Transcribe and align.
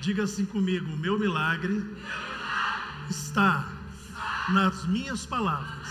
Diga 0.00 0.24
assim 0.24 0.46
comigo: 0.46 0.92
o 0.92 0.96
meu 0.96 1.18
milagre 1.18 1.84
está 3.08 3.68
nas 4.48 4.86
minhas 4.86 5.26
palavras. 5.26 5.88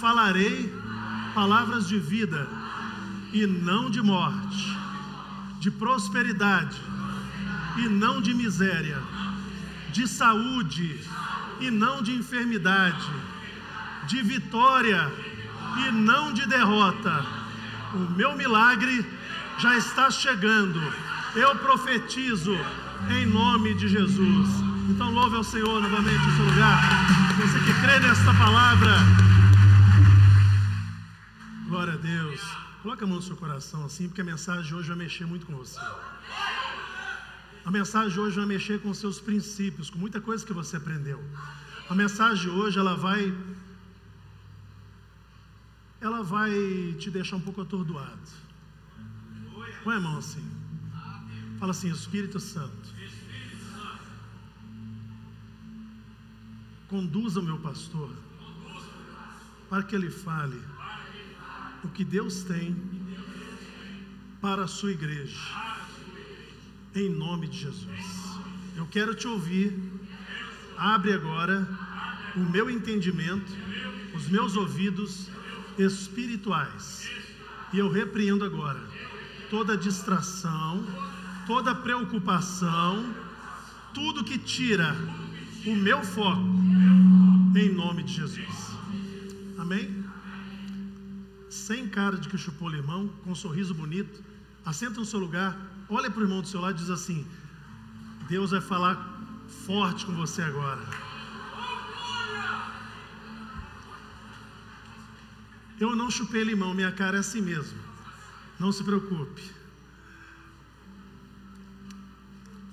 Falarei 0.00 0.72
palavras 1.34 1.88
de 1.88 1.98
vida 1.98 2.48
e 3.32 3.46
não 3.46 3.90
de 3.90 4.00
morte, 4.00 4.76
de 5.58 5.70
prosperidade 5.70 6.80
e 7.78 7.88
não 7.88 8.20
de 8.20 8.34
miséria, 8.34 9.02
de 9.90 10.06
saúde 10.06 11.00
e 11.60 11.70
não 11.70 12.02
de 12.02 12.12
enfermidade, 12.12 13.10
de 14.06 14.22
vitória 14.22 15.10
e 15.86 15.90
não 15.90 16.32
de 16.32 16.46
derrota. 16.46 17.24
O 17.94 18.10
meu 18.16 18.36
milagre 18.36 19.04
já 19.58 19.76
está 19.76 20.10
chegando. 20.10 20.80
Eu 21.34 21.56
profetizo 21.56 22.54
em 23.10 23.26
nome 23.26 23.74
de 23.74 23.88
Jesus. 23.88 24.48
Então 24.90 25.10
louve 25.10 25.36
ao 25.36 25.44
Senhor 25.44 25.80
novamente 25.80 26.24
no 26.26 26.36
seu 26.36 26.44
lugar. 26.44 26.78
Você 27.36 27.58
que 27.60 27.80
crê 27.80 27.98
nesta 28.00 28.32
palavra. 28.34 28.96
Glória 31.68 31.94
a 31.94 31.96
Deus. 31.96 32.40
Coloque 32.82 33.04
a 33.04 33.06
mão 33.06 33.16
no 33.16 33.22
seu 33.22 33.36
coração 33.36 33.84
assim, 33.84 34.08
porque 34.08 34.20
a 34.20 34.24
mensagem 34.24 34.64
de 34.64 34.74
hoje 34.74 34.88
vai 34.88 34.96
mexer 34.98 35.24
muito 35.24 35.46
com 35.46 35.54
você. 35.56 35.80
A 37.64 37.70
mensagem 37.70 38.10
de 38.10 38.20
hoje 38.20 38.36
vai 38.36 38.46
mexer 38.46 38.80
com 38.80 38.92
seus 38.92 39.20
princípios, 39.20 39.88
com 39.88 39.98
muita 39.98 40.20
coisa 40.20 40.44
que 40.44 40.52
você 40.52 40.76
aprendeu. 40.76 41.22
A 41.88 41.94
mensagem 41.94 42.42
de 42.44 42.50
hoje 42.50 42.78
ela 42.78 42.96
vai 42.96 43.32
ela 46.00 46.22
vai 46.24 46.50
te 46.98 47.08
deixar 47.10 47.36
um 47.36 47.40
pouco 47.40 47.60
atordoado. 47.62 48.28
Põe 49.84 49.96
a 49.96 50.00
mão 50.00 50.18
assim. 50.18 50.61
Fala 51.62 51.70
assim, 51.70 51.92
Espírito 51.92 52.40
Santo. 52.40 52.88
Conduza 56.88 57.38
o 57.38 57.42
meu 57.44 57.56
pastor 57.56 58.10
para 59.70 59.84
que 59.84 59.94
ele 59.94 60.10
fale 60.10 60.60
o 61.84 61.88
que 61.88 62.04
Deus 62.04 62.42
tem 62.42 62.76
para 64.40 64.64
a 64.64 64.66
sua 64.66 64.90
igreja. 64.90 65.38
Em 66.96 67.08
nome 67.08 67.46
de 67.46 67.60
Jesus. 67.60 68.40
Eu 68.76 68.86
quero 68.86 69.14
te 69.14 69.28
ouvir. 69.28 69.72
Abre 70.76 71.12
agora 71.12 71.64
o 72.34 72.40
meu 72.40 72.68
entendimento, 72.68 73.52
os 74.16 74.26
meus 74.26 74.56
ouvidos 74.56 75.28
espirituais. 75.78 77.08
E 77.72 77.78
eu 77.78 77.88
repreendo 77.88 78.44
agora 78.44 78.80
toda 79.48 79.76
distração, 79.76 80.84
toda 81.46 81.74
preocupação, 81.74 83.14
tudo 83.94 84.24
que 84.24 84.38
tira 84.38 84.94
o 85.66 85.74
meu 85.74 86.02
foco, 86.02 86.42
em 87.56 87.72
nome 87.74 88.02
de 88.02 88.14
Jesus. 88.14 88.72
Amém? 89.58 90.04
Sem 91.48 91.88
cara 91.88 92.16
de 92.16 92.28
que 92.28 92.38
chupou 92.38 92.68
limão, 92.68 93.08
com 93.22 93.32
um 93.32 93.34
sorriso 93.34 93.74
bonito, 93.74 94.22
assenta 94.64 94.98
no 94.98 95.06
seu 95.06 95.20
lugar, 95.20 95.56
olha 95.88 96.10
para 96.10 96.20
o 96.20 96.24
irmão 96.24 96.40
do 96.40 96.48
seu 96.48 96.60
lado 96.60 96.76
e 96.76 96.78
diz 96.78 96.90
assim: 96.90 97.26
Deus 98.28 98.50
vai 98.50 98.60
falar 98.60 98.96
forte 99.66 100.06
com 100.06 100.12
você 100.14 100.42
agora. 100.42 100.82
Eu 105.78 105.96
não 105.96 106.10
chupei 106.10 106.44
limão, 106.44 106.74
minha 106.74 106.92
cara 106.92 107.16
é 107.16 107.20
assim 107.20 107.40
mesmo. 107.40 107.78
Não 108.58 108.70
se 108.70 108.84
preocupe. 108.84 109.61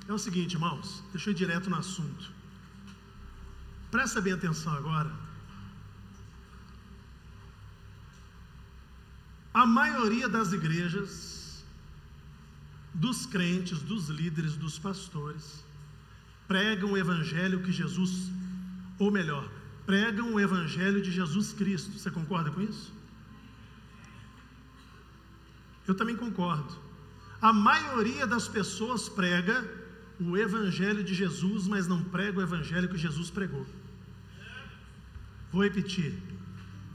É 0.09 0.13
o 0.13 0.17
seguinte, 0.17 0.53
irmãos, 0.53 1.03
deixa 1.11 1.29
eu 1.29 1.33
ir 1.33 1.35
direto 1.35 1.69
no 1.69 1.75
assunto. 1.75 2.31
Presta 3.91 4.19
bem 4.19 4.33
atenção 4.33 4.73
agora. 4.73 5.11
A 9.53 9.67
maioria 9.67 10.27
das 10.27 10.51
igrejas, 10.51 11.63
dos 12.91 13.27
crentes, 13.27 13.83
dos 13.83 14.09
líderes, 14.09 14.55
dos 14.55 14.79
pastores, 14.79 15.63
pregam 16.47 16.93
o 16.93 16.97
evangelho 16.97 17.61
que 17.61 17.71
Jesus, 17.71 18.31
ou 18.97 19.11
melhor, 19.11 19.47
pregam 19.85 20.33
o 20.33 20.39
evangelho 20.39 21.03
de 21.03 21.11
Jesus 21.11 21.53
Cristo. 21.53 21.91
Você 21.91 22.09
concorda 22.09 22.49
com 22.49 22.61
isso? 22.61 22.91
Eu 25.87 25.93
também 25.93 26.15
concordo. 26.15 26.75
A 27.39 27.53
maioria 27.53 28.25
das 28.25 28.47
pessoas 28.47 29.07
prega 29.07 29.78
o 30.19 30.37
Evangelho 30.37 31.03
de 31.03 31.13
Jesus, 31.13 31.67
mas 31.67 31.87
não 31.87 32.03
prega 32.03 32.39
o 32.39 32.41
Evangelho 32.41 32.89
que 32.89 32.97
Jesus 32.97 33.29
pregou. 33.29 33.65
Vou 35.51 35.63
repetir. 35.63 36.13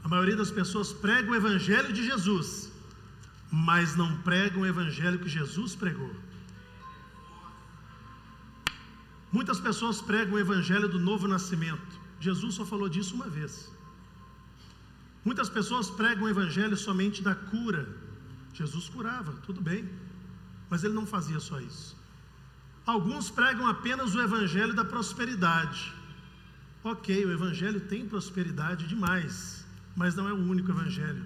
A 0.03 0.07
maioria 0.07 0.35
das 0.35 0.51
pessoas 0.51 0.93
prega 0.93 1.31
o 1.31 1.35
Evangelho 1.35 1.91
de 1.91 2.05
Jesus, 2.05 2.71
mas 3.51 3.95
não 3.95 4.17
pregam 4.21 4.61
o 4.61 4.65
Evangelho 4.65 5.19
que 5.19 5.27
Jesus 5.27 5.75
pregou. 5.75 6.13
Muitas 9.31 9.59
pessoas 9.59 10.01
pregam 10.01 10.35
o 10.35 10.39
Evangelho 10.39 10.87
do 10.87 10.99
novo 10.99 11.27
nascimento. 11.27 11.99
Jesus 12.19 12.55
só 12.55 12.65
falou 12.65 12.87
disso 12.87 13.15
uma 13.15 13.27
vez. 13.27 13.71
Muitas 15.25 15.49
pessoas 15.49 15.89
pregam 15.89 16.25
o 16.25 16.29
Evangelho 16.29 16.77
somente 16.77 17.23
da 17.23 17.33
cura 17.33 18.05
Jesus 18.55 18.87
curava, 18.87 19.33
tudo 19.45 19.59
bem, 19.59 19.89
mas 20.69 20.81
ele 20.83 20.93
não 20.93 21.05
fazia 21.05 21.41
só 21.41 21.59
isso. 21.59 21.93
Alguns 22.85 23.31
pregam 23.31 23.67
apenas 23.67 24.13
o 24.13 24.21
evangelho 24.21 24.73
da 24.73 24.85
prosperidade. 24.85 25.93
Ok, 26.83 27.25
o 27.25 27.31
evangelho 27.31 27.79
tem 27.81 28.07
prosperidade 28.07 28.87
demais, 28.87 29.65
mas 29.95 30.15
não 30.15 30.29
é 30.29 30.33
o 30.33 30.37
único 30.37 30.69
evangelho. 30.71 31.25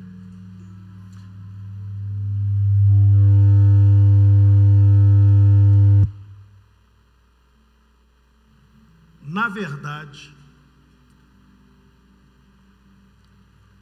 Na 9.21 9.47
verdade, 9.49 10.33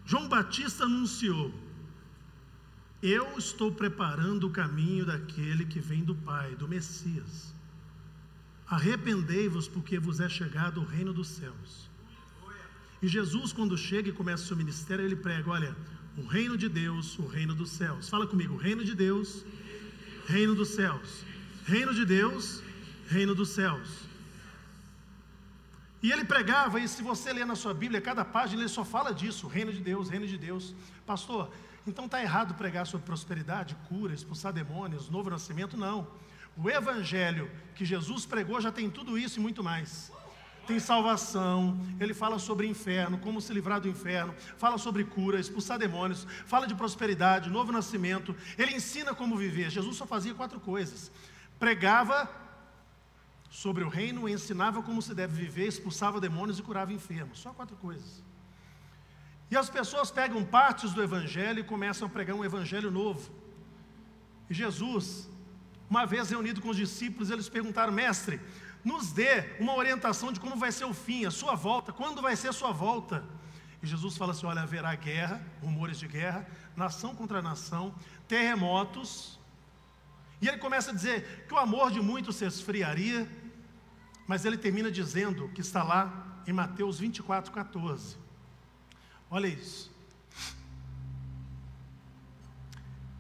João 0.04 0.28
Batista 0.28 0.84
anunciou 0.84 1.54
eu 3.02 3.38
estou 3.38 3.72
preparando 3.72 4.48
o 4.48 4.50
caminho 4.50 5.06
daquele 5.06 5.66
que 5.66 5.80
vem 5.80 6.04
do 6.04 6.16
Pai, 6.16 6.56
do 6.56 6.68
Messias. 6.68 7.54
Arrependei-vos, 8.70 9.68
porque 9.68 9.98
vos 9.98 10.20
é 10.20 10.28
chegado 10.28 10.82
o 10.82 10.86
reino 10.86 11.14
dos 11.14 11.30
céus. 11.30 11.90
E 13.02 13.08
Jesus, 13.08 13.54
quando 13.54 13.78
chega 13.78 14.10
e 14.10 14.12
começa 14.14 14.44
o 14.44 14.48
seu 14.48 14.58
ministério, 14.58 15.06
ele 15.06 15.16
prega: 15.16 15.50
olha, 15.50 15.76
o 16.18 16.26
reino 16.26 16.58
de 16.58 16.68
Deus, 16.68 17.18
o 17.20 17.28
reino 17.28 17.56
dos 17.56 17.72
céus. 17.72 18.10
Fala 18.10 18.28
comigo: 18.28 18.58
reino 18.58 18.84
de 18.84 18.96
Deus, 18.96 19.46
reino 20.28 20.54
dos 20.54 20.70
céus. 20.70 21.24
Reino 21.66 21.94
de 21.94 22.06
Deus, 22.06 22.62
reino 23.08 23.34
dos 23.36 23.50
céus. 23.50 24.08
E 26.02 26.12
ele 26.12 26.24
pregava, 26.24 26.80
e 26.80 26.88
se 26.88 27.02
você 27.02 27.34
ler 27.34 27.46
na 27.46 27.56
sua 27.56 27.74
Bíblia, 27.74 28.00
cada 28.00 28.24
página 28.24 28.62
ele 28.62 28.70
só 28.70 28.84
fala 28.84 29.14
disso: 29.14 29.48
reino 29.48 29.72
de 29.72 29.80
Deus, 29.80 30.10
reino 30.10 30.28
de 30.28 30.38
Deus. 30.38 30.76
Pastor, 31.06 31.52
então 31.86 32.06
está 32.06 32.22
errado 32.22 32.54
pregar 32.56 32.86
sobre 32.86 33.06
prosperidade, 33.06 33.76
cura, 33.88 34.14
expulsar 34.14 34.52
demônios, 34.52 35.10
novo 35.10 35.30
nascimento? 35.30 35.78
Não. 35.78 36.08
O 36.58 36.70
evangelho 36.70 37.50
que 37.76 37.86
Jesus 37.86 38.26
pregou 38.26 38.60
já 38.60 38.72
tem 38.72 38.90
tudo 38.90 39.18
isso 39.18 39.40
e 39.40 39.42
muito 39.42 39.64
mais. 39.64 40.12
Tem 40.66 40.80
salvação, 40.80 41.80
ele 41.98 42.14
fala 42.14 42.38
sobre 42.38 42.68
inferno, 42.68 43.18
como 43.20 43.40
se 43.40 43.54
livrar 43.54 43.80
do 43.80 43.88
inferno, 43.88 44.36
fala 44.58 44.78
sobre 44.78 45.06
cura, 45.06 45.40
expulsar 45.40 45.80
demônios, 45.80 46.28
fala 46.46 46.68
de 46.68 46.76
prosperidade, 46.76 47.50
novo 47.50 47.72
nascimento, 47.72 48.36
ele 48.58 48.76
ensina 48.76 49.16
como 49.16 49.38
viver. 49.38 49.70
Jesus 49.70 49.96
só 49.96 50.06
fazia 50.06 50.34
quatro 50.34 50.60
coisas: 50.60 51.10
pregava 51.58 52.30
sobre 53.50 53.84
o 53.84 53.88
reino, 53.88 54.28
ensinava 54.28 54.82
como 54.82 55.02
se 55.02 55.16
deve 55.16 55.42
viver, 55.42 55.68
expulsava 55.68 56.20
demônios 56.20 56.60
e 56.60 56.64
curava 56.64 56.92
enfermos. 56.92 57.40
Só 57.40 57.52
quatro 57.54 57.78
coisas. 57.78 58.22
E 59.50 59.56
as 59.56 59.70
pessoas 59.70 60.12
pegam 60.12 60.44
partes 60.44 60.92
do 60.92 61.02
Evangelho 61.02 61.60
e 61.60 61.64
começam 61.64 62.08
a 62.08 62.12
pregar 62.12 62.36
um 62.36 62.44
Evangelho 62.44 62.92
novo. 62.92 63.32
E 64.50 64.54
Jesus, 64.54 65.30
uma 65.90 66.06
vez 66.06 66.30
reunido 66.30 66.62
com 66.62 66.70
os 66.70 66.78
discípulos, 66.78 67.30
eles 67.30 67.50
perguntaram: 67.50 67.94
Mestre, 67.94 68.40
nos 68.84 69.12
dê 69.12 69.56
uma 69.60 69.76
orientação 69.76 70.32
de 70.32 70.40
como 70.40 70.56
vai 70.56 70.72
ser 70.72 70.86
o 70.86 70.94
fim, 70.94 71.26
a 71.26 71.32
sua 71.32 71.56
volta, 71.56 71.92
quando 71.92 72.22
vai 72.22 72.36
ser 72.36 72.50
a 72.50 72.54
sua 72.54 72.72
volta. 72.72 73.24
E 73.82 73.88
Jesus 73.88 74.18
fala 74.18 74.32
assim: 74.32 74.46
Olha, 74.46 74.62
haverá 74.62 74.94
guerra, 74.96 75.42
rumores 75.62 76.00
de 76.00 76.08
guerra, 76.08 76.48
nação 76.76 77.16
contra 77.16 77.42
nação, 77.42 77.94
terremotos. 78.28 79.40
E 80.42 80.48
ele 80.48 80.58
começa 80.58 80.92
a 80.92 80.94
dizer 80.94 81.46
que 81.48 81.54
o 81.54 81.58
amor 81.58 81.92
de 81.92 82.00
muitos 82.00 82.36
se 82.36 82.46
esfriaria, 82.46 83.28
mas 84.28 84.46
ele 84.46 84.58
termina 84.58 84.92
dizendo 84.92 85.50
que 85.50 85.62
está 85.62 85.84
lá 85.84 86.42
em 86.46 86.54
Mateus 86.54 87.00
24, 87.00 87.52
14 87.52 88.18
Olha 89.30 89.48
isso. 89.48 89.92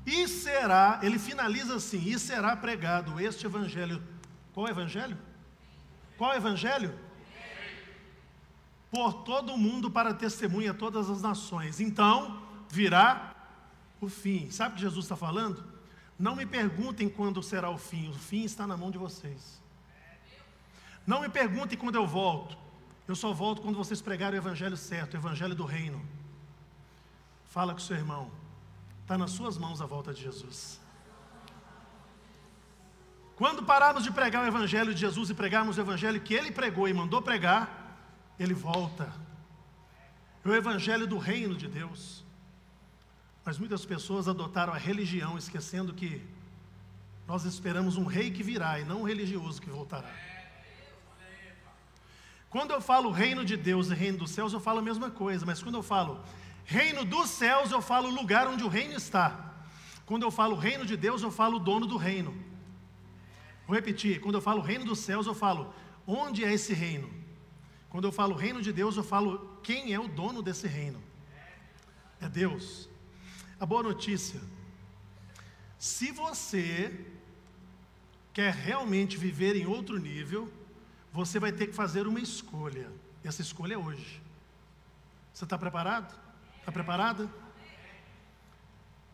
E 0.08 0.26
será, 0.26 1.02
ele 1.04 1.20
finaliza 1.20 1.76
assim: 1.76 2.02
e 2.02 2.18
será 2.18 2.56
pregado 2.56 3.20
este 3.20 3.46
evangelho 3.46 4.02
Qual 4.54 4.66
evangelho? 4.70 5.18
Qual 6.18 6.34
evangelho? 6.34 6.98
Por 8.90 9.26
todo 9.26 9.54
o 9.54 9.58
mundo 9.58 9.92
para 9.92 10.14
testemunha 10.14 10.74
todas 10.74 11.10
as 11.10 11.22
nações. 11.22 11.82
Então 11.82 12.42
virá 12.70 13.36
o 14.00 14.08
fim. 14.08 14.50
Sabe 14.50 14.72
o 14.72 14.76
que 14.76 14.82
Jesus 14.82 15.04
está 15.04 15.18
falando? 15.18 15.62
Não 16.18 16.38
me 16.38 16.46
perguntem 16.46 17.10
quando 17.10 17.44
será 17.44 17.70
o 17.70 17.78
fim, 17.78 18.10
o 18.10 18.14
fim 18.14 18.46
está 18.46 18.66
na 18.66 18.78
mão 18.78 18.90
de 18.90 18.98
vocês. 18.98 19.62
Não 21.06 21.22
me 21.22 21.30
perguntem 21.30 21.78
quando 21.78 21.96
eu 21.96 22.08
volto, 22.08 22.58
eu 23.08 23.16
só 23.16 23.34
volto 23.34 23.62
quando 23.62 23.76
vocês 23.76 24.02
pregarem 24.02 24.40
o 24.40 24.42
evangelho 24.42 24.78
certo, 24.78 25.14
o 25.14 25.18
evangelho 25.18 25.54
do 25.54 25.66
reino. 25.66 26.04
Fala 27.46 27.74
com 27.74 27.80
seu 27.80 27.96
irmão, 27.96 28.32
está 29.08 29.18
nas 29.18 29.32
suas 29.32 29.58
mãos 29.58 29.80
a 29.80 29.86
volta 29.86 30.14
de 30.14 30.22
Jesus. 30.22 30.82
Quando 33.38 33.64
pararmos 33.64 34.04
de 34.04 34.12
pregar 34.12 34.44
o 34.44 34.48
Evangelho 34.48 34.94
de 34.94 35.00
Jesus 35.00 35.30
e 35.30 35.34
pregarmos 35.34 35.78
o 35.78 35.80
Evangelho 35.80 36.20
que 36.20 36.34
ele 36.34 36.52
pregou 36.52 36.90
e 36.90 36.94
mandou 36.94 37.22
pregar, 37.22 37.96
ele 38.38 38.54
volta. 38.54 39.10
É 40.44 40.50
o 40.50 40.54
Evangelho 40.54 41.08
do 41.08 41.18
reino 41.18 41.56
de 41.56 41.70
Deus. 41.70 42.22
Mas 43.46 43.58
muitas 43.58 43.86
pessoas 43.86 44.28
adotaram 44.28 44.74
a 44.74 44.78
religião, 44.78 45.38
esquecendo 45.38 45.94
que 45.94 46.22
nós 47.26 47.46
esperamos 47.46 47.96
um 47.96 48.04
rei 48.04 48.30
que 48.30 48.44
virá 48.44 48.78
e 48.78 48.84
não 48.84 49.04
um 49.04 49.06
religioso 49.06 49.62
que 49.62 49.70
voltará. 49.70 50.14
Quando 52.50 52.72
eu 52.72 52.82
falo 52.82 53.10
reino 53.10 53.46
de 53.46 53.56
Deus 53.56 53.90
e 53.90 53.94
reino 53.94 54.18
dos 54.18 54.32
céus, 54.32 54.52
eu 54.52 54.60
falo 54.60 54.80
a 54.80 54.82
mesma 54.82 55.10
coisa, 55.10 55.46
mas 55.46 55.64
quando 55.64 55.76
eu 55.76 55.84
falo 55.84 56.22
reino 56.68 57.06
dos 57.06 57.30
céus, 57.30 57.72
eu 57.72 57.82
falo 57.82 58.10
lugar 58.10 58.46
onde 58.46 58.64
o 58.64 58.68
reino 58.68 58.94
está. 58.94 59.56
Quando 60.06 60.24
eu 60.24 60.30
falo 60.30 60.56
reino 60.56 60.86
de 60.86 60.98
Deus, 60.98 61.24
eu 61.24 61.32
falo 61.32 61.58
dono 61.58 61.88
do 61.88 61.98
reino. 61.98 62.36
Vou 63.66 63.76
repetir: 63.76 64.20
quando 64.20 64.36
eu 64.36 64.42
falo 64.42 64.62
reino 64.62 64.86
dos 64.86 65.00
céus, 65.00 65.26
eu 65.26 65.34
falo 65.34 65.74
onde 66.06 66.44
é 66.44 66.54
esse 66.54 66.74
reino. 66.74 67.10
Quando 67.90 68.06
eu 68.06 68.12
falo 68.12 68.36
reino 68.36 68.62
de 68.62 68.74
Deus, 68.74 68.98
eu 68.98 69.04
falo 69.04 69.58
quem 69.64 69.94
é 69.94 70.00
o 70.00 70.10
dono 70.10 70.44
desse 70.44 70.68
reino. 70.68 71.02
É 72.20 72.28
Deus. 72.28 72.90
A 73.58 73.66
boa 73.66 73.82
notícia: 73.82 74.42
se 75.80 76.12
você 76.12 77.06
quer 78.34 78.54
realmente 78.54 79.18
viver 79.18 79.56
em 79.56 79.66
outro 79.66 79.98
nível, 79.98 80.52
você 81.14 81.40
vai 81.40 81.54
ter 81.54 81.68
que 81.68 81.74
fazer 81.74 82.08
uma 82.08 82.20
escolha. 82.20 82.92
Essa 83.24 83.42
escolha 83.42 83.76
é 83.76 83.78
hoje. 83.78 84.22
Você 85.34 85.46
está 85.46 85.58
preparado? 85.58 86.27
Está 86.68 86.74
preparada? 86.74 87.30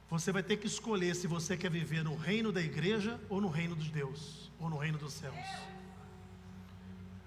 Você 0.10 0.32
vai 0.32 0.42
ter 0.42 0.58
que 0.58 0.66
escolher 0.66 1.16
se 1.16 1.28
você 1.28 1.56
quer 1.56 1.70
viver 1.70 2.04
no 2.04 2.16
reino 2.16 2.52
da 2.52 2.60
igreja 2.60 3.22
ou 3.30 3.40
no 3.40 3.48
reino 3.48 3.76
de 3.76 3.92
Deus, 3.92 4.52
ou 4.60 4.72
no 4.72 4.78
reino 4.80 4.98
dos 4.98 5.14
céus. 5.14 5.38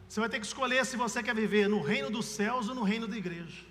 Você 0.09 0.19
vai 0.19 0.29
ter 0.29 0.41
que 0.41 0.47
escolher 0.47 0.85
se 0.85 0.97
você 0.97 1.23
quer 1.23 1.33
viver 1.33 1.69
no 1.69 1.81
reino 1.81 2.11
dos 2.11 2.27
céus 2.27 2.69
ou 2.69 2.75
no 2.75 2.83
reino 2.83 3.07
da 3.07 3.17
igreja. 3.17 3.65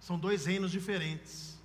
São 0.00 0.18
dois 0.18 0.46
reinos 0.46 0.70
diferentes. 0.70 1.60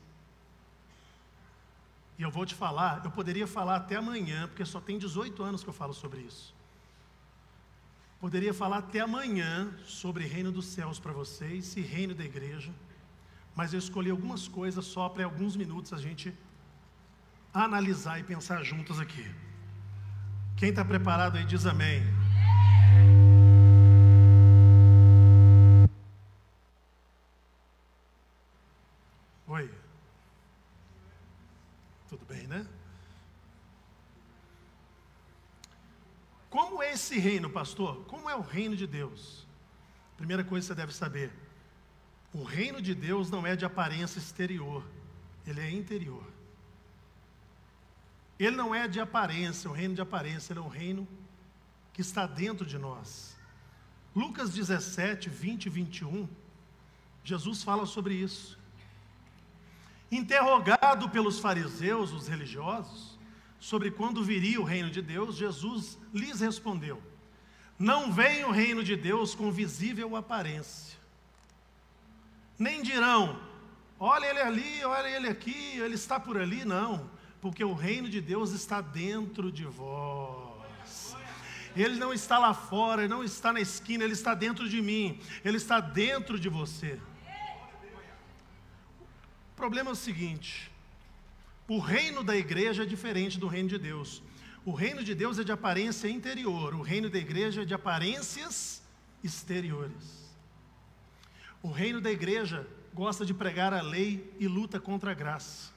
E 2.19 2.23
eu 2.23 2.29
vou 2.29 2.45
te 2.45 2.55
falar, 2.55 3.05
eu 3.05 3.11
poderia 3.11 3.47
falar 3.47 3.77
até 3.77 3.95
amanhã, 3.95 4.49
porque 4.49 4.65
só 4.65 4.81
tem 4.81 4.97
18 4.97 5.41
anos 5.41 5.63
que 5.63 5.69
eu 5.69 5.73
falo 5.73 5.93
sobre 5.93 6.19
isso. 6.19 6.53
Poderia 8.19 8.53
falar 8.53 8.79
até 8.79 8.99
amanhã 8.99 9.73
sobre 9.85 10.25
reino 10.25 10.51
dos 10.51 10.65
céus 10.65 10.99
para 10.99 11.13
vocês 11.13 11.77
e 11.77 11.79
reino 11.79 12.13
da 12.13 12.25
igreja, 12.25 12.73
mas 13.55 13.73
eu 13.73 13.79
escolhi 13.79 14.09
algumas 14.09 14.47
coisas 14.47 14.85
só 14.85 15.09
para 15.09 15.23
alguns 15.25 15.55
minutos 15.55 15.93
a 15.93 15.97
gente 15.97 16.33
analisar 17.53 18.19
e 18.19 18.23
pensar 18.23 18.63
juntos 18.63 18.99
aqui. 18.99 19.25
Quem 20.57 20.69
está 20.69 20.83
preparado 20.83 21.37
aí 21.37 21.45
diz 21.45 21.65
amém. 21.65 22.01
Oi. 29.47 29.69
Tudo 32.09 32.25
bem, 32.25 32.47
né? 32.47 32.65
Como 36.49 36.81
é 36.81 36.93
esse 36.93 37.19
reino, 37.19 37.49
pastor? 37.49 38.05
Como 38.05 38.29
é 38.29 38.35
o 38.35 38.41
reino 38.41 38.75
de 38.75 38.87
Deus? 38.87 39.45
Primeira 40.17 40.43
coisa 40.43 40.65
que 40.65 40.73
você 40.73 40.75
deve 40.75 40.93
saber: 40.93 41.31
o 42.33 42.43
reino 42.43 42.81
de 42.81 42.95
Deus 42.95 43.29
não 43.29 43.45
é 43.45 43.55
de 43.55 43.63
aparência 43.63 44.17
exterior, 44.17 44.83
ele 45.45 45.59
é 45.59 45.69
interior. 45.69 46.23
Ele 48.39 48.55
não 48.55 48.73
é 48.73 48.87
de 48.87 48.99
aparência, 48.99 49.69
o 49.69 49.73
reino 49.73 49.93
de 49.93 50.01
aparência, 50.01 50.51
ele 50.51 50.59
é 50.59 50.63
um 50.63 50.67
reino 50.67 51.07
que 51.93 52.01
está 52.01 52.25
dentro 52.25 52.65
de 52.65 52.77
nós. 52.77 53.37
Lucas 54.15 54.51
17, 54.51 55.29
20 55.29 55.65
e 55.65 55.69
21, 55.69 56.27
Jesus 57.23 57.61
fala 57.61 57.85
sobre 57.85 58.15
isso. 58.15 58.59
Interrogado 60.11 61.09
pelos 61.09 61.39
fariseus, 61.39 62.11
os 62.11 62.27
religiosos, 62.27 63.17
sobre 63.59 63.91
quando 63.91 64.23
viria 64.23 64.59
o 64.59 64.65
reino 64.65 64.89
de 64.89 65.01
Deus, 65.01 65.35
Jesus 65.35 65.97
lhes 66.13 66.39
respondeu: 66.39 67.01
Não 67.77 68.11
vem 68.11 68.43
o 68.43 68.51
reino 68.51 68.83
de 68.83 68.95
Deus 68.95 69.33
com 69.33 69.51
visível 69.51 70.15
aparência. 70.15 71.02
Nem 72.57 72.81
dirão, 72.81 73.39
olha 73.99 74.25
ele 74.27 74.39
ali, 74.39 74.85
olha 74.85 75.07
ele 75.07 75.27
aqui, 75.27 75.77
ele 75.77 75.95
está 75.95 76.19
por 76.19 76.37
ali, 76.37 76.63
não 76.63 77.11
porque 77.43 77.61
o 77.61 77.73
reino 77.73 78.07
de 78.07 78.21
Deus 78.21 78.51
está 78.51 78.79
dentro 78.79 79.51
de 79.51 79.65
vós. 79.65 81.13
Ele 81.75 81.97
não 81.97 82.13
está 82.13 82.39
lá 82.39 82.53
fora, 82.53 83.01
ele 83.01 83.13
não 83.13 83.21
está 83.21 83.51
na 83.51 83.59
esquina, 83.59 84.05
ele 84.05 84.13
está 84.13 84.33
dentro 84.33 84.69
de 84.69 84.81
mim, 84.81 85.19
ele 85.43 85.57
está 85.57 85.81
dentro 85.81 86.39
de 86.39 86.47
você. 86.47 86.97
O 89.51 89.55
problema 89.57 89.89
é 89.89 89.91
o 89.91 89.95
seguinte: 89.95 90.71
o 91.67 91.79
reino 91.79 92.23
da 92.23 92.33
igreja 92.33 92.83
é 92.83 92.85
diferente 92.85 93.37
do 93.37 93.47
reino 93.47 93.67
de 93.67 93.77
Deus. 93.77 94.23
O 94.63 94.71
reino 94.71 95.03
de 95.03 95.13
Deus 95.13 95.37
é 95.37 95.43
de 95.43 95.51
aparência 95.51 96.07
interior, 96.07 96.73
o 96.73 96.81
reino 96.81 97.09
da 97.09 97.17
igreja 97.17 97.63
é 97.63 97.65
de 97.65 97.73
aparências 97.73 98.81
exteriores. 99.21 100.22
O 101.63 101.71
reino 101.71 101.99
da 101.99 102.11
igreja 102.11 102.67
gosta 102.93 103.25
de 103.25 103.33
pregar 103.33 103.73
a 103.73 103.81
lei 103.81 104.31
e 104.39 104.47
luta 104.47 104.79
contra 104.79 105.11
a 105.11 105.13
graça. 105.15 105.71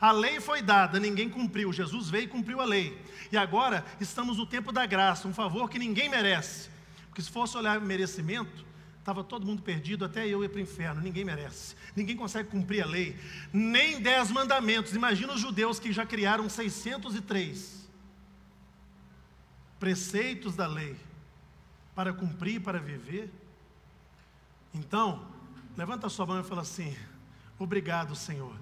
A 0.00 0.10
lei 0.10 0.40
foi 0.40 0.62
dada, 0.62 0.98
ninguém 0.98 1.28
cumpriu. 1.28 1.72
Jesus 1.72 2.08
veio 2.08 2.24
e 2.24 2.28
cumpriu 2.28 2.60
a 2.60 2.64
lei. 2.64 2.98
E 3.30 3.36
agora 3.36 3.84
estamos 4.00 4.38
no 4.38 4.46
tempo 4.46 4.72
da 4.72 4.86
graça, 4.86 5.28
um 5.28 5.34
favor 5.34 5.68
que 5.68 5.78
ninguém 5.78 6.08
merece. 6.08 6.70
Porque 7.08 7.22
se 7.22 7.30
fosse 7.30 7.56
olhar 7.56 7.80
merecimento, 7.80 8.64
estava 8.98 9.22
todo 9.22 9.44
mundo 9.44 9.62
perdido, 9.62 10.04
até 10.04 10.26
eu 10.26 10.42
ir 10.42 10.48
para 10.48 10.58
o 10.58 10.62
inferno. 10.62 11.00
Ninguém 11.02 11.24
merece. 11.24 11.76
Ninguém 11.94 12.16
consegue 12.16 12.48
cumprir 12.48 12.82
a 12.82 12.86
lei. 12.86 13.18
Nem 13.52 14.00
dez 14.00 14.30
mandamentos. 14.30 14.94
Imagina 14.94 15.34
os 15.34 15.40
judeus 15.40 15.78
que 15.78 15.92
já 15.92 16.06
criaram 16.06 16.48
603 16.48 17.82
preceitos 19.78 20.54
da 20.54 20.68
lei 20.68 20.96
para 21.92 22.12
cumprir, 22.12 22.60
para 22.60 22.78
viver. 22.78 23.28
Então, 24.72 25.26
levanta 25.76 26.06
a 26.06 26.10
sua 26.10 26.26
mão 26.26 26.40
e 26.40 26.44
fala 26.44 26.62
assim: 26.62 26.96
Obrigado, 27.58 28.14
Senhor 28.14 28.54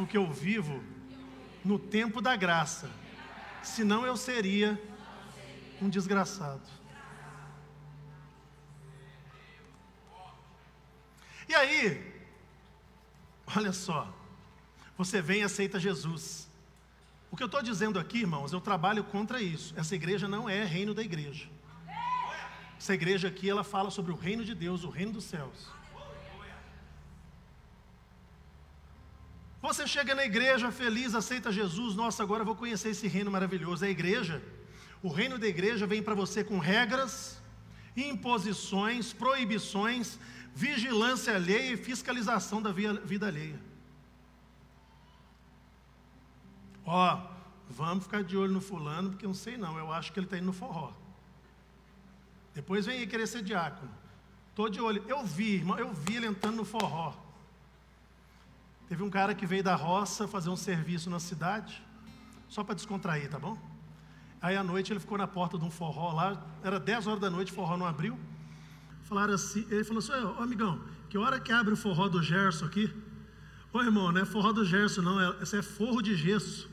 porque 0.00 0.16
eu 0.16 0.26
vivo 0.30 0.82
no 1.62 1.78
tempo 1.78 2.22
da 2.22 2.34
graça. 2.34 2.90
Senão 3.62 4.06
eu 4.06 4.16
seria 4.16 4.80
um 5.78 5.90
desgraçado. 5.90 6.62
E 11.46 11.54
aí, 11.54 12.24
olha 13.54 13.74
só, 13.74 14.10
você 14.96 15.20
vem 15.20 15.40
e 15.40 15.44
aceita 15.44 15.78
Jesus. 15.78 16.48
O 17.30 17.36
que 17.36 17.42
eu 17.42 17.46
estou 17.46 17.62
dizendo 17.62 17.98
aqui, 17.98 18.20
irmãos, 18.20 18.54
eu 18.54 18.60
trabalho 18.60 19.04
contra 19.04 19.42
isso. 19.42 19.74
Essa 19.76 19.94
igreja 19.94 20.26
não 20.26 20.48
é 20.48 20.64
reino 20.64 20.94
da 20.94 21.02
igreja. 21.02 21.46
Essa 22.78 22.94
igreja 22.94 23.28
aqui, 23.28 23.50
ela 23.50 23.62
fala 23.62 23.90
sobre 23.90 24.12
o 24.12 24.16
reino 24.16 24.46
de 24.46 24.54
Deus, 24.54 24.82
o 24.82 24.88
reino 24.88 25.12
dos 25.12 25.24
céus. 25.24 25.68
Você 29.62 29.86
chega 29.86 30.14
na 30.14 30.24
igreja 30.24 30.72
feliz, 30.72 31.14
aceita 31.14 31.52
Jesus, 31.52 31.94
nossa, 31.94 32.22
agora 32.22 32.44
vou 32.44 32.56
conhecer 32.56 32.90
esse 32.90 33.06
reino 33.06 33.30
maravilhoso. 33.30 33.84
A 33.84 33.88
igreja, 33.88 34.42
o 35.02 35.08
reino 35.08 35.38
da 35.38 35.46
igreja 35.46 35.86
vem 35.86 36.02
para 36.02 36.14
você 36.14 36.42
com 36.42 36.58
regras, 36.58 37.38
imposições, 37.94 39.12
proibições, 39.12 40.18
vigilância 40.54 41.34
alheia 41.34 41.72
e 41.72 41.76
fiscalização 41.76 42.62
da 42.62 42.72
vida 42.72 43.26
alheia. 43.26 43.60
Ó, 46.84 47.20
vamos 47.68 48.04
ficar 48.04 48.24
de 48.24 48.36
olho 48.36 48.52
no 48.52 48.60
fulano, 48.62 49.10
porque 49.10 49.26
eu 49.26 49.28
não 49.28 49.34
sei 49.34 49.58
não, 49.58 49.78
eu 49.78 49.92
acho 49.92 50.10
que 50.10 50.18
ele 50.18 50.26
está 50.26 50.38
indo 50.38 50.46
no 50.46 50.52
forró. 50.54 50.92
Depois 52.54 52.86
vem 52.86 52.98
aí 52.98 53.06
querer 53.06 53.26
ser 53.26 53.42
diácono. 53.42 53.90
Estou 54.48 54.68
de 54.68 54.80
olho. 54.80 55.04
Eu 55.06 55.24
vi, 55.24 55.54
irmão, 55.56 55.78
eu 55.78 55.92
vi 55.92 56.16
ele 56.16 56.26
entrando 56.26 56.56
no 56.56 56.64
forró. 56.64 57.14
Teve 58.90 59.04
um 59.04 59.08
cara 59.08 59.36
que 59.36 59.46
veio 59.46 59.62
da 59.62 59.76
roça 59.76 60.26
fazer 60.26 60.50
um 60.50 60.56
serviço 60.56 61.08
na 61.08 61.20
cidade, 61.20 61.80
só 62.48 62.64
para 62.64 62.74
descontrair, 62.74 63.30
tá 63.30 63.38
bom? 63.38 63.56
Aí 64.42 64.56
à 64.56 64.64
noite 64.64 64.92
ele 64.92 64.98
ficou 64.98 65.16
na 65.16 65.28
porta 65.28 65.56
de 65.56 65.64
um 65.64 65.70
forró 65.70 66.12
lá, 66.12 66.44
era 66.60 66.80
10 66.80 67.06
horas 67.06 67.20
da 67.20 67.30
noite, 67.30 67.52
forró 67.52 67.76
não 67.76 67.86
abriu. 67.86 68.18
Falaram 69.04 69.34
assim, 69.34 69.64
ele 69.70 69.84
falou 69.84 70.00
assim: 70.00 70.10
Ô 70.10 70.42
amigão, 70.42 70.82
que 71.08 71.16
hora 71.16 71.38
que 71.38 71.52
abre 71.52 71.72
o 71.72 71.76
forró 71.76 72.08
do 72.08 72.20
Gerson 72.20 72.66
aqui? 72.66 72.92
Ô 73.72 73.80
irmão, 73.80 74.10
não 74.10 74.22
é 74.22 74.24
forró 74.24 74.52
do 74.52 74.64
Gerson, 74.64 75.02
não, 75.02 75.20
é, 75.20 75.36
esse 75.40 75.56
é 75.56 75.62
forro 75.62 76.02
de 76.02 76.16
gesso. 76.16 76.68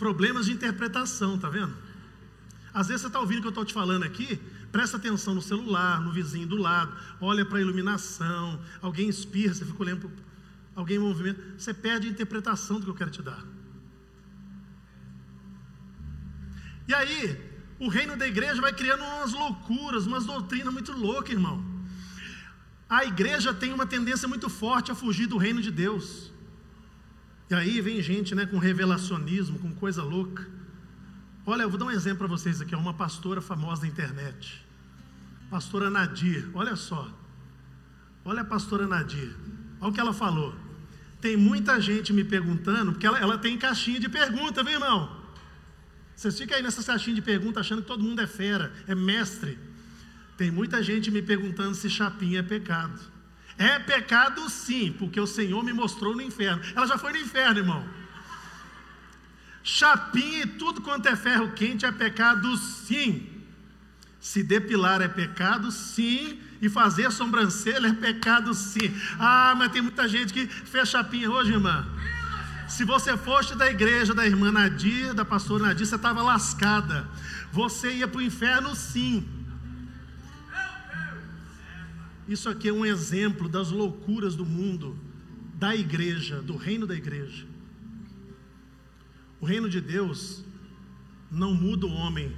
Problemas 0.00 0.46
de 0.46 0.52
interpretação, 0.52 1.38
tá 1.38 1.48
vendo? 1.48 1.76
Às 2.74 2.88
vezes 2.88 3.02
você 3.02 3.06
está 3.06 3.20
ouvindo 3.20 3.38
o 3.38 3.42
que 3.42 3.46
eu 3.46 3.50
estou 3.50 3.64
te 3.64 3.72
falando 3.72 4.02
aqui, 4.02 4.42
presta 4.76 4.98
atenção 4.98 5.34
no 5.34 5.40
celular, 5.40 6.02
no 6.02 6.12
vizinho 6.12 6.46
do 6.46 6.54
lado, 6.54 6.94
olha 7.18 7.46
para 7.46 7.56
a 7.56 7.60
iluminação, 7.62 8.60
alguém 8.82 9.08
espirra, 9.08 9.54
você 9.54 9.64
fica 9.64 9.82
olhando, 9.82 10.10
alguém 10.74 10.98
em 10.98 11.00
movimento, 11.00 11.40
você 11.56 11.72
perde 11.72 12.06
a 12.06 12.10
interpretação 12.10 12.78
do 12.78 12.84
que 12.84 12.90
eu 12.90 12.94
quero 12.94 13.10
te 13.10 13.22
dar. 13.22 13.42
E 16.86 16.92
aí, 16.92 17.40
o 17.80 17.88
reino 17.88 18.18
da 18.18 18.28
igreja 18.28 18.60
vai 18.60 18.70
criando 18.70 19.02
umas 19.02 19.32
loucuras, 19.32 20.06
umas 20.06 20.26
doutrinas 20.26 20.70
muito 20.70 20.92
loucas, 20.92 21.30
irmão. 21.30 21.64
A 22.86 23.02
igreja 23.06 23.54
tem 23.54 23.72
uma 23.72 23.86
tendência 23.86 24.28
muito 24.28 24.50
forte 24.50 24.92
a 24.92 24.94
fugir 24.94 25.26
do 25.26 25.38
reino 25.38 25.62
de 25.62 25.70
Deus. 25.70 26.30
E 27.48 27.54
aí 27.54 27.80
vem 27.80 28.02
gente 28.02 28.34
né, 28.34 28.44
com 28.44 28.58
revelacionismo, 28.58 29.58
com 29.58 29.72
coisa 29.74 30.02
louca. 30.02 30.46
Olha, 31.46 31.62
eu 31.62 31.70
vou 31.70 31.78
dar 31.78 31.86
um 31.86 31.90
exemplo 31.90 32.18
para 32.18 32.26
vocês 32.26 32.60
aqui, 32.60 32.74
uma 32.74 32.92
pastora 32.92 33.40
famosa 33.40 33.80
da 33.80 33.88
internet. 33.88 34.65
Pastora 35.50 35.90
Nadir, 35.90 36.48
olha 36.54 36.76
só. 36.76 37.10
Olha 38.24 38.42
a 38.42 38.44
pastora 38.44 38.86
Nadir. 38.86 39.34
Olha 39.80 39.90
o 39.90 39.92
que 39.92 40.00
ela 40.00 40.12
falou. 40.12 40.54
Tem 41.20 41.36
muita 41.36 41.80
gente 41.80 42.12
me 42.12 42.24
perguntando, 42.24 42.92
porque 42.92 43.06
ela, 43.06 43.18
ela 43.18 43.38
tem 43.38 43.56
caixinha 43.56 44.00
de 44.00 44.08
pergunta, 44.08 44.62
viu, 44.62 44.74
irmão? 44.74 45.24
Vocês 46.14 46.36
ficam 46.38 46.56
aí 46.56 46.62
nessa 46.62 46.82
caixinha 46.82 47.14
de 47.14 47.22
pergunta 47.22 47.60
achando 47.60 47.82
que 47.82 47.88
todo 47.88 48.02
mundo 48.02 48.20
é 48.20 48.26
fera, 48.26 48.72
é 48.86 48.94
mestre. 48.94 49.58
Tem 50.36 50.50
muita 50.50 50.82
gente 50.82 51.10
me 51.10 51.22
perguntando 51.22 51.74
se 51.74 51.88
chapinha 51.88 52.40
é 52.40 52.42
pecado. 52.42 53.00
É 53.58 53.78
pecado 53.78 54.48
sim, 54.50 54.94
porque 54.98 55.20
o 55.20 55.26
Senhor 55.26 55.62
me 55.62 55.72
mostrou 55.72 56.14
no 56.14 56.22
inferno. 56.22 56.62
Ela 56.74 56.86
já 56.86 56.98
foi 56.98 57.12
no 57.12 57.18
inferno, 57.18 57.60
irmão. 57.60 57.88
Chapinha 59.62 60.42
e 60.42 60.46
tudo 60.46 60.80
quanto 60.80 61.06
é 61.06 61.16
ferro 61.16 61.52
quente 61.52 61.86
é 61.86 61.92
pecado 61.92 62.56
sim. 62.56 63.35
Se 64.20 64.42
depilar 64.42 65.00
é 65.02 65.08
pecado 65.08 65.70
sim. 65.70 66.40
E 66.60 66.70
fazer 66.70 67.12
sobrancelha 67.12 67.88
é 67.88 67.92
pecado 67.92 68.54
sim. 68.54 68.94
Ah, 69.18 69.54
mas 69.56 69.70
tem 69.72 69.82
muita 69.82 70.08
gente 70.08 70.32
que 70.32 70.46
fez 70.46 70.88
chapinha 70.88 71.30
hoje, 71.30 71.52
irmã. 71.52 71.86
Se 72.66 72.84
você 72.84 73.16
fosse 73.16 73.54
da 73.54 73.70
igreja 73.70 74.14
da 74.14 74.26
irmã 74.26 74.50
Nadir, 74.50 75.14
da 75.14 75.24
pastora 75.24 75.66
Nadir, 75.66 75.86
você 75.86 75.96
estava 75.96 76.22
lascada. 76.22 77.08
Você 77.52 77.92
ia 77.92 78.08
para 78.08 78.18
o 78.18 78.22
inferno 78.22 78.74
sim. 78.74 79.28
Isso 82.26 82.48
aqui 82.48 82.68
é 82.68 82.72
um 82.72 82.84
exemplo 82.84 83.48
das 83.48 83.70
loucuras 83.70 84.34
do 84.34 84.44
mundo, 84.44 84.98
da 85.54 85.76
igreja, 85.76 86.42
do 86.42 86.56
reino 86.56 86.86
da 86.86 86.94
igreja. 86.94 87.46
O 89.40 89.46
reino 89.46 89.68
de 89.68 89.80
Deus 89.80 90.44
não 91.30 91.54
muda 91.54 91.86
o 91.86 91.92
homem 91.92 92.34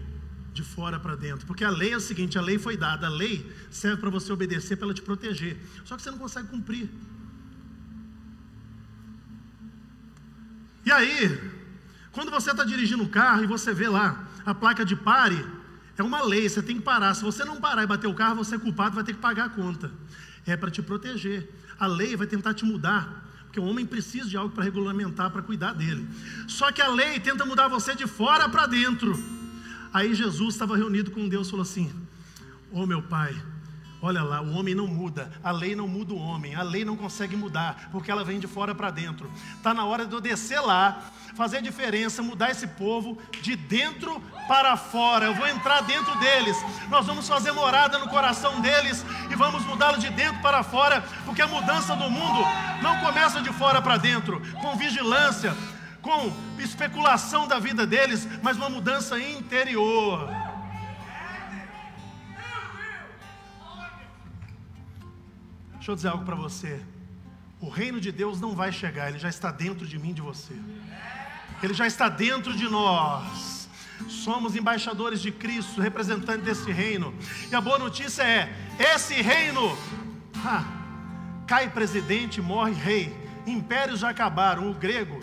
de 0.52 0.62
fora 0.62 0.98
para 0.98 1.14
dentro, 1.14 1.46
porque 1.46 1.64
a 1.64 1.70
lei 1.70 1.92
é 1.92 1.96
o 1.96 2.00
seguinte: 2.00 2.38
a 2.38 2.42
lei 2.42 2.58
foi 2.58 2.76
dada, 2.76 3.06
a 3.06 3.10
lei 3.10 3.50
serve 3.70 4.00
para 4.00 4.10
você 4.10 4.32
obedecer, 4.32 4.76
para 4.76 4.86
ela 4.86 4.94
te 4.94 5.02
proteger, 5.02 5.56
só 5.84 5.96
que 5.96 6.02
você 6.02 6.10
não 6.10 6.18
consegue 6.18 6.48
cumprir. 6.48 6.90
E 10.84 10.90
aí, 10.90 11.38
quando 12.12 12.30
você 12.30 12.50
está 12.50 12.64
dirigindo 12.64 13.02
um 13.02 13.08
carro 13.08 13.44
e 13.44 13.46
você 13.46 13.74
vê 13.74 13.88
lá 13.88 14.26
a 14.44 14.54
placa 14.54 14.84
de 14.84 14.96
pare, 14.96 15.44
é 15.98 16.02
uma 16.02 16.22
lei, 16.22 16.48
você 16.48 16.62
tem 16.62 16.76
que 16.76 16.82
parar. 16.82 17.12
Se 17.14 17.22
você 17.22 17.44
não 17.44 17.60
parar 17.60 17.82
e 17.82 17.86
bater 17.86 18.06
o 18.06 18.14
carro, 18.14 18.36
você 18.36 18.54
é 18.54 18.58
culpado, 18.58 18.94
vai 18.94 19.04
ter 19.04 19.12
que 19.12 19.20
pagar 19.20 19.44
a 19.44 19.48
conta. 19.50 19.90
É 20.46 20.56
para 20.56 20.70
te 20.70 20.80
proteger. 20.80 21.52
A 21.78 21.86
lei 21.86 22.16
vai 22.16 22.26
tentar 22.26 22.54
te 22.54 22.64
mudar, 22.64 23.28
porque 23.44 23.60
o 23.60 23.64
homem 23.64 23.84
precisa 23.84 24.28
de 24.28 24.36
algo 24.36 24.54
para 24.54 24.64
regulamentar, 24.64 25.30
para 25.30 25.42
cuidar 25.42 25.74
dele. 25.74 26.08
Só 26.46 26.72
que 26.72 26.80
a 26.80 26.88
lei 26.88 27.20
tenta 27.20 27.44
mudar 27.44 27.68
você 27.68 27.94
de 27.94 28.06
fora 28.06 28.48
para 28.48 28.66
dentro. 28.66 29.12
Aí 29.92 30.14
Jesus 30.14 30.54
estava 30.54 30.76
reunido 30.76 31.10
com 31.10 31.28
Deus 31.28 31.48
e 31.48 31.50
falou 31.50 31.62
assim: 31.62 31.92
Ô 32.70 32.82
oh, 32.82 32.86
meu 32.86 33.02
pai, 33.02 33.34
Olha 34.00 34.22
lá, 34.22 34.40
o 34.40 34.52
homem 34.52 34.76
não 34.76 34.86
muda, 34.86 35.32
a 35.42 35.50
lei 35.50 35.74
não 35.74 35.88
muda 35.88 36.14
o 36.14 36.18
homem, 36.18 36.54
a 36.54 36.62
lei 36.62 36.84
não 36.84 36.96
consegue 36.96 37.36
mudar, 37.36 37.88
porque 37.90 38.08
ela 38.08 38.24
vem 38.24 38.38
de 38.38 38.46
fora 38.46 38.72
para 38.72 38.92
dentro. 38.92 39.28
Está 39.56 39.74
na 39.74 39.84
hora 39.84 40.06
de 40.06 40.12
eu 40.12 40.20
descer 40.20 40.60
lá, 40.60 41.02
fazer 41.34 41.60
diferença, 41.60 42.22
mudar 42.22 42.48
esse 42.48 42.68
povo 42.68 43.18
de 43.42 43.56
dentro 43.56 44.20
para 44.46 44.76
fora. 44.76 45.26
Eu 45.26 45.34
vou 45.34 45.48
entrar 45.48 45.80
dentro 45.80 46.16
deles, 46.20 46.56
nós 46.88 47.06
vamos 47.06 47.26
fazer 47.26 47.50
morada 47.50 47.98
no 47.98 48.08
coração 48.08 48.60
deles 48.60 49.04
e 49.32 49.34
vamos 49.34 49.64
mudá-lo 49.64 49.98
de 49.98 50.10
dentro 50.10 50.40
para 50.42 50.62
fora, 50.62 51.02
porque 51.24 51.42
a 51.42 51.48
mudança 51.48 51.96
do 51.96 52.08
mundo 52.08 52.40
não 52.80 53.00
começa 53.00 53.40
de 53.42 53.52
fora 53.52 53.82
para 53.82 53.96
dentro, 53.96 54.40
com 54.60 54.76
vigilância, 54.76 55.56
com 56.02 56.32
especulação 56.58 57.46
da 57.46 57.58
vida 57.58 57.86
deles, 57.86 58.26
mas 58.42 58.56
uma 58.56 58.70
mudança 58.70 59.18
interior. 59.18 60.28
Deixa 65.74 65.90
eu 65.92 65.96
dizer 65.96 66.08
algo 66.08 66.24
para 66.24 66.36
você. 66.36 66.80
O 67.60 67.68
reino 67.68 68.00
de 68.00 68.12
Deus 68.12 68.40
não 68.40 68.54
vai 68.54 68.70
chegar, 68.70 69.08
ele 69.08 69.18
já 69.18 69.28
está 69.28 69.50
dentro 69.50 69.86
de 69.86 69.98
mim, 69.98 70.12
de 70.12 70.20
você. 70.20 70.54
Ele 71.62 71.74
já 71.74 71.86
está 71.86 72.08
dentro 72.08 72.54
de 72.54 72.68
nós. 72.68 73.68
Somos 74.08 74.54
embaixadores 74.54 75.20
de 75.20 75.32
Cristo, 75.32 75.80
representantes 75.80 76.44
desse 76.44 76.70
reino. 76.70 77.12
E 77.50 77.54
a 77.54 77.60
boa 77.60 77.78
notícia 77.78 78.22
é: 78.22 78.52
esse 78.78 79.14
reino, 79.14 79.76
ah, 80.44 80.64
cai 81.46 81.68
presidente, 81.68 82.40
morre 82.40 82.72
rei. 82.72 83.28
Impérios 83.46 84.00
já 84.00 84.10
acabaram. 84.10 84.70
O 84.70 84.74
grego, 84.74 85.20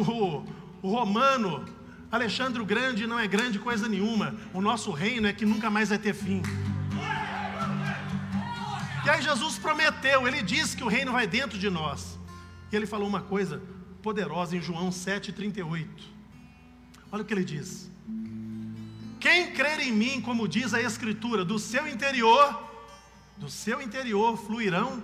o, 0.00 0.44
o 0.82 0.90
romano, 0.90 1.64
Alexandre 2.10 2.60
o 2.60 2.64
Grande 2.64 3.06
não 3.06 3.18
é 3.18 3.26
grande 3.26 3.58
coisa 3.58 3.88
nenhuma. 3.88 4.34
O 4.52 4.60
nosso 4.60 4.90
reino 4.90 5.26
é 5.26 5.32
que 5.32 5.46
nunca 5.46 5.70
mais 5.70 5.88
vai 5.88 5.98
ter 5.98 6.14
fim. 6.14 6.42
E 9.04 9.10
aí 9.10 9.20
Jesus 9.20 9.58
prometeu, 9.58 10.26
ele 10.26 10.42
disse 10.42 10.76
que 10.76 10.82
o 10.82 10.88
reino 10.88 11.12
vai 11.12 11.26
dentro 11.26 11.58
de 11.58 11.68
nós. 11.68 12.18
E 12.72 12.76
ele 12.76 12.86
falou 12.86 13.06
uma 13.06 13.20
coisa 13.20 13.62
poderosa 14.02 14.56
em 14.56 14.60
João 14.60 14.90
7,38. 14.90 15.86
Olha 17.12 17.22
o 17.22 17.24
que 17.24 17.32
ele 17.32 17.44
diz. 17.44 17.90
Quem 19.20 19.52
crer 19.52 19.80
em 19.80 19.92
mim, 19.92 20.20
como 20.20 20.48
diz 20.48 20.74
a 20.74 20.80
Escritura, 20.80 21.44
do 21.44 21.58
seu 21.58 21.86
interior, 21.86 22.62
do 23.36 23.48
seu 23.48 23.80
interior 23.80 24.36
fluirão 24.36 25.02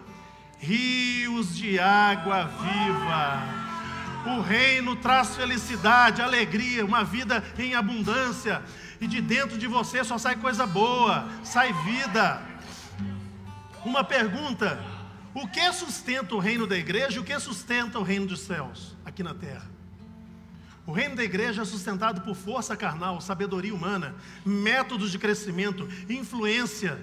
rios 0.58 1.56
de 1.56 1.78
água 1.78 2.44
viva. 2.44 3.59
O 4.26 4.40
reino 4.40 4.96
traz 4.96 5.34
felicidade, 5.34 6.20
alegria, 6.20 6.84
uma 6.84 7.02
vida 7.02 7.42
em 7.58 7.74
abundância, 7.74 8.62
e 9.00 9.06
de 9.06 9.20
dentro 9.20 9.56
de 9.56 9.66
você 9.66 10.04
só 10.04 10.18
sai 10.18 10.36
coisa 10.36 10.66
boa, 10.66 11.26
sai 11.42 11.72
vida. 11.72 12.42
Uma 13.82 14.04
pergunta: 14.04 14.78
o 15.32 15.48
que 15.48 15.72
sustenta 15.72 16.34
o 16.34 16.38
reino 16.38 16.66
da 16.66 16.76
igreja 16.76 17.16
e 17.16 17.18
o 17.18 17.24
que 17.24 17.38
sustenta 17.38 17.98
o 17.98 18.02
reino 18.02 18.26
dos 18.26 18.40
céus 18.40 18.94
aqui 19.04 19.22
na 19.22 19.32
terra? 19.32 19.70
O 20.86 20.92
reino 20.92 21.16
da 21.16 21.24
igreja 21.24 21.62
é 21.62 21.64
sustentado 21.64 22.20
por 22.20 22.34
força 22.34 22.76
carnal, 22.76 23.20
sabedoria 23.20 23.74
humana, 23.74 24.14
métodos 24.44 25.10
de 25.10 25.18
crescimento, 25.18 25.88
influência. 26.08 26.98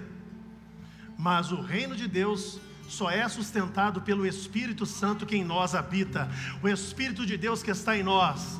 Mas 1.16 1.50
o 1.50 1.60
reino 1.60 1.96
de 1.96 2.06
Deus 2.06 2.60
só 2.88 3.10
é 3.10 3.28
sustentado 3.28 4.00
pelo 4.00 4.26
Espírito 4.26 4.86
Santo 4.86 5.26
que 5.26 5.36
em 5.36 5.44
nós 5.44 5.74
habita, 5.74 6.28
o 6.62 6.68
Espírito 6.68 7.26
de 7.26 7.36
Deus 7.36 7.62
que 7.62 7.70
está 7.70 7.96
em 7.96 8.02
nós. 8.02 8.58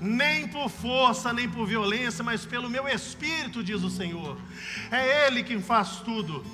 Nem 0.00 0.48
por 0.48 0.68
força, 0.68 1.32
nem 1.32 1.48
por 1.48 1.66
violência, 1.66 2.24
mas 2.24 2.44
pelo 2.44 2.68
meu 2.68 2.88
Espírito, 2.88 3.62
diz 3.62 3.82
o 3.82 3.90
Senhor. 3.90 4.38
É 4.90 5.26
Ele 5.26 5.44
quem 5.44 5.60
faz 5.60 6.00
tudo. 6.00 6.44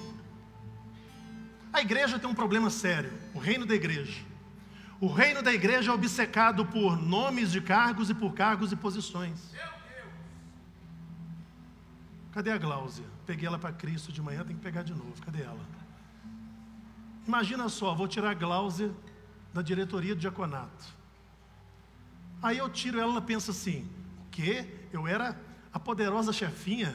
A 1.73 1.81
igreja 1.81 2.19
tem 2.19 2.29
um 2.29 2.35
problema 2.35 2.69
sério, 2.71 3.13
o 3.33 3.39
reino 3.39 3.65
da 3.65 3.75
igreja. 3.75 4.21
O 5.01 5.07
reino 5.07 5.43
da 5.43 5.53
igreja 5.53 5.91
é 5.91 5.95
obcecado 5.95 6.67
por 6.67 6.97
nomes 6.97 7.51
de 7.51 7.61
cargos 7.61 8.11
e 8.11 8.15
por 8.15 8.35
cargos 8.35 8.73
e 8.73 8.77
posições. 8.77 9.41
Cadê 12.33 12.51
a 12.51 12.59
Gláusia? 12.59 13.05
Peguei 13.27 13.47
ela 13.47 13.59
para 13.59 13.73
Cristo 13.73 14.13
de 14.13 14.23
manhã, 14.23 14.45
tem 14.45 14.57
que 14.57 14.63
pegar 14.63 14.83
de 14.83 14.93
novo. 14.93 15.15
Cadê 15.25 15.43
ela? 15.43 15.82
Imagina 17.27 17.69
só, 17.69 17.95
vou 17.95 18.09
tirar 18.09 18.31
a 18.31 18.35
Gláusia 18.35 18.91
da 19.53 19.63
diretoria 19.63 20.15
do 20.15 20.21
diaconato. 20.21 20.85
Aí 22.43 22.59
eu 22.59 22.69
tiro 22.69 22.99
ela, 22.99 23.13
ela 23.13 23.23
pensa 23.23 23.53
assim: 23.53 23.89
o 24.27 24.31
quê? 24.31 24.67
Eu 24.93 25.07
era 25.07 25.39
a 25.73 25.79
poderosa 25.79 26.33
chefinha? 26.33 26.95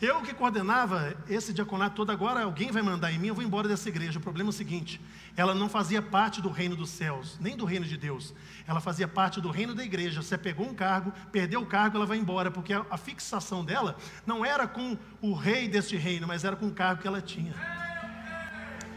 Eu 0.00 0.20
que 0.22 0.34
coordenava 0.34 1.16
esse 1.28 1.52
diaconato 1.52 1.94
todo, 1.94 2.10
agora 2.10 2.42
alguém 2.42 2.72
vai 2.72 2.82
mandar 2.82 3.12
em 3.12 3.18
mim, 3.18 3.28
eu 3.28 3.34
vou 3.34 3.44
embora 3.44 3.68
dessa 3.68 3.88
igreja. 3.88 4.18
O 4.18 4.22
problema 4.22 4.48
é 4.48 4.50
o 4.50 4.52
seguinte: 4.52 5.00
ela 5.36 5.54
não 5.54 5.68
fazia 5.68 6.02
parte 6.02 6.42
do 6.42 6.50
reino 6.50 6.74
dos 6.74 6.90
céus, 6.90 7.38
nem 7.40 7.56
do 7.56 7.64
reino 7.64 7.86
de 7.86 7.96
Deus. 7.96 8.34
Ela 8.66 8.80
fazia 8.80 9.06
parte 9.06 9.40
do 9.40 9.50
reino 9.50 9.74
da 9.74 9.84
igreja. 9.84 10.20
Você 10.20 10.36
pegou 10.36 10.66
um 10.66 10.74
cargo, 10.74 11.12
perdeu 11.30 11.60
o 11.60 11.66
cargo, 11.66 11.96
ela 11.96 12.06
vai 12.06 12.18
embora, 12.18 12.50
porque 12.50 12.72
a, 12.72 12.84
a 12.90 12.96
fixação 12.96 13.64
dela 13.64 13.96
não 14.26 14.44
era 14.44 14.66
com 14.66 14.98
o 15.22 15.32
rei 15.32 15.68
deste 15.68 15.96
reino, 15.96 16.26
mas 16.26 16.44
era 16.44 16.56
com 16.56 16.66
o 16.66 16.72
cargo 16.72 17.00
que 17.00 17.06
ela 17.06 17.22
tinha. 17.22 17.83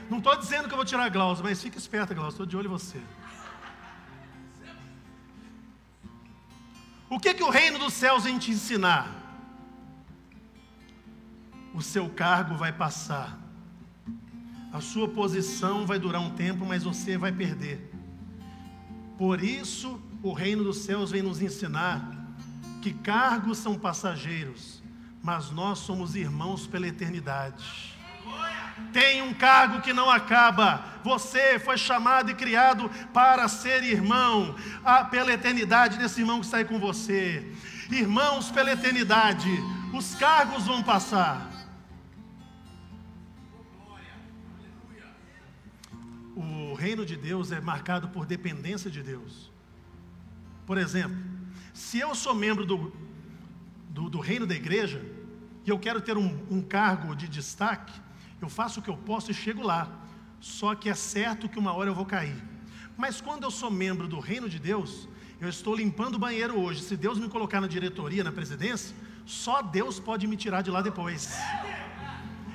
Não 0.10 0.20
estou 0.20 0.36
dizendo 0.38 0.68
que 0.68 0.74
eu 0.74 0.78
vou 0.78 0.86
tirar 0.86 1.06
a 1.06 1.10
Glaucia, 1.10 1.44
mas 1.44 1.62
fica 1.62 1.78
esperta, 1.78 2.14
Glaucia, 2.14 2.32
estou 2.32 2.46
de 2.46 2.56
olho 2.56 2.68
em 2.68 2.72
você. 2.72 3.02
O 7.10 7.20
que, 7.20 7.34
que 7.34 7.44
o 7.44 7.50
reino 7.50 7.80
dos 7.80 7.94
céus 7.94 8.24
vem 8.24 8.38
te 8.38 8.52
ensinar? 8.52 9.28
o 11.78 11.82
seu 11.82 12.10
cargo 12.10 12.56
vai 12.56 12.74
passar. 12.74 13.38
A 14.74 14.82
sua 14.82 15.08
posição 15.08 15.86
vai 15.86 16.00
durar 16.00 16.20
um 16.20 16.32
tempo, 16.32 16.66
mas 16.66 16.84
você 16.84 17.20
vai 17.20 17.32
perder. 17.32 17.94
Por 19.16 19.44
isso, 19.44 20.02
o 20.24 20.34
reino 20.34 20.64
dos 20.64 20.78
céus 20.78 21.12
vem 21.12 21.22
nos 21.22 21.40
ensinar 21.40 22.34
que 22.82 22.92
cargos 22.92 23.60
são 23.60 23.78
passageiros, 23.78 24.82
mas 25.22 25.52
nós 25.52 25.78
somos 25.78 26.16
irmãos 26.16 26.66
pela 26.66 26.88
eternidade. 26.88 27.96
Tem 28.93 29.22
um 29.22 29.34
cargo 29.34 29.81
que 29.81 29.93
não 29.93 30.10
acaba. 30.10 30.84
Você 31.03 31.60
foi 31.60 31.77
chamado 31.77 32.31
e 32.31 32.36
criado 32.36 32.89
para 33.13 33.48
ser 33.48 33.84
irmão 33.84 34.55
ah, 34.84 35.05
pela 35.05 35.31
eternidade 35.31 35.98
desse 35.98 36.22
irmão 36.22 36.41
que 36.41 36.55
aí 36.55 36.65
com 36.65 36.79
você. 36.79 37.51
Irmãos 37.89 38.51
pela 38.51 38.72
eternidade. 38.72 39.50
Os 39.93 40.15
cargos 40.15 40.65
vão 40.65 40.84
passar, 40.84 41.48
reino 46.77 47.05
de 47.05 47.17
Deus 47.17 47.51
é 47.51 47.60
marcado 47.60 48.07
por 48.07 48.25
dependência 48.25 48.89
de 48.89 49.01
Deus. 49.01 49.51
Por 50.65 50.77
exemplo, 50.77 51.17
se 51.74 52.00
eu 52.00 52.13
sou 52.13 52.34
membro 52.34 52.65
do, 52.65 52.93
do, 53.89 54.10
do 54.10 54.19
reino 54.19 54.46
da 54.46 54.55
igreja 54.55 55.03
e 55.65 55.69
eu 55.69 55.79
quero 55.79 56.00
ter 56.00 56.15
um, 56.15 56.46
um 56.50 56.62
cargo 56.62 57.15
de 57.15 57.27
destaque, 57.27 58.00
eu 58.41 58.50
faço 58.50 58.79
o 58.79 58.84
que 58.84 58.89
eu 58.89 58.98
posso 58.98 59.32
e 59.32 59.34
chego 59.34 59.63
lá. 59.63 59.89
Só 60.39 60.75
que 60.75 60.89
é 60.89 60.94
certo 60.94 61.50
que 61.50 61.58
uma 61.58 61.74
hora 61.74 61.89
eu 61.89 61.96
vou 61.96 62.06
cair. 62.06 62.36
Mas 62.96 63.22
quando 63.22 63.44
eu 63.44 63.51
sou 63.51 63.70
membro 63.70 64.08
do 64.08 64.20
reino 64.20 64.50
de 64.50 64.60
Deus, 64.60 65.08
eu 65.39 65.50
estou 65.50 65.75
limpando 65.75 66.15
o 66.15 66.20
banheiro 66.20 66.60
hoje. 66.60 66.82
Se 66.82 66.96
Deus 66.96 67.20
me 67.20 67.29
colocar 67.29 67.62
na 67.62 67.67
diretoria, 67.67 68.24
na 68.24 68.32
presidência, 68.32 68.96
só 69.25 69.62
Deus 69.62 70.00
pode 70.00 70.25
me 70.27 70.38
tirar 70.38 70.62
de 70.62 70.72
lá 70.72 70.82
depois. 70.82 71.38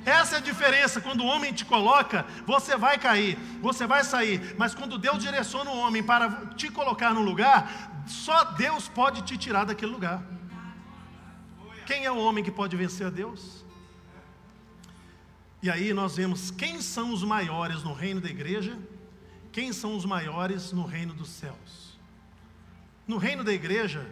Essa 0.04 0.36
é 0.36 0.38
a 0.38 0.42
diferença. 0.42 1.00
Quando 1.00 1.22
o 1.22 1.26
homem 1.26 1.52
te 1.52 1.64
coloca, 1.64 2.26
você 2.44 2.76
vai 2.76 2.98
cair, 2.98 3.36
você 3.60 3.86
vai 3.86 4.02
sair. 4.02 4.54
Mas 4.58 4.74
quando 4.74 4.98
Deus 4.98 5.22
direciona 5.22 5.70
o 5.70 5.78
homem 5.78 6.02
para 6.02 6.28
te 6.56 6.68
colocar 6.68 7.14
no 7.14 7.22
lugar, 7.22 8.04
só 8.06 8.44
Deus 8.44 8.88
pode 8.88 9.22
te 9.22 9.36
tirar 9.36 9.64
daquele 9.64 9.92
lugar. 9.92 10.22
Quem 11.86 12.04
é 12.04 12.10
o 12.10 12.18
homem 12.18 12.42
que 12.42 12.50
pode 12.50 12.76
vencer 12.76 13.06
a 13.06 13.10
Deus? 13.10 13.62
E 15.62 15.71
aí 15.71 15.95
nós 15.95 16.16
vemos 16.16 16.50
quem 16.50 16.83
são 16.83 17.12
os 17.12 17.23
maiores 17.23 17.85
no 17.85 17.92
reino 17.92 18.21
da 18.21 18.28
igreja, 18.28 18.76
quem 19.52 19.73
são 19.73 19.97
os 19.97 20.04
maiores 20.04 20.73
no 20.73 20.85
reino 20.85 21.14
dos 21.14 21.28
céus. 21.28 21.97
No 23.07 23.16
reino 23.16 23.45
da 23.45 23.52
igreja, 23.52 24.11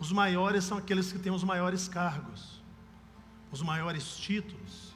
os 0.00 0.10
maiores 0.10 0.64
são 0.64 0.78
aqueles 0.78 1.12
que 1.12 1.18
têm 1.18 1.30
os 1.30 1.44
maiores 1.44 1.86
cargos, 1.86 2.60
os 3.52 3.62
maiores 3.62 4.16
títulos 4.16 4.90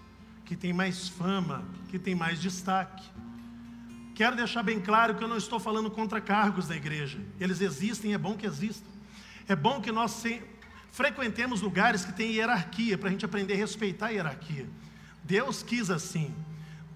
que 0.45 0.57
tem 0.57 0.73
mais 0.73 1.09
fama, 1.09 1.65
que 1.89 1.99
tem 1.99 2.15
mais 2.15 2.41
destaque. 2.41 3.05
Quero 4.15 4.35
deixar 4.35 4.63
bem 4.63 4.81
claro 4.81 5.15
que 5.15 5.23
eu 5.23 5.29
não 5.29 5.37
estou 5.37 5.61
falando 5.61 5.91
contra 5.91 6.21
cargos 6.21 6.67
da 6.69 6.75
igreja. 6.75 7.21
Eles 7.39 7.61
existem, 7.61 8.15
é 8.15 8.19
bom 8.19 8.37
que 8.37 8.47
existam. 8.47 8.89
É 9.47 9.55
bom 9.55 9.81
que 9.81 9.93
nós 9.93 10.23
frequentemos 10.91 11.61
lugares 11.61 12.05
que 12.05 12.13
têm 12.13 12.33
hierarquia, 12.33 12.99
para 12.99 13.09
a 13.09 13.13
gente 13.13 13.25
aprender 13.25 13.55
a 13.55 13.57
respeitar 13.57 14.07
a 14.07 14.11
hierarquia. 14.11 14.69
Deus 15.25 15.63
quis 15.63 15.91
assim. 15.91 16.35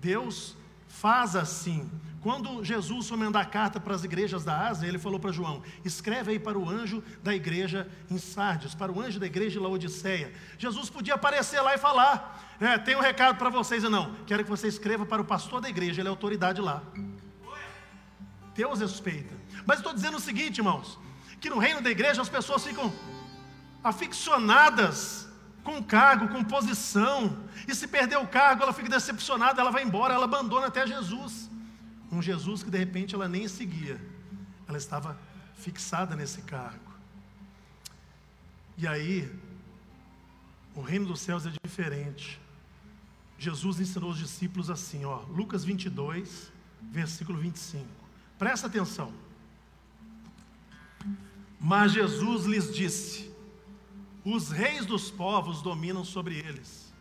Deus 0.00 0.56
faz 0.86 1.34
assim. 1.34 1.90
Quando 2.20 2.64
Jesus 2.64 3.08
foi 3.08 3.16
mandar 3.16 3.46
carta 3.46 3.78
para 3.78 3.94
as 3.94 4.02
igrejas 4.02 4.44
da 4.44 4.68
Ásia, 4.68 4.86
ele 4.86 4.98
falou 4.98 5.20
para 5.20 5.32
João: 5.32 5.62
escreve 5.84 6.32
aí 6.32 6.38
para 6.38 6.58
o 6.58 6.68
anjo 6.68 7.02
da 7.22 7.34
igreja 7.34 7.88
em 8.10 8.18
Sardes, 8.18 8.74
para 8.74 8.90
o 8.90 9.00
anjo 9.00 9.20
da 9.20 9.26
igreja 9.26 9.58
em 9.58 9.62
Laodiceia. 9.62 10.32
Jesus 10.58 10.90
podia 10.90 11.14
aparecer 11.14 11.60
lá 11.60 11.74
e 11.74 11.78
falar: 11.78 12.56
é, 12.60 12.76
tem 12.76 12.96
um 12.96 13.00
recado 13.00 13.38
para 13.38 13.50
vocês, 13.50 13.84
ou 13.84 13.90
não, 13.90 14.14
quero 14.26 14.42
que 14.42 14.50
você 14.50 14.66
escreva 14.66 15.06
para 15.06 15.22
o 15.22 15.24
pastor 15.24 15.60
da 15.60 15.68
igreja, 15.68 16.00
ele 16.00 16.08
é 16.08 16.10
autoridade 16.10 16.60
lá. 16.60 16.82
Deus 18.54 18.80
respeita. 18.80 19.34
Mas 19.64 19.78
estou 19.78 19.94
dizendo 19.94 20.16
o 20.16 20.20
seguinte, 20.20 20.58
irmãos: 20.58 20.98
que 21.40 21.48
no 21.48 21.58
reino 21.58 21.80
da 21.80 21.90
igreja 21.90 22.20
as 22.20 22.28
pessoas 22.28 22.64
ficam 22.64 22.92
aficionadas 23.82 25.27
com 25.68 25.82
cargo, 25.82 26.28
com 26.28 26.42
posição, 26.42 27.38
e 27.66 27.74
se 27.74 27.86
perder 27.86 28.16
o 28.16 28.26
cargo, 28.26 28.62
ela 28.62 28.72
fica 28.72 28.88
decepcionada, 28.88 29.60
ela 29.60 29.70
vai 29.70 29.82
embora, 29.82 30.14
ela 30.14 30.24
abandona 30.24 30.68
até 30.68 30.86
Jesus. 30.86 31.50
Um 32.10 32.22
Jesus 32.22 32.62
que 32.62 32.70
de 32.70 32.78
repente 32.78 33.14
ela 33.14 33.28
nem 33.28 33.46
seguia, 33.46 34.00
ela 34.66 34.78
estava 34.78 35.18
fixada 35.56 36.16
nesse 36.16 36.40
cargo. 36.40 36.90
E 38.78 38.86
aí, 38.86 39.30
o 40.74 40.80
reino 40.80 41.04
dos 41.04 41.20
céus 41.20 41.44
é 41.44 41.52
diferente. 41.62 42.40
Jesus 43.38 43.78
ensinou 43.78 44.10
os 44.10 44.18
discípulos 44.18 44.70
assim, 44.70 45.04
ó, 45.04 45.18
Lucas 45.28 45.64
22, 45.64 46.50
versículo 46.80 47.38
25. 47.38 47.84
Presta 48.38 48.68
atenção. 48.68 49.12
Mas 51.60 51.92
Jesus 51.92 52.46
lhes 52.46 52.74
disse: 52.74 53.27
Os 54.24 54.50
reis 54.50 54.84
dos 54.84 55.10
povos 55.10 55.62
dominam 55.62 56.04
sobre 56.04 56.36
eles, 56.36 56.92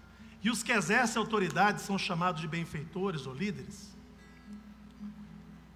e 0.44 0.50
os 0.50 0.64
que 0.64 0.72
exercem 0.72 1.20
autoridade 1.20 1.82
são 1.82 1.98
chamados 1.98 2.42
de 2.42 2.48
benfeitores 2.48 3.26
ou 3.26 3.34
líderes. 3.34 3.96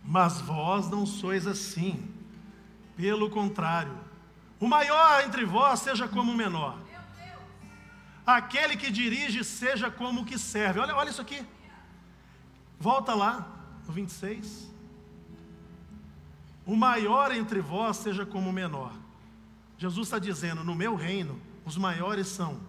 Mas 0.04 0.40
vós 0.42 0.90
não 0.90 1.06
sois 1.06 1.46
assim. 1.48 2.10
Pelo 2.96 3.30
contrário, 3.30 3.98
o 4.60 4.68
maior 4.68 5.24
entre 5.24 5.46
vós 5.46 5.80
seja 5.80 6.08
como 6.08 6.32
o 6.32 6.36
menor 6.36 6.78
Aquele 8.26 8.78
que 8.78 8.92
dirige 8.92 9.44
seja 9.44 9.90
como 9.90 10.22
o 10.22 10.26
que 10.26 10.38
serve. 10.38 10.80
Olha, 10.80 10.96
olha 10.96 11.10
isso 11.10 11.22
aqui. 11.22 11.46
Volta 12.80 13.14
lá, 13.14 13.48
no 13.86 13.94
26. 13.94 14.70
O 16.66 16.76
maior 16.76 17.32
entre 17.32 17.60
vós 17.60 17.98
seja 17.98 18.26
como 18.26 18.50
o 18.50 18.54
menor. 18.54 18.94
Jesus 19.82 20.06
está 20.08 20.20
dizendo: 20.20 20.64
no 20.64 20.76
meu 20.76 20.94
reino, 20.94 21.42
os 21.66 21.76
maiores 21.76 22.28
são 22.28 22.62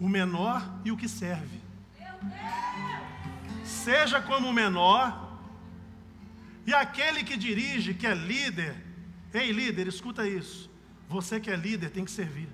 o 0.00 0.08
menor 0.08 0.66
e 0.82 0.90
o 0.90 0.96
que 0.96 1.06
serve. 1.06 1.60
Seja 3.62 4.18
como 4.22 4.48
o 4.48 4.52
menor, 4.52 5.30
e 6.66 6.72
aquele 6.72 7.22
que 7.22 7.36
dirige, 7.36 7.92
que 7.92 8.06
é 8.06 8.14
líder. 8.14 8.74
Ei, 9.34 9.52
líder, 9.52 9.86
escuta 9.88 10.26
isso. 10.26 10.70
Você 11.06 11.38
que 11.38 11.50
é 11.50 11.56
líder 11.56 11.90
tem 11.90 12.02
que 12.02 12.10
servir. 12.10 12.48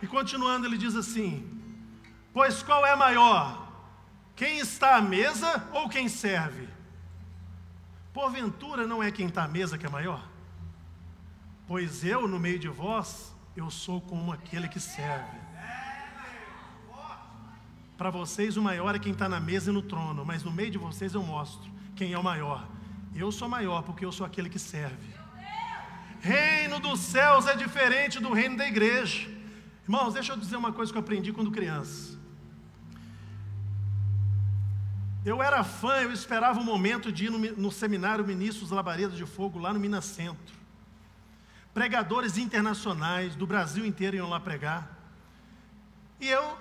E 0.00 0.06
continuando, 0.06 0.64
ele 0.64 0.78
diz 0.78 0.94
assim: 0.94 1.44
Pois 2.32 2.62
qual 2.62 2.86
é 2.86 2.94
maior? 2.94 3.66
Quem 4.36 4.60
está 4.60 4.94
à 4.94 5.02
mesa 5.02 5.68
ou 5.72 5.88
quem 5.88 6.08
serve? 6.08 6.68
Porventura 8.12 8.86
não 8.86 9.02
é 9.02 9.10
quem 9.10 9.26
está 9.26 9.42
à 9.42 9.48
mesa 9.48 9.76
que 9.76 9.86
é 9.86 9.90
maior? 9.90 10.37
Pois 11.68 12.02
eu, 12.02 12.26
no 12.26 12.38
meio 12.38 12.58
de 12.58 12.66
vós, 12.66 13.30
eu 13.54 13.70
sou 13.70 14.00
como 14.00 14.32
aquele 14.32 14.68
que 14.68 14.80
serve. 14.80 15.36
Para 17.98 18.08
vocês, 18.08 18.56
o 18.56 18.62
maior 18.62 18.94
é 18.94 18.98
quem 18.98 19.12
está 19.12 19.28
na 19.28 19.38
mesa 19.38 19.70
e 19.70 19.74
no 19.74 19.82
trono, 19.82 20.24
mas 20.24 20.42
no 20.42 20.50
meio 20.50 20.70
de 20.70 20.78
vocês 20.78 21.12
eu 21.12 21.22
mostro 21.22 21.70
quem 21.94 22.14
é 22.14 22.18
o 22.18 22.24
maior. 22.24 22.66
Eu 23.14 23.30
sou 23.30 23.50
maior 23.50 23.82
porque 23.82 24.02
eu 24.02 24.10
sou 24.10 24.24
aquele 24.24 24.48
que 24.48 24.58
serve. 24.58 25.12
Reino 26.22 26.80
dos 26.80 27.00
céus 27.00 27.46
é 27.46 27.54
diferente 27.54 28.18
do 28.18 28.32
reino 28.32 28.56
da 28.56 28.66
igreja. 28.66 29.28
Irmãos, 29.82 30.14
deixa 30.14 30.32
eu 30.32 30.38
dizer 30.38 30.56
uma 30.56 30.72
coisa 30.72 30.90
que 30.90 30.96
eu 30.96 31.02
aprendi 31.02 31.34
quando 31.34 31.50
criança. 31.50 32.18
Eu 35.22 35.42
era 35.42 35.62
fã, 35.62 35.96
eu 36.00 36.12
esperava 36.12 36.60
o 36.60 36.64
momento 36.64 37.12
de 37.12 37.26
ir 37.26 37.30
no, 37.30 37.38
no 37.38 37.70
seminário 37.70 38.26
Ministros 38.26 38.70
Labaredas 38.70 39.18
de 39.18 39.26
Fogo, 39.26 39.58
lá 39.58 39.70
no 39.70 39.78
Minas 39.78 40.06
Centro. 40.06 40.57
Pregadores 41.78 42.36
internacionais 42.36 43.36
do 43.36 43.46
Brasil 43.46 43.86
inteiro 43.86 44.16
iam 44.16 44.28
lá 44.28 44.40
pregar. 44.40 44.90
E 46.20 46.28
eu, 46.28 46.58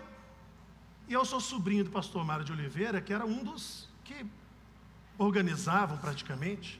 eu 1.10 1.26
sou 1.26 1.40
sobrinho 1.40 1.84
do 1.84 1.90
pastor 1.90 2.24
Mário 2.24 2.46
de 2.46 2.52
Oliveira, 2.52 3.02
que 3.02 3.12
era 3.12 3.26
um 3.26 3.44
dos 3.44 3.90
que 4.04 4.24
organizavam 5.18 5.98
praticamente, 5.98 6.80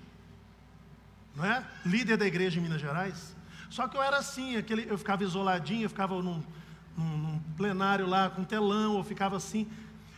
não 1.36 1.44
é? 1.44 1.66
Líder 1.84 2.16
da 2.16 2.28
igreja 2.28 2.60
em 2.60 2.62
Minas 2.62 2.80
Gerais. 2.80 3.36
Só 3.72 3.88
que 3.88 3.98
eu 3.98 4.04
era 4.04 4.18
assim, 4.18 4.56
aquele, 4.56 4.88
eu 4.88 5.00
ficava 5.00 5.24
isoladinho, 5.24 5.86
eu 5.86 5.90
ficava 5.90 6.14
num, 6.22 6.44
num, 6.96 7.18
num 7.18 7.40
plenário 7.58 8.06
lá 8.06 8.30
com 8.30 8.44
telão, 8.44 8.98
ou 8.98 9.04
ficava 9.04 9.36
assim. 9.36 9.68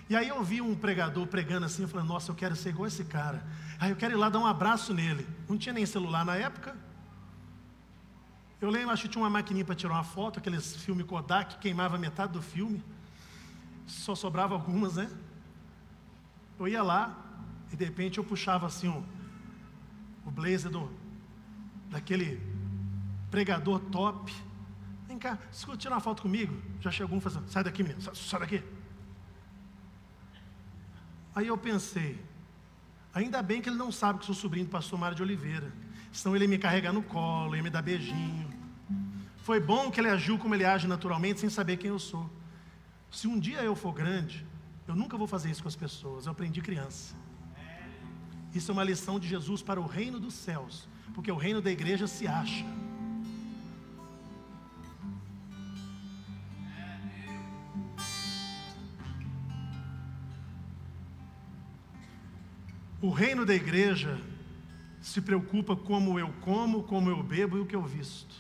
E 0.10 0.16
aí 0.18 0.28
eu 0.28 0.44
vi 0.44 0.60
um 0.60 0.76
pregador 0.76 1.26
pregando 1.26 1.68
assim, 1.68 1.84
eu 1.84 1.88
falei, 1.88 2.06
nossa, 2.06 2.32
eu 2.32 2.36
quero 2.36 2.54
ser 2.54 2.72
igual 2.72 2.88
esse 2.88 3.06
cara. 3.06 3.42
Aí 3.80 3.92
eu 3.92 3.96
quero 3.96 4.14
ir 4.14 4.18
lá 4.18 4.28
dar 4.28 4.40
um 4.40 4.46
abraço 4.46 4.94
nele. 4.94 5.26
Não 5.48 5.58
tinha 5.58 5.72
nem 5.72 5.86
celular 5.86 6.26
na 6.26 6.36
época. 6.36 6.89
Eu 8.62 8.70
lembro, 8.70 8.92
acho 8.92 9.04
que 9.04 9.10
tinha 9.10 9.24
uma 9.24 9.30
maquininha 9.30 9.64
para 9.64 9.74
tirar 9.74 9.94
uma 9.94 10.04
foto, 10.04 10.40
aqueles 10.40 10.76
filmes 10.76 11.06
Kodak 11.06 11.56
que 11.56 11.62
queimava 11.62 11.98
metade 11.98 12.34
do 12.34 12.42
filme. 12.42 12.84
Só 13.88 14.16
sobrava 14.16 14.54
algumas, 14.54 14.96
né? 14.96 15.10
Eu 16.60 16.68
ia 16.68 16.84
lá 16.84 17.18
e 17.72 17.78
de 17.78 17.86
repente 17.86 18.18
eu 18.18 18.24
puxava 18.24 18.68
assim 18.68 18.90
o, 18.90 19.06
o 20.26 20.32
blazer 20.32 20.70
do, 20.70 20.92
daquele 21.90 22.42
pregador 23.32 23.80
top. 23.80 24.34
Vem 25.08 25.18
cá, 25.18 25.40
escuta, 25.52 25.78
tira 25.78 25.94
uma 25.94 26.02
foto 26.02 26.22
comigo. 26.22 26.54
Já 26.82 26.92
chegou 26.92 27.18
um 27.18 27.22
fazendo, 27.22 27.48
sai 27.50 27.64
daqui, 27.64 27.82
menino, 27.82 28.02
sai, 28.02 28.14
sai 28.14 28.40
daqui. 28.42 28.62
Aí 31.34 31.48
eu 31.48 31.58
pensei, 31.58 32.22
ainda 33.14 33.42
bem 33.42 33.62
que 33.62 33.70
ele 33.70 33.78
não 33.78 33.92
sabe 33.92 34.20
que 34.20 34.26
sou 34.26 34.36
sobrinho 34.36 34.66
do 34.66 34.72
pastor 34.72 35.00
Mário 35.00 35.16
de 35.16 35.24
Oliveira. 35.24 35.72
Senão 36.12 36.36
ele 36.36 36.46
ia 36.46 36.50
me 36.50 36.58
carregar 36.58 36.92
no 36.92 37.04
colo, 37.04 37.56
ia 37.56 37.64
me 37.64 37.70
dar 37.70 37.82
beijinho. 37.82 38.50
Foi 39.38 39.60
bom 39.60 39.90
que 39.90 40.00
ele 40.00 40.10
agiu 40.10 40.38
como 40.38 40.54
ele 40.54 40.66
age 40.66 40.88
naturalmente, 40.88 41.40
sem 41.40 41.50
saber 41.50 41.78
quem 41.78 41.90
eu 41.90 42.00
sou. 42.00 42.30
Se 43.12 43.28
um 43.28 43.40
dia 43.40 43.64
eu 43.64 43.76
for 43.76 43.94
grande, 43.94 44.46
eu 44.88 44.96
nunca 44.96 45.18
vou 45.18 45.28
fazer 45.28 45.50
isso 45.50 45.62
com 45.62 45.68
as 45.68 45.76
pessoas. 45.76 46.26
Eu 46.26 46.32
aprendi 46.32 46.62
criança. 46.62 47.16
Isso 48.54 48.72
é 48.72 48.74
uma 48.74 48.84
lição 48.84 49.20
de 49.20 49.28
Jesus 49.28 49.62
para 49.62 49.80
o 49.80 49.86
reino 49.86 50.20
dos 50.20 50.34
céus, 50.34 50.88
porque 51.14 51.32
o 51.32 51.36
reino 51.36 51.62
da 51.62 51.72
igreja 51.72 52.08
se 52.08 52.28
acha. 52.28 52.66
O 63.02 63.12
reino 63.12 63.46
da 63.46 63.56
igreja 63.56 64.20
se 65.02 65.22
preocupa 65.22 65.76
como 65.76 66.20
eu 66.20 66.32
como, 66.42 66.84
como 66.84 67.10
eu 67.10 67.24
bebo 67.24 67.58
e 67.58 67.62
o 67.62 67.66
que 67.66 67.76
eu 67.76 67.84
visto. 67.84 68.36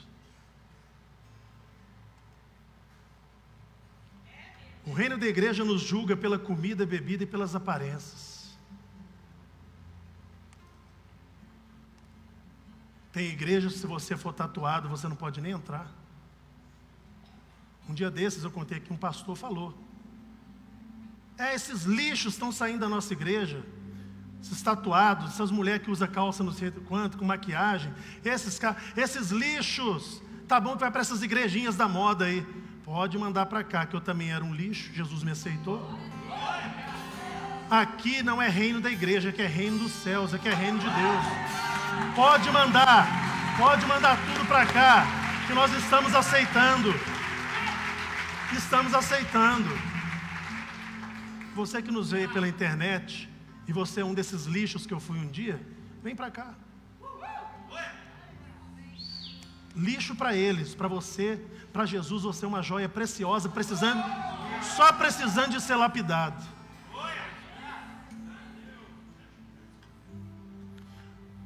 O 4.85 4.91
reino 4.91 5.17
da 5.17 5.27
igreja 5.27 5.63
nos 5.63 5.81
julga 5.81 6.17
pela 6.17 6.39
comida, 6.39 6.85
bebida 6.85 7.23
e 7.23 7.27
pelas 7.27 7.55
aparências. 7.55 8.57
Tem 13.11 13.27
igreja, 13.27 13.69
se 13.69 13.85
você 13.85 14.15
for 14.17 14.33
tatuado, 14.33 14.89
você 14.89 15.07
não 15.07 15.15
pode 15.15 15.41
nem 15.41 15.51
entrar. 15.51 15.91
Um 17.87 17.93
dia 17.93 18.09
desses 18.09 18.43
eu 18.43 18.51
contei 18.51 18.79
que 18.79 18.93
um 18.93 18.97
pastor 18.97 19.35
falou: 19.35 19.77
É, 21.37 21.53
esses 21.53 21.83
lixos 21.83 22.33
estão 22.33 22.51
saindo 22.51 22.79
da 22.79 22.89
nossa 22.89 23.13
igreja 23.13 23.63
esses 24.41 24.61
tatuados, 24.61 25.33
essas 25.33 25.51
mulheres 25.51 25.83
que 25.83 25.91
usam 25.91 26.07
calça 26.07 26.43
não 26.43 26.51
sei 26.51 26.71
quanto, 26.71 27.17
com 27.17 27.25
maquiagem, 27.25 27.93
esses, 28.23 28.59
esses 28.95 29.31
lixos, 29.31 30.21
tá 30.47 30.59
bom 30.59 30.73
que 30.73 30.79
vai 30.79 30.91
para 30.91 31.01
essas 31.01 31.21
igrejinhas 31.21 31.75
da 31.75 31.87
moda 31.87 32.25
aí. 32.25 32.45
Pode 32.83 33.17
mandar 33.17 33.45
para 33.45 33.63
cá, 33.63 33.85
que 33.85 33.95
eu 33.95 34.01
também 34.01 34.31
era 34.31 34.43
um 34.43 34.53
lixo, 34.53 34.91
Jesus 34.93 35.23
me 35.23 35.31
aceitou. 35.31 35.79
Aqui 37.69 38.23
não 38.23 38.41
é 38.41 38.49
reino 38.49 38.81
da 38.81 38.89
igreja, 38.89 39.29
aqui 39.29 39.43
é 39.43 39.47
reino 39.47 39.77
dos 39.77 39.91
céus, 39.91 40.33
aqui 40.33 40.49
é 40.49 40.53
reino 40.55 40.79
de 40.79 40.85
Deus. 40.85 41.25
Pode 42.15 42.49
mandar, 42.49 43.07
pode 43.57 43.85
mandar 43.85 44.17
tudo 44.25 44.43
para 44.47 44.65
cá, 44.65 45.05
que 45.45 45.53
nós 45.53 45.71
estamos 45.73 46.15
aceitando. 46.15 46.91
Estamos 48.53 48.95
aceitando. 48.95 49.69
Você 51.53 51.81
que 51.81 51.91
nos 51.91 52.09
vê 52.09 52.27
pela 52.27 52.47
internet, 52.47 53.28
e 53.69 53.71
você 53.71 54.01
é 54.01 54.03
um 54.03 54.15
desses 54.15 54.45
lixos 54.47 54.87
que 54.87 54.93
eu 54.95 54.99
fui 54.99 55.19
um 55.19 55.27
dia, 55.27 55.61
vem 56.01 56.15
para 56.15 56.31
cá. 56.31 56.55
Lixo 59.75 60.15
para 60.15 60.35
eles, 60.35 60.73
para 60.73 60.87
você, 60.87 61.39
para 61.71 61.85
Jesus, 61.85 62.23
você 62.23 62.45
é 62.45 62.47
uma 62.47 62.63
joia 62.63 62.89
preciosa, 62.89 63.47
precisando, 63.47 64.03
só 64.75 64.91
precisando 64.93 65.51
de 65.51 65.61
ser 65.61 65.75
lapidado. 65.75 66.43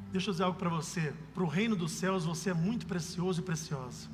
Deixa 0.09 0.29
eu 0.29 0.31
dizer 0.31 0.43
algo 0.43 0.57
para 0.57 0.69
você. 0.69 1.13
Para 1.33 1.43
o 1.43 1.47
reino 1.47 1.75
dos 1.75 1.91
céus 1.91 2.23
você 2.23 2.51
é 2.51 2.53
muito 2.53 2.85
precioso 2.85 3.41
e 3.41 3.43
preciosa. 3.43 4.07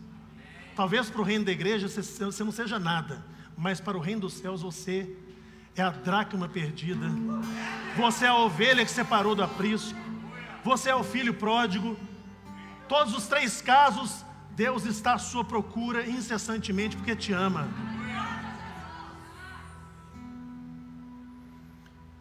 Talvez 0.75 1.11
para 1.11 1.21
o 1.21 1.23
reino 1.23 1.45
da 1.45 1.51
igreja 1.51 1.87
você 1.87 2.43
não 2.43 2.51
seja 2.51 2.79
nada, 2.79 3.23
mas 3.55 3.79
para 3.79 3.95
o 3.95 4.01
reino 4.01 4.21
dos 4.21 4.33
céus 4.33 4.63
você 4.63 5.15
é 5.75 5.83
a 5.83 5.91
dracma 5.91 6.49
perdida, 6.49 7.05
você 7.99 8.25
é 8.25 8.29
a 8.29 8.35
ovelha 8.35 8.85
que 8.85 8.91
separou 8.91 9.35
do 9.35 9.43
aprisco, 9.43 9.99
você 10.63 10.89
é 10.89 10.95
o 10.95 11.03
filho 11.03 11.33
pródigo. 11.33 11.97
Todos 12.87 13.13
os 13.13 13.27
três 13.27 13.61
casos, 13.61 14.25
Deus 14.51 14.85
está 14.85 15.13
à 15.13 15.17
sua 15.17 15.43
procura 15.43 16.07
incessantemente 16.07 16.95
porque 16.95 17.15
te 17.15 17.33
ama. 17.33 17.67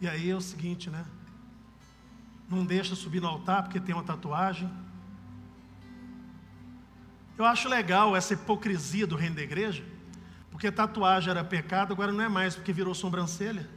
E 0.01 0.07
aí 0.07 0.29
é 0.29 0.35
o 0.35 0.41
seguinte, 0.41 0.89
né? 0.89 1.03
Não 2.49 2.65
deixa 2.65 2.95
subir 2.95 3.21
no 3.21 3.27
altar 3.27 3.63
porque 3.63 3.79
tem 3.79 3.93
uma 3.93 4.03
tatuagem. 4.03 4.69
Eu 7.37 7.45
acho 7.45 7.69
legal 7.69 8.15
essa 8.15 8.33
hipocrisia 8.33 9.07
do 9.07 9.15
reino 9.15 9.35
da 9.35 9.41
igreja. 9.41 9.83
Porque 10.51 10.71
tatuagem 10.71 11.29
era 11.31 11.43
pecado, 11.43 11.93
agora 11.93 12.11
não 12.11 12.23
é 12.23 12.29
mais, 12.29 12.55
porque 12.55 12.73
virou 12.73 12.93
sobrancelha. 12.93 13.67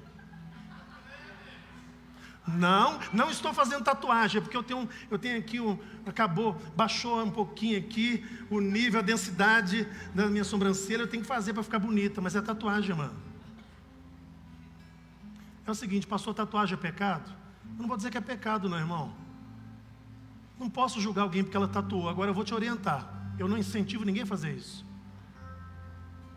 Não, 2.47 2.99
não 3.13 3.31
estou 3.31 3.55
fazendo 3.55 3.85
tatuagem, 3.85 4.39
é 4.39 4.41
porque 4.41 4.57
eu 4.57 4.65
tenho, 4.65 4.89
eu 5.11 5.19
tenho 5.19 5.39
aqui 5.39 5.61
um. 5.61 5.79
Acabou, 6.05 6.61
baixou 6.75 7.23
um 7.23 7.31
pouquinho 7.31 7.79
aqui 7.79 8.25
o 8.51 8.61
nível, 8.61 8.99
a 8.99 9.03
densidade 9.03 9.89
da 10.13 10.27
minha 10.27 10.43
sobrancelha, 10.43 11.03
eu 11.03 11.07
tenho 11.07 11.23
que 11.23 11.29
fazer 11.29 11.53
para 11.53 11.63
ficar 11.63 11.79
bonita, 11.79 12.21
mas 12.21 12.35
é 12.35 12.43
tatuagem, 12.43 12.97
mano. 12.97 13.15
É 15.65 15.71
o 15.71 15.75
seguinte, 15.75 16.07
passou 16.07 16.35
tatuagem 16.35 16.75
é 16.75 16.77
pecado? 16.77 17.33
Eu 17.77 17.83
não 17.83 17.87
vou 17.87 17.97
dizer 17.97 18.11
que 18.11 18.19
é 18.19 18.21
pecado, 18.21 18.69
não, 18.69 18.77
irmão. 18.77 19.15
Não 20.59 20.69
posso 20.69 21.01
julgar 21.01 21.23
alguém 21.23 21.45
porque 21.45 21.57
ela 21.57 21.69
tatuou, 21.69 22.09
agora 22.09 22.31
eu 22.31 22.35
vou 22.35 22.45
te 22.45 22.53
orientar. 22.53 23.09
Eu 23.39 23.47
não 23.47 23.57
incentivo 23.57 24.05
ninguém 24.05 24.25
a 24.25 24.27
fazer 24.27 24.53
isso. 24.53 24.85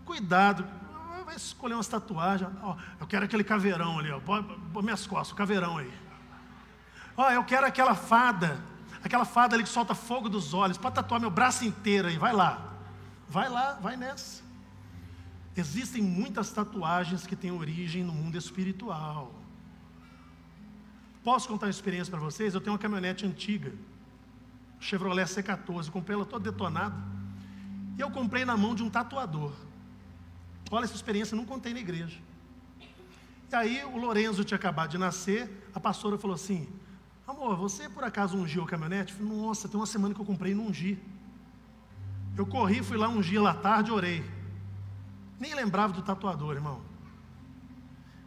Cuidado, 0.05 0.65
vai 1.25 1.35
escolher 1.35 1.73
umas 1.73 1.87
tatuagens. 1.87 2.49
Ó, 2.61 2.77
eu 2.99 3.07
quero 3.07 3.25
aquele 3.25 3.43
caveirão 3.43 3.99
ali, 3.99 4.11
ó. 4.11 4.19
Põe 4.19 4.83
minhas 4.83 5.05
costas, 5.05 5.31
o 5.31 5.35
caveirão 5.35 5.77
aí. 5.77 5.91
Ó, 7.17 7.29
eu 7.31 7.43
quero 7.43 7.65
aquela 7.65 7.95
fada, 7.95 8.59
aquela 9.03 9.25
fada 9.25 9.55
ali 9.55 9.63
que 9.63 9.69
solta 9.69 9.95
fogo 9.95 10.29
dos 10.29 10.53
olhos. 10.53 10.77
Pode 10.77 10.95
tatuar 10.95 11.19
meu 11.19 11.29
braço 11.29 11.65
inteiro 11.65 12.07
aí, 12.07 12.17
vai 12.17 12.33
lá. 12.33 12.73
Vai 13.27 13.49
lá, 13.49 13.73
vai 13.73 13.97
nessa. 13.97 14.43
Existem 15.57 16.01
muitas 16.01 16.51
tatuagens 16.51 17.25
que 17.25 17.35
têm 17.35 17.51
origem 17.51 18.03
no 18.03 18.13
mundo 18.13 18.37
espiritual. 18.37 19.33
Posso 21.23 21.47
contar 21.47 21.65
uma 21.65 21.71
experiência 21.71 22.11
para 22.11 22.19
vocês? 22.19 22.53
Eu 22.53 22.61
tenho 22.61 22.73
uma 22.73 22.79
caminhonete 22.79 23.25
antiga, 23.25 23.73
Chevrolet 24.79 25.25
C14, 25.25 25.89
comprei 25.89 26.15
ela 26.15 26.25
toda 26.25 26.51
detonada. 26.51 26.95
E 27.97 28.01
eu 28.01 28.11
comprei 28.11 28.43
na 28.43 28.55
mão 28.57 28.75
de 28.75 28.83
um 28.83 28.89
tatuador. 28.89 29.53
Olha 30.71 30.85
essa 30.85 30.95
experiência, 30.95 31.35
não 31.35 31.45
contei 31.45 31.73
na 31.73 31.79
igreja. 31.79 32.17
E 33.51 33.55
aí 33.55 33.85
o 33.85 33.97
Lorenzo 33.97 34.43
tinha 34.43 34.57
acabado 34.57 34.91
de 34.91 34.97
nascer, 34.97 35.69
a 35.73 35.79
pastora 35.79 36.17
falou 36.17 36.35
assim: 36.35 36.67
Amor, 37.27 37.55
você 37.55 37.87
por 37.87 38.03
acaso 38.03 38.37
ungiu 38.37 38.63
a 38.63 38.67
caminhonete? 38.67 39.13
Eu 39.13 39.19
falei, 39.19 39.41
Nossa, 39.41 39.67
tem 39.67 39.79
uma 39.79 39.85
semana 39.85 40.13
que 40.13 40.19
eu 40.19 40.25
comprei 40.25 40.51
e 40.51 40.55
não 40.55 40.67
ungi. 40.67 40.97
Eu 42.35 42.45
corri, 42.45 42.83
fui 42.83 42.97
lá 42.97 43.07
dia 43.21 43.41
lá 43.41 43.53
tarde 43.53 43.91
orei. 43.91 44.23
Nem 45.39 45.53
lembrava 45.53 45.93
do 45.93 46.01
tatuador, 46.01 46.55
irmão. 46.55 46.81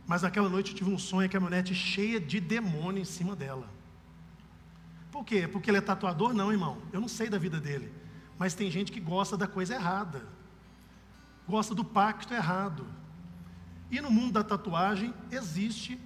Mas 0.07 0.23
naquela 0.23 0.49
noite 0.49 0.71
eu 0.71 0.77
tive 0.77 0.91
um 0.91 0.99
sonho, 0.99 1.27
a 1.27 1.29
caminhonete 1.29 1.75
cheia 1.75 2.19
de 2.19 2.41
demônio 2.41 3.03
em 3.03 3.05
cima 3.05 3.37
dela. 3.37 3.69
Por 5.11 5.25
quê? 5.25 5.47
Porque 5.47 5.71
ele 5.71 5.79
é 5.79 5.83
tatuador? 5.83 6.33
Não, 6.33 6.51
irmão. 6.51 6.79
Eu 6.93 7.01
não 7.01 7.09
sei 7.09 7.29
da 7.29 7.37
vida 7.37 7.61
dele. 7.61 7.93
Mas 8.39 8.55
tem 8.55 8.71
gente 8.71 8.91
que 8.91 9.01
gosta 9.01 9.37
da 9.37 9.47
coisa 9.47 9.75
errada 9.75 10.27
gosta 11.49 11.75
do 11.75 11.85
pacto 11.85 12.35
errado. 12.35 12.87
E 13.91 14.01
no 14.01 14.11
mundo 14.11 14.33
da 14.33 14.45
tatuagem 14.45 15.15
existe, 15.31 15.99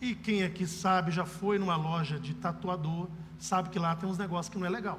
e 0.00 0.14
quem 0.14 0.42
aqui 0.42 0.66
sabe, 0.66 1.10
já 1.10 1.26
foi 1.26 1.58
numa 1.58 1.76
loja 1.76 2.18
de 2.18 2.34
tatuador, 2.34 3.08
sabe 3.38 3.68
que 3.68 3.78
lá 3.78 3.94
tem 3.94 4.08
uns 4.08 4.16
negócios 4.16 4.50
que 4.50 4.58
não 4.58 4.66
é 4.66 4.70
legal. 4.70 4.98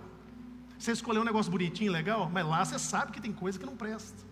Você 0.77 0.91
escolheu 0.91 1.23
um 1.23 1.25
negócio 1.25 1.51
bonitinho, 1.51 1.91
legal, 1.91 2.29
mas 2.31 2.45
lá 2.45 2.63
você 2.63 2.77
sabe 2.77 3.11
que 3.11 3.19
tem 3.19 3.33
coisa 3.33 3.57
que 3.57 3.65
não 3.65 3.75
presta. 3.75 4.23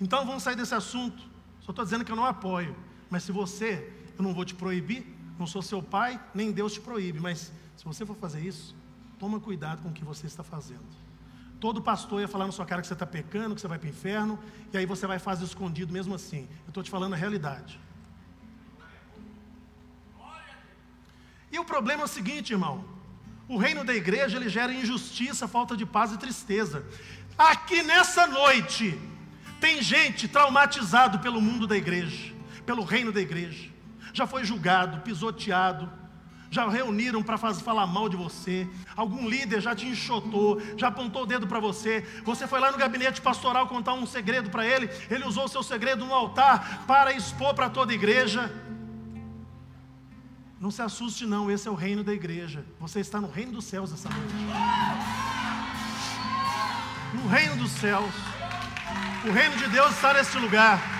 Então 0.00 0.26
vamos 0.26 0.42
sair 0.42 0.56
desse 0.56 0.74
assunto. 0.74 1.22
Só 1.60 1.72
estou 1.72 1.84
dizendo 1.84 2.04
que 2.04 2.12
eu 2.12 2.16
não 2.16 2.24
apoio. 2.24 2.76
Mas 3.08 3.22
se 3.22 3.32
você, 3.32 3.92
eu 4.16 4.22
não 4.22 4.34
vou 4.34 4.44
te 4.44 4.54
proibir, 4.54 5.06
não 5.38 5.46
sou 5.46 5.62
seu 5.62 5.82
pai, 5.82 6.22
nem 6.34 6.52
Deus 6.52 6.74
te 6.74 6.80
proíbe. 6.80 7.18
Mas 7.18 7.50
se 7.76 7.84
você 7.84 8.04
for 8.04 8.16
fazer 8.16 8.40
isso, 8.40 8.76
toma 9.18 9.40
cuidado 9.40 9.82
com 9.82 9.88
o 9.88 9.92
que 9.92 10.04
você 10.04 10.26
está 10.26 10.44
fazendo. 10.44 11.05
Todo 11.58 11.80
pastor 11.80 12.20
ia 12.20 12.28
falar 12.28 12.46
na 12.46 12.52
sua 12.52 12.66
cara 12.66 12.82
que 12.82 12.86
você 12.86 12.92
está 12.92 13.06
pecando, 13.06 13.54
que 13.54 13.60
você 13.60 13.68
vai 13.68 13.78
para 13.78 13.86
o 13.86 13.90
inferno, 13.90 14.38
e 14.72 14.76
aí 14.76 14.84
você 14.84 15.06
vai 15.06 15.18
fazer 15.18 15.44
escondido 15.44 15.92
mesmo 15.92 16.14
assim. 16.14 16.48
Eu 16.64 16.68
estou 16.68 16.82
te 16.82 16.90
falando 16.90 17.14
a 17.14 17.16
realidade. 17.16 17.80
E 21.50 21.58
o 21.58 21.64
problema 21.64 22.02
é 22.02 22.04
o 22.04 22.08
seguinte, 22.08 22.52
irmão: 22.52 22.84
o 23.48 23.56
reino 23.56 23.84
da 23.84 23.94
igreja 23.94 24.36
ele 24.36 24.48
gera 24.48 24.72
injustiça, 24.72 25.48
falta 25.48 25.76
de 25.76 25.86
paz 25.86 26.12
e 26.12 26.18
tristeza. 26.18 26.84
Aqui 27.38 27.82
nessa 27.82 28.26
noite, 28.26 28.98
tem 29.60 29.80
gente 29.80 30.28
traumatizado 30.28 31.18
pelo 31.20 31.40
mundo 31.40 31.66
da 31.66 31.76
igreja, 31.76 32.34
pelo 32.64 32.84
reino 32.84 33.12
da 33.12 33.20
igreja. 33.20 33.70
Já 34.12 34.26
foi 34.26 34.44
julgado, 34.44 35.00
pisoteado, 35.00 35.90
já 36.50 36.68
reuniram 36.68 37.22
para 37.22 37.38
falar 37.38 37.86
mal 37.86 38.08
de 38.08 38.16
você, 38.16 38.68
algum 38.96 39.28
líder 39.28 39.60
já 39.60 39.74
te 39.74 39.86
enxotou, 39.86 40.60
já 40.76 40.88
apontou 40.88 41.22
o 41.22 41.26
dedo 41.26 41.46
para 41.46 41.60
você, 41.60 42.06
você 42.24 42.46
foi 42.46 42.60
lá 42.60 42.70
no 42.70 42.78
gabinete 42.78 43.20
pastoral 43.20 43.66
contar 43.66 43.94
um 43.94 44.06
segredo 44.06 44.50
para 44.50 44.66
ele, 44.66 44.88
ele 45.10 45.24
usou 45.24 45.44
o 45.44 45.48
seu 45.48 45.62
segredo 45.62 46.04
no 46.04 46.14
altar 46.14 46.84
para 46.86 47.12
expor 47.12 47.54
para 47.54 47.68
toda 47.68 47.92
a 47.92 47.94
igreja. 47.94 48.52
Não 50.58 50.70
se 50.70 50.80
assuste, 50.80 51.26
não, 51.26 51.50
esse 51.50 51.68
é 51.68 51.70
o 51.70 51.74
reino 51.74 52.02
da 52.02 52.14
igreja. 52.14 52.64
Você 52.80 53.00
está 53.00 53.20
no 53.20 53.30
reino 53.30 53.52
dos 53.52 53.66
céus 53.66 53.92
essa 53.92 54.08
noite. 54.08 54.34
No 57.12 57.28
reino 57.28 57.56
dos 57.56 57.70
céus. 57.72 58.10
O 59.28 59.32
reino 59.32 59.56
de 59.56 59.68
Deus 59.68 59.90
está 59.94 60.14
nesse 60.14 60.38
lugar. 60.38 60.95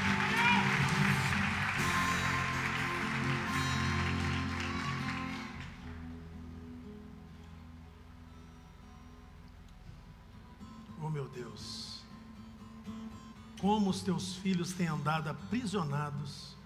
Como 13.66 13.90
os 13.90 14.00
teus 14.00 14.36
filhos 14.36 14.72
têm 14.72 14.86
andado 14.86 15.28
aprisionados 15.28 16.56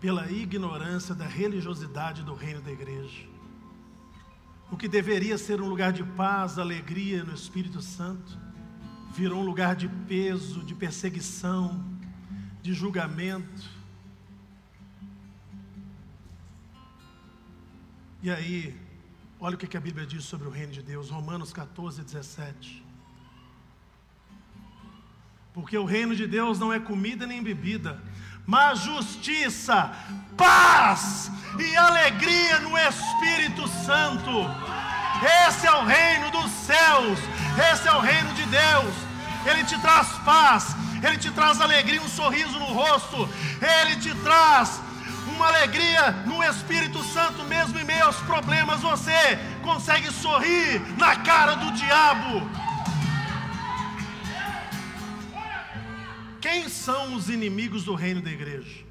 pela 0.00 0.30
ignorância 0.30 1.16
da 1.16 1.26
religiosidade 1.26 2.22
do 2.22 2.32
reino 2.32 2.60
da 2.60 2.70
igreja. 2.70 3.26
O 4.70 4.76
que 4.76 4.86
deveria 4.86 5.36
ser 5.36 5.60
um 5.60 5.68
lugar 5.68 5.92
de 5.92 6.04
paz, 6.04 6.60
alegria 6.60 7.24
no 7.24 7.34
Espírito 7.34 7.82
Santo, 7.82 8.38
virou 9.12 9.42
um 9.42 9.44
lugar 9.44 9.74
de 9.74 9.88
peso, 9.88 10.62
de 10.62 10.76
perseguição, 10.76 11.84
de 12.62 12.72
julgamento. 12.72 13.68
E 18.22 18.30
aí, 18.30 18.80
olha 19.40 19.56
o 19.56 19.58
que 19.58 19.76
a 19.76 19.80
Bíblia 19.80 20.06
diz 20.06 20.22
sobre 20.22 20.46
o 20.46 20.52
reino 20.52 20.70
de 20.70 20.82
Deus, 20.82 21.10
Romanos 21.10 21.52
14, 21.52 22.00
17. 22.04 22.85
Porque 25.56 25.78
o 25.78 25.86
reino 25.86 26.14
de 26.14 26.26
Deus 26.26 26.58
não 26.58 26.70
é 26.70 26.78
comida 26.78 27.26
nem 27.26 27.42
bebida, 27.42 27.98
mas 28.46 28.80
justiça, 28.80 29.90
paz 30.36 31.30
e 31.58 31.74
alegria 31.74 32.58
no 32.58 32.76
Espírito 32.76 33.66
Santo. 33.66 34.30
Esse 35.48 35.66
é 35.66 35.72
o 35.72 35.82
reino 35.82 36.30
dos 36.30 36.50
céus, 36.50 37.18
esse 37.72 37.88
é 37.88 37.92
o 37.92 38.00
reino 38.00 38.34
de 38.34 38.42
Deus. 38.42 38.94
Ele 39.46 39.64
te 39.64 39.80
traz 39.80 40.08
paz, 40.26 40.76
Ele 41.02 41.16
te 41.16 41.30
traz 41.30 41.58
alegria, 41.58 42.02
um 42.02 42.08
sorriso 42.08 42.58
no 42.58 42.66
rosto, 42.66 43.26
Ele 43.80 43.96
te 43.96 44.14
traz 44.16 44.78
uma 45.34 45.46
alegria 45.46 46.10
no 46.26 46.44
Espírito 46.44 47.02
Santo, 47.02 47.42
mesmo 47.44 47.78
em 47.78 47.84
meio 47.84 48.04
aos 48.04 48.16
problemas, 48.16 48.82
você 48.82 49.38
consegue 49.62 50.12
sorrir 50.12 50.82
na 50.98 51.16
cara 51.16 51.54
do 51.54 51.72
diabo. 51.72 52.46
Quem 56.46 56.68
são 56.68 57.16
os 57.16 57.28
inimigos 57.28 57.82
do 57.82 57.96
reino 57.96 58.22
da 58.22 58.30
igreja? 58.30 58.86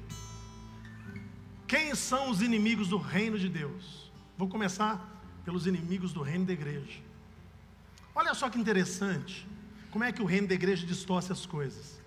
Quem 1.66 1.94
são 1.94 2.28
os 2.28 2.42
inimigos 2.42 2.88
do 2.88 2.98
reino 2.98 3.38
de 3.38 3.48
Deus? 3.48 4.12
Vou 4.36 4.46
começar 4.46 4.94
pelos 5.42 5.66
inimigos 5.66 6.12
do 6.12 6.20
reino 6.20 6.44
da 6.44 6.52
igreja. 6.52 7.00
Olha 8.14 8.34
só 8.34 8.50
que 8.50 8.58
interessante. 8.58 9.48
Como 9.90 10.04
é 10.04 10.12
que 10.12 10.20
o 10.20 10.26
reino 10.26 10.46
da 10.46 10.52
igreja 10.52 10.86
distorce 10.86 11.32
as 11.32 11.46
coisas? 11.46 11.98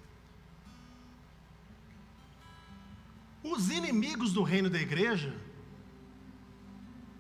Os 3.43 3.71
inimigos 3.71 4.31
do 4.31 4.43
reino 4.43 4.69
da 4.69 4.79
igreja, 4.79 5.35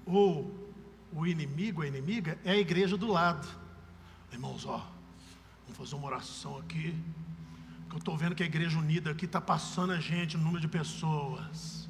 ou 0.05 0.69
o 1.11 1.25
inimigo, 1.25 1.81
a 1.81 1.87
inimiga, 1.87 2.37
é 2.45 2.51
a 2.51 2.57
igreja 2.57 2.95
do 2.95 3.07
lado. 3.07 3.47
Irmãos, 4.31 4.67
ó, 4.67 4.87
vamos 5.63 5.77
fazer 5.79 5.95
uma 5.95 6.05
oração 6.05 6.59
aqui. 6.59 6.95
Eu 7.91 7.97
estou 7.97 8.15
vendo 8.15 8.35
que 8.35 8.43
a 8.43 8.45
igreja 8.45 8.77
unida 8.77 9.11
aqui 9.11 9.25
está 9.25 9.41
passando 9.41 9.91
a 9.93 9.99
gente 9.99 10.37
no 10.37 10.43
número 10.43 10.61
de 10.61 10.67
pessoas. 10.67 11.89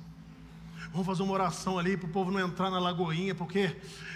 Vamos 0.92 1.06
fazer 1.06 1.22
uma 1.22 1.34
oração 1.34 1.78
ali 1.78 1.96
para 1.96 2.08
o 2.08 2.12
povo 2.12 2.32
não 2.32 2.40
entrar 2.40 2.72
na 2.72 2.80
lagoinha, 2.80 3.36
porque 3.36 3.76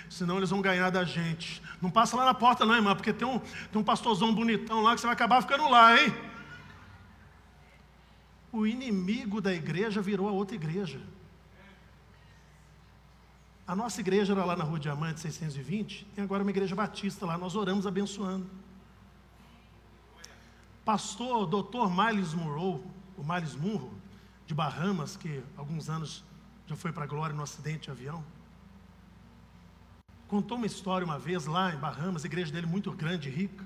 senão 0.09 0.37
eles 0.37 0.49
vão 0.49 0.61
ganhar 0.61 0.89
da 0.89 1.03
gente. 1.03 1.61
Não 1.81 1.91
passa 1.91 2.15
lá 2.15 2.25
na 2.25 2.33
porta, 2.33 2.65
não, 2.65 2.73
irmã, 2.73 2.95
porque 2.95 3.13
tem 3.13 3.27
um, 3.27 3.39
tem 3.39 3.81
um 3.81 3.83
pastorzão 3.83 4.33
bonitão 4.33 4.81
lá 4.81 4.95
que 4.95 5.01
você 5.01 5.07
vai 5.07 5.13
acabar 5.13 5.41
ficando 5.41 5.69
lá, 5.69 5.95
hein? 6.01 6.13
O 8.51 8.65
inimigo 8.65 9.41
da 9.41 9.53
igreja 9.53 10.01
virou 10.01 10.27
a 10.27 10.31
outra 10.31 10.55
igreja. 10.55 11.01
A 13.67 13.75
nossa 13.75 14.01
igreja 14.01 14.33
era 14.33 14.43
lá 14.43 14.55
na 14.55 14.63
Rua 14.63 14.79
Diamante 14.79 15.19
620, 15.19 16.05
tem 16.15 16.23
agora 16.23 16.43
uma 16.43 16.51
igreja 16.51 16.75
batista 16.75 17.25
lá, 17.25 17.37
nós 17.37 17.55
oramos 17.55 17.87
abençoando. 17.87 18.49
Pastor 20.85 21.47
Dr. 21.47 21.87
Miles 21.89 22.33
Monroe, 22.33 22.81
o 23.17 23.23
Miles 23.23 23.55
Munro, 23.55 23.91
de 24.45 24.53
Bahamas, 24.53 25.15
que 25.15 25.41
alguns 25.55 25.89
anos 25.89 26.23
já 26.67 26.75
foi 26.75 26.91
para 26.91 27.05
a 27.05 27.07
glória 27.07 27.33
no 27.33 27.41
acidente 27.41 27.83
de 27.83 27.91
avião. 27.91 28.23
Contou 30.27 30.57
uma 30.57 30.65
história 30.65 31.05
uma 31.05 31.17
vez 31.17 31.45
lá 31.45 31.73
em 31.73 31.77
Bahamas, 31.77 32.23
a 32.23 32.27
igreja 32.27 32.51
dele 32.51 32.67
muito 32.67 32.91
grande 32.91 33.29
e 33.29 33.31
rica. 33.31 33.63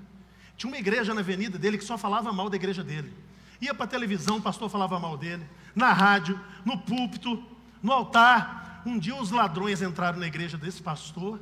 Tinha 0.56 0.70
uma 0.70 0.78
igreja 0.78 1.12
na 1.12 1.20
avenida 1.20 1.58
dele 1.58 1.78
que 1.78 1.84
só 1.84 1.98
falava 1.98 2.32
mal 2.32 2.48
da 2.48 2.56
igreja 2.56 2.84
dele. 2.84 3.12
Ia 3.60 3.74
para 3.74 3.84
a 3.84 3.88
televisão, 3.88 4.36
o 4.36 4.42
pastor 4.42 4.68
falava 4.70 5.00
mal 5.00 5.16
dele, 5.16 5.44
na 5.74 5.92
rádio, 5.92 6.38
no 6.64 6.78
púlpito, 6.78 7.42
no 7.82 7.92
altar. 7.92 8.82
Um 8.86 8.96
dia 8.96 9.16
os 9.16 9.32
ladrões 9.32 9.82
entraram 9.82 10.20
na 10.20 10.26
igreja 10.26 10.56
desse 10.56 10.80
pastor, 10.80 11.40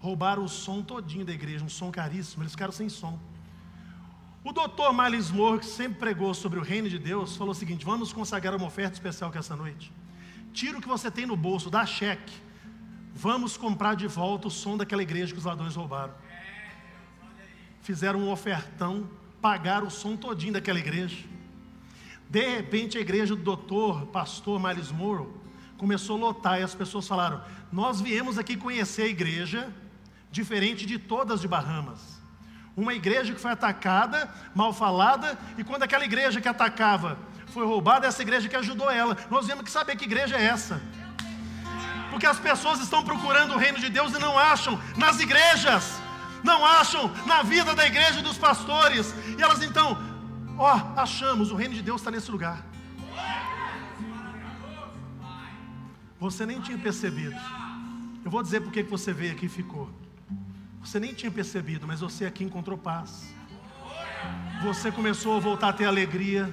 roubaram 0.00 0.42
o 0.44 0.48
som 0.48 0.82
todinho 0.82 1.26
da 1.26 1.32
igreja, 1.32 1.62
um 1.62 1.68
som 1.68 1.90
caríssimo, 1.90 2.42
eles 2.42 2.52
ficaram 2.52 2.72
sem 2.72 2.88
som. 2.88 3.18
O 4.44 4.52
doutor 4.52 4.92
Miles 4.92 5.30
Moore, 5.30 5.60
que 5.60 5.66
sempre 5.66 6.00
pregou 6.00 6.34
sobre 6.34 6.58
o 6.58 6.62
reino 6.62 6.88
de 6.88 6.98
Deus, 6.98 7.36
falou 7.36 7.52
o 7.52 7.54
seguinte: 7.54 7.84
vamos 7.84 8.12
consagrar 8.12 8.56
uma 8.56 8.66
oferta 8.66 8.94
especial 8.94 9.30
que 9.30 9.38
essa 9.38 9.54
noite. 9.54 9.92
Tira 10.52 10.78
o 10.78 10.80
que 10.80 10.88
você 10.88 11.10
tem 11.12 11.26
no 11.26 11.36
bolso, 11.36 11.70
dá 11.70 11.86
cheque. 11.86 12.32
Vamos 13.14 13.56
comprar 13.56 13.94
de 13.94 14.08
volta 14.08 14.48
o 14.48 14.50
som 14.50 14.76
daquela 14.76 15.02
igreja 15.02 15.32
que 15.32 15.38
os 15.38 15.44
ladrões 15.44 15.76
roubaram. 15.76 16.12
Fizeram 17.82 18.18
um 18.18 18.32
ofertão, 18.32 19.08
pagaram 19.40 19.86
o 19.86 19.90
som 19.90 20.16
todinho 20.16 20.54
daquela 20.54 20.78
igreja. 20.78 21.24
De 22.28 22.56
repente 22.56 22.98
a 22.98 23.00
igreja 23.00 23.36
do 23.36 23.42
doutor, 23.42 24.06
pastor 24.06 24.60
Miles 24.60 24.90
Moore, 24.90 25.28
começou 25.78 26.16
a 26.16 26.20
lotar 26.20 26.58
e 26.58 26.64
as 26.64 26.74
pessoas 26.74 27.06
falaram: 27.06 27.44
Nós 27.70 28.00
viemos 28.00 28.38
aqui 28.38 28.56
conhecer 28.56 29.02
a 29.02 29.08
igreja, 29.08 29.72
diferente 30.32 30.84
de 30.84 30.98
todas 30.98 31.40
de 31.40 31.46
Bahamas. 31.46 32.11
Uma 32.76 32.94
igreja 32.94 33.34
que 33.34 33.40
foi 33.40 33.52
atacada, 33.52 34.32
mal 34.54 34.72
falada, 34.72 35.38
e 35.58 35.64
quando 35.64 35.82
aquela 35.82 36.04
igreja 36.04 36.40
que 36.40 36.48
atacava 36.48 37.18
foi 37.48 37.66
roubada, 37.66 38.06
essa 38.06 38.22
igreja 38.22 38.48
que 38.48 38.56
ajudou 38.56 38.90
ela. 38.90 39.16
Nós 39.30 39.46
temos 39.46 39.62
que 39.62 39.70
saber 39.70 39.96
que 39.96 40.04
igreja 40.04 40.36
é 40.36 40.44
essa. 40.44 40.80
Porque 42.10 42.26
as 42.26 42.38
pessoas 42.38 42.80
estão 42.80 43.04
procurando 43.04 43.54
o 43.54 43.58
reino 43.58 43.78
de 43.78 43.90
Deus 43.90 44.14
e 44.14 44.18
não 44.18 44.38
acham 44.38 44.80
nas 44.96 45.20
igrejas, 45.20 46.00
não 46.42 46.64
acham 46.64 47.10
na 47.26 47.42
vida 47.42 47.74
da 47.74 47.86
igreja 47.86 48.20
e 48.20 48.22
dos 48.22 48.38
pastores. 48.38 49.14
E 49.38 49.42
elas 49.42 49.62
então, 49.62 49.98
ó, 50.58 50.80
achamos, 50.96 51.50
o 51.50 51.56
reino 51.56 51.74
de 51.74 51.82
Deus 51.82 52.00
está 52.00 52.10
nesse 52.10 52.30
lugar. 52.30 52.64
Você 56.18 56.46
nem 56.46 56.60
tinha 56.60 56.78
percebido. 56.78 57.36
Eu 58.24 58.30
vou 58.30 58.42
dizer 58.42 58.60
por 58.60 58.72
que 58.72 58.82
você 58.82 59.12
veio 59.12 59.32
aqui 59.32 59.46
e 59.46 59.48
ficou. 59.48 59.90
Você 60.82 60.98
nem 60.98 61.14
tinha 61.14 61.30
percebido, 61.30 61.86
mas 61.86 62.00
você 62.00 62.26
aqui 62.26 62.42
encontrou 62.42 62.76
paz. 62.76 63.32
Você 64.62 64.90
começou 64.90 65.36
a 65.36 65.40
voltar 65.40 65.68
a 65.68 65.72
ter 65.72 65.84
alegria. 65.84 66.52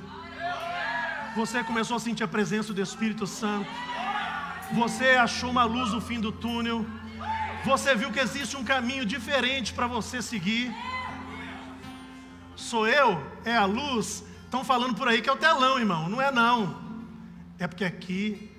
Você 1.36 1.64
começou 1.64 1.98
a 1.98 2.00
sentir 2.00 2.24
a 2.24 2.28
presença 2.28 2.72
do 2.74 2.82
Espírito 2.82 3.26
Santo. 3.26 3.70
Você 4.74 5.12
achou 5.12 5.50
uma 5.50 5.64
luz 5.64 5.92
no 5.92 6.00
fim 6.00 6.20
do 6.20 6.32
túnel. 6.32 6.86
Você 7.66 7.96
viu 7.96 8.12
que 8.12 8.20
existe 8.20 8.56
um 8.56 8.64
caminho 8.64 9.06
diferente 9.06 9.74
para 9.74 9.88
você 9.88 10.22
seguir. 10.22 10.74
Sou 12.56 12.88
eu? 12.88 13.22
É 13.44 13.56
a 13.56 13.66
luz? 13.66 14.24
Estão 14.46 14.64
falando 14.64 14.96
por 14.96 15.08
aí 15.08 15.22
que 15.22 15.30
é 15.30 15.34
o 15.34 15.38
telão, 15.38 15.80
irmão. 15.80 16.08
Não 16.08 16.22
é 16.22 16.32
não. 16.32 16.80
É 17.58 17.68
porque 17.68 17.84
aqui 17.84 18.52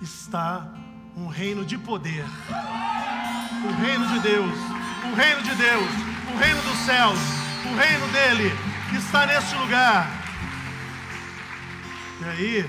está 0.00 0.68
um 1.16 1.28
reino 1.28 1.64
de 1.64 1.78
poder. 1.78 2.24
O 3.64 3.80
reino 3.80 4.06
de 4.08 4.20
Deus. 4.20 4.81
O 5.10 5.14
reino 5.14 5.42
de 5.42 5.54
Deus. 5.54 5.90
O 6.32 6.36
reino 6.36 6.62
dos 6.62 6.78
céus, 6.86 7.18
o 7.70 7.76
reino 7.76 8.08
dele 8.08 8.50
está 8.96 9.26
neste 9.26 9.54
lugar. 9.56 10.08
E 12.20 12.24
aí, 12.24 12.64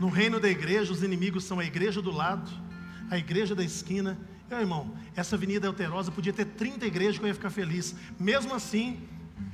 no 0.00 0.08
reino 0.08 0.40
da 0.40 0.48
igreja, 0.48 0.92
os 0.92 1.02
inimigos 1.02 1.44
são 1.44 1.58
a 1.58 1.64
igreja 1.64 2.00
do 2.00 2.10
lado, 2.10 2.50
a 3.10 3.18
igreja 3.18 3.54
da 3.54 3.62
esquina. 3.62 4.18
Meu 4.48 4.58
irmão, 4.58 4.96
essa 5.14 5.36
avenida 5.36 5.68
alterosa 5.68 6.10
podia 6.10 6.32
ter 6.32 6.46
30 6.46 6.86
igrejas 6.86 7.18
que 7.18 7.24
eu 7.24 7.28
ia 7.28 7.34
ficar 7.34 7.50
feliz. 7.50 7.94
Mesmo 8.18 8.54
assim, 8.54 9.06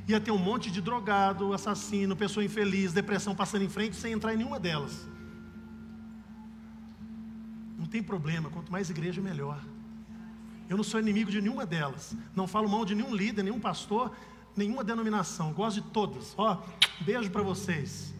ia 0.09 0.21
ter 0.21 0.31
um 0.31 0.39
monte 0.39 0.71
de 0.71 0.81
drogado, 0.81 1.53
assassino, 1.53 2.17
pessoa 2.17 2.45
infeliz, 2.45 2.93
depressão 2.93 3.35
passando 3.35 3.65
em 3.65 3.69
frente 3.69 3.97
sem 3.97 4.13
entrar 4.13 4.33
em 4.33 4.37
nenhuma 4.37 4.61
delas. 4.61 5.07
Não 7.77 7.87
tem 7.87 8.03
problema, 8.03 8.49
quanto 8.49 8.71
mais 8.71 8.91
igreja, 8.91 9.21
melhor. 9.21 9.61
Eu 10.71 10.77
não 10.77 10.85
sou 10.85 11.01
inimigo 11.01 11.33
de 11.33 11.41
nenhuma 11.41 11.67
delas. 11.67 12.17
Não 12.33 12.47
falo 12.47 12.69
mal 12.69 12.85
de 12.85 12.95
nenhum 12.95 13.13
líder, 13.13 13.43
nenhum 13.43 13.59
pastor, 13.59 14.15
nenhuma 14.57 14.85
denominação. 14.85 15.53
Gosto 15.53 15.81
de 15.81 15.89
todas. 15.89 16.33
Ó, 16.39 16.63
beijo 17.01 17.29
para 17.29 17.43
vocês. 17.43 18.15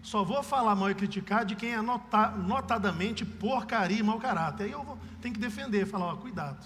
Só 0.00 0.22
vou 0.22 0.40
falar 0.40 0.76
mal 0.76 0.88
e 0.88 0.94
criticar 0.94 1.44
de 1.44 1.56
quem 1.56 1.72
é 1.72 1.82
nota, 1.82 2.30
notadamente 2.30 3.24
porcaria 3.24 3.98
e 3.98 4.02
mau 4.04 4.20
caráter. 4.20 4.64
Aí 4.66 4.70
eu 4.70 4.84
vou, 4.84 4.96
tenho 5.20 5.34
que 5.34 5.40
defender, 5.40 5.84
falar, 5.84 6.06
ó, 6.06 6.16
cuidado. 6.16 6.64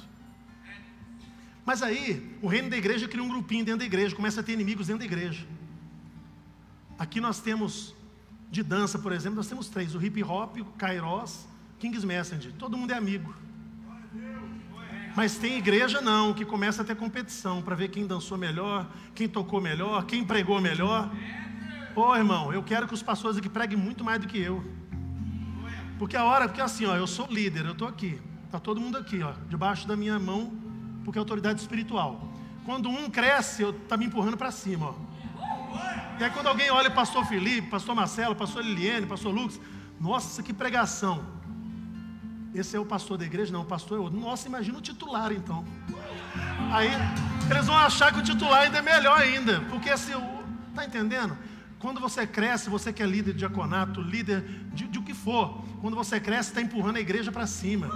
Mas 1.65 1.83
aí, 1.83 2.39
o 2.43 2.49
reino 2.49 2.69
da 2.69 2.77
igreja 2.77 3.09
cria 3.09 3.23
um 3.23 3.29
grupinho 3.29 3.65
dentro 3.65 3.79
da 3.79 3.87
igreja, 3.87 4.15
começa 4.15 4.41
a 4.41 4.45
ter 4.45 4.53
inimigos 4.53 4.89
dentro 4.89 5.01
da 5.01 5.07
igreja. 5.07 5.47
Aqui 6.99 7.19
nós 7.19 7.41
temos, 7.41 7.95
de 8.51 8.63
dança, 8.63 8.99
por 8.99 9.11
exemplo, 9.11 9.37
nós 9.37 9.49
temos 9.49 9.71
três: 9.71 9.95
o 9.95 10.05
hip 10.05 10.23
hop, 10.23 10.59
o 10.59 10.65
Kairos, 10.77 11.47
King's 11.83 12.05
Messenger. 12.05 12.53
Todo 12.57 12.79
mundo 12.79 12.93
é 12.93 12.97
amigo. 12.97 13.35
Mas 15.17 15.37
tem 15.37 15.59
igreja 15.59 16.01
não, 16.01 16.33
que 16.33 16.45
começa 16.45 16.83
a 16.83 16.85
ter 16.85 16.95
competição 16.95 17.61
para 17.61 17.75
ver 17.75 17.89
quem 17.89 18.07
dançou 18.07 18.39
melhor, 18.39 18.89
quem 19.17 19.29
tocou 19.29 19.61
melhor, 19.61 20.05
quem 20.05 20.25
pregou 20.25 20.61
melhor. 20.61 21.11
Ô 21.97 22.03
oh, 22.03 22.17
irmão, 22.17 22.53
eu 22.53 22.63
quero 22.63 22.87
que 22.87 22.95
os 22.95 23.03
pastores 23.03 23.37
aqui 23.37 23.49
preguem 23.49 23.77
muito 23.77 24.05
mais 24.05 24.21
do 24.21 24.29
que 24.29 24.39
eu. 24.39 24.65
Porque 25.99 26.17
a 26.17 26.25
hora, 26.25 26.47
porque 26.47 26.61
assim, 26.61 26.87
ó, 26.87 26.95
eu 26.95 27.07
sou 27.09 27.27
líder, 27.27 27.67
eu 27.67 27.73
estou 27.73 27.89
aqui. 27.89 28.21
Está 28.47 28.61
todo 28.61 28.81
mundo 28.81 28.97
aqui, 28.97 29.21
ó, 29.21 29.33
debaixo 29.49 29.89
da 29.89 29.97
minha 29.97 30.21
mão, 30.21 30.53
porque 31.05 31.19
é 31.19 31.21
autoridade 31.21 31.61
espiritual. 31.61 32.33
Quando 32.65 32.89
um 32.89 33.11
cresce, 33.11 33.65
está 33.65 33.97
me 33.97 34.07
empurrando 34.07 34.37
para 34.37 34.53
cima, 34.53 34.91
ó. 34.91 34.95
E 36.21 36.23
aí 36.23 36.31
quando 36.31 36.47
alguém 36.47 36.71
olha 36.71 36.89
pastor 36.93 37.27
Felipe, 37.27 37.69
pastor 37.69 37.97
Marcelo, 37.97 38.37
pastor 38.37 38.65
Liliane, 38.65 39.05
pastor 39.05 39.35
Lucas, 39.35 39.61
nossa, 40.01 40.45
que 40.45 40.53
pregação. 40.53 41.42
Esse 42.55 42.77
é 42.77 42.81
o 42.81 42.85
pastor 42.85 43.17
da 43.17 43.25
igreja? 43.25 43.53
Não, 43.53 43.63
o 43.63 43.65
pastor 43.65 43.99
é 43.99 44.01
outro. 44.01 44.19
Nossa, 44.19 44.47
imagina 44.47 44.79
o 44.79 44.83
titular 44.83 45.33
então. 45.33 45.65
Aí 46.71 46.91
eles 47.51 47.67
vão 47.67 47.77
achar 47.77 48.13
que 48.13 48.19
o 48.19 48.23
titular 48.23 48.63
ainda 48.63 48.79
é 48.79 48.83
melhor 48.83 49.19
ainda, 49.19 49.61
porque 49.71 49.91
assim, 49.91 50.13
tá 50.75 50.85
entendendo? 50.85 51.37
Quando 51.79 52.01
você 52.01 52.27
cresce, 52.27 52.71
você 52.71 52.93
que 52.93 53.03
é 53.03 53.07
líder 53.07 53.33
de 53.33 53.41
diaconato, 53.41 54.01
líder 54.01 54.43
de, 54.73 54.87
de 54.87 54.99
o 54.99 55.03
que 55.03 55.15
for, 55.15 55.65
quando 55.81 55.97
você 55.97 56.21
cresce, 56.21 56.51
está 56.51 56.61
empurrando 56.63 56.97
a 56.97 57.01
igreja 57.01 57.33
para 57.33 57.47
cima. 57.47 57.89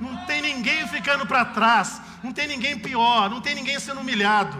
Não 0.00 0.26
tem 0.26 0.42
ninguém 0.42 0.86
ficando 0.88 1.24
para 1.24 1.44
trás, 1.44 2.02
não 2.22 2.32
tem 2.32 2.46
ninguém 2.46 2.78
pior, 2.78 3.30
não 3.30 3.40
tem 3.40 3.54
ninguém 3.54 3.80
sendo 3.80 4.00
humilhado. 4.00 4.56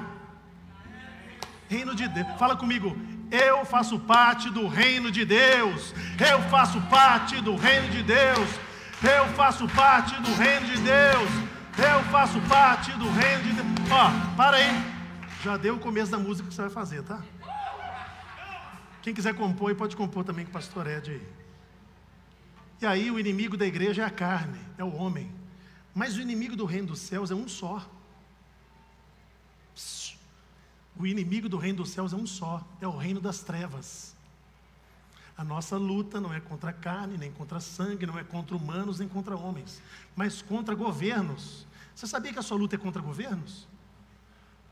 Reino 1.69 1.95
de 1.95 2.09
Deus, 2.09 2.27
fala 2.39 2.57
comigo, 2.57 2.97
eu 3.31 3.65
faço 3.67 3.99
parte 3.99 4.49
do 4.49 4.67
reino 4.67 5.11
de 5.11 5.25
Deus, 5.25 5.93
eu 6.19 6.41
faço 6.49 6.81
parte 6.83 7.41
do 7.41 7.57
reino 7.57 7.89
de 7.91 8.03
Deus, 8.03 8.49
eu 9.07 9.27
faço 9.35 9.69
parte 9.69 10.21
do 10.21 10.35
reino 10.35 10.67
de 10.67 10.79
Deus, 10.79 11.31
eu 11.79 12.03
faço 12.11 12.41
parte 12.43 12.93
do 12.93 13.09
reino 13.11 13.43
de 13.45 13.53
Deus. 13.53 13.67
Ó, 13.91 14.37
para 14.37 14.57
aí, 14.57 14.97
já 15.43 15.57
deu 15.57 15.77
o 15.77 15.79
começo 15.79 16.11
da 16.11 16.19
música 16.19 16.49
que 16.49 16.55
você 16.55 16.63
vai 16.63 16.71
fazer, 16.71 17.03
tá? 17.05 17.23
Quem 19.03 19.15
quiser 19.15 19.35
compor, 19.35 19.73
pode 19.77 19.95
compor 19.95 20.25
também 20.25 20.45
com 20.45 20.51
o 20.51 20.53
pastor 20.53 20.87
Ed 20.89 21.13
aí. 21.13 21.23
E 22.83 22.87
aí 22.87 23.11
o 23.11 23.21
inimigo 23.21 23.57
da 23.57 23.65
igreja 23.65 24.03
é 24.03 24.05
a 24.05 24.11
carne, 24.11 24.59
é 24.77 24.83
o 24.83 24.93
homem. 24.95 25.31
Mas 25.95 26.17
o 26.17 26.21
inimigo 26.21 26.57
do 26.57 26.65
reino 26.65 26.89
dos 26.89 26.99
céus 26.99 27.31
é 27.31 27.35
um 27.35 27.47
só. 27.47 27.89
O 30.99 31.07
inimigo 31.07 31.49
do 31.49 31.57
reino 31.57 31.79
dos 31.79 31.91
céus 31.91 32.13
é 32.13 32.17
um 32.17 32.27
só, 32.27 32.67
é 32.81 32.87
o 32.89 32.97
reino 32.97 33.21
das 33.21 33.41
trevas. 33.41 34.16
A 35.37 35.45
nossa 35.45 35.77
luta 35.77 36.21
não 36.21 36.33
é 36.33 36.41
contra 36.41 36.71
a 36.71 36.73
carne, 36.73 37.19
nem 37.19 37.31
contra 37.31 37.61
sangue, 37.61 38.07
não 38.07 38.19
é 38.19 38.25
contra 38.25 38.57
humanos, 38.57 38.99
nem 38.99 39.09
contra 39.09 39.37
homens, 39.37 39.83
mas 40.15 40.41
contra 40.41 40.75
governos. 40.75 41.67
Você 41.95 42.07
sabia 42.07 42.33
que 42.33 42.39
a 42.39 42.43
sua 42.43 42.57
luta 42.57 42.77
é 42.77 42.79
contra 42.79 43.03
governos? 43.03 43.69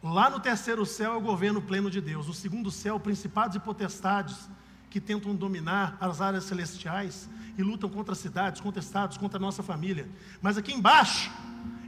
Lá 0.03 0.29
no 0.31 0.41
terceiro 0.41 0.85
céu 0.85 1.13
é 1.13 1.17
o 1.17 1.21
governo 1.21 1.61
pleno 1.61 1.91
de 1.91 2.01
Deus. 2.01 2.27
No 2.27 2.35
segundo 2.35 2.71
céu, 2.71 2.99
principados 3.01 3.57
e 3.57 3.61
potestades 3.61 4.49
que 4.91 5.01
tentam 5.01 5.35
dominar 5.35 5.97
as 6.01 6.21
áreas 6.21 6.45
celestiais 6.45 7.29
e 7.59 7.63
lutam 7.63 7.91
contra 7.91 8.15
cidades, 8.15 8.61
contra 8.61 8.81
estados, 8.81 9.17
contra 9.17 9.39
a 9.39 9.41
nossa 9.41 9.63
família. 9.63 10.09
Mas 10.41 10.57
aqui 10.57 10.73
embaixo, 10.73 11.31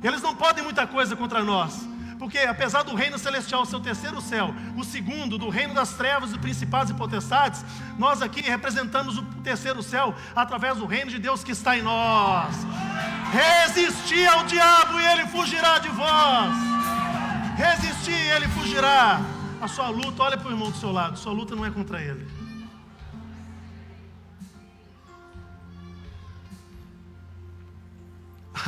eles 0.02 0.22
não 0.22 0.34
podem 0.34 0.64
muita 0.64 0.86
coisa 0.86 1.14
contra 1.14 1.44
nós. 1.44 1.86
Porque 2.18 2.38
apesar 2.38 2.82
do 2.82 2.94
reino 2.94 3.18
celestial 3.18 3.64
ser 3.66 3.76
o 3.76 3.80
terceiro 3.80 4.20
céu, 4.20 4.54
o 4.76 4.84
segundo 4.84 5.36
do 5.36 5.48
reino 5.48 5.74
das 5.74 5.94
trevas 5.94 6.32
e 6.32 6.38
principados 6.38 6.90
e 6.90 6.94
potestades, 6.94 7.64
nós 7.98 8.22
aqui 8.22 8.40
representamos 8.40 9.18
o 9.18 9.22
terceiro 9.42 9.82
céu 9.82 10.14
através 10.34 10.78
do 10.78 10.86
reino 10.86 11.10
de 11.10 11.18
Deus 11.18 11.44
que 11.44 11.52
está 11.52 11.76
em 11.76 11.82
nós. 11.82 12.54
Resistir 13.32 14.26
ao 14.28 14.44
diabo 14.44 14.98
e 14.98 15.06
ele 15.06 15.26
fugirá 15.26 15.78
de 15.78 15.88
vós 15.88 16.76
resistir, 17.56 18.12
ele 18.12 18.46
fugirá. 18.48 19.20
A 19.60 19.66
sua 19.66 19.88
luta, 19.88 20.22
olha 20.22 20.36
para 20.36 20.48
o 20.48 20.50
irmão 20.50 20.70
do 20.70 20.76
seu 20.76 20.92
lado, 20.92 21.18
sua 21.18 21.32
luta 21.32 21.56
não 21.56 21.64
é 21.64 21.70
contra 21.70 22.00
ele. 22.00 22.28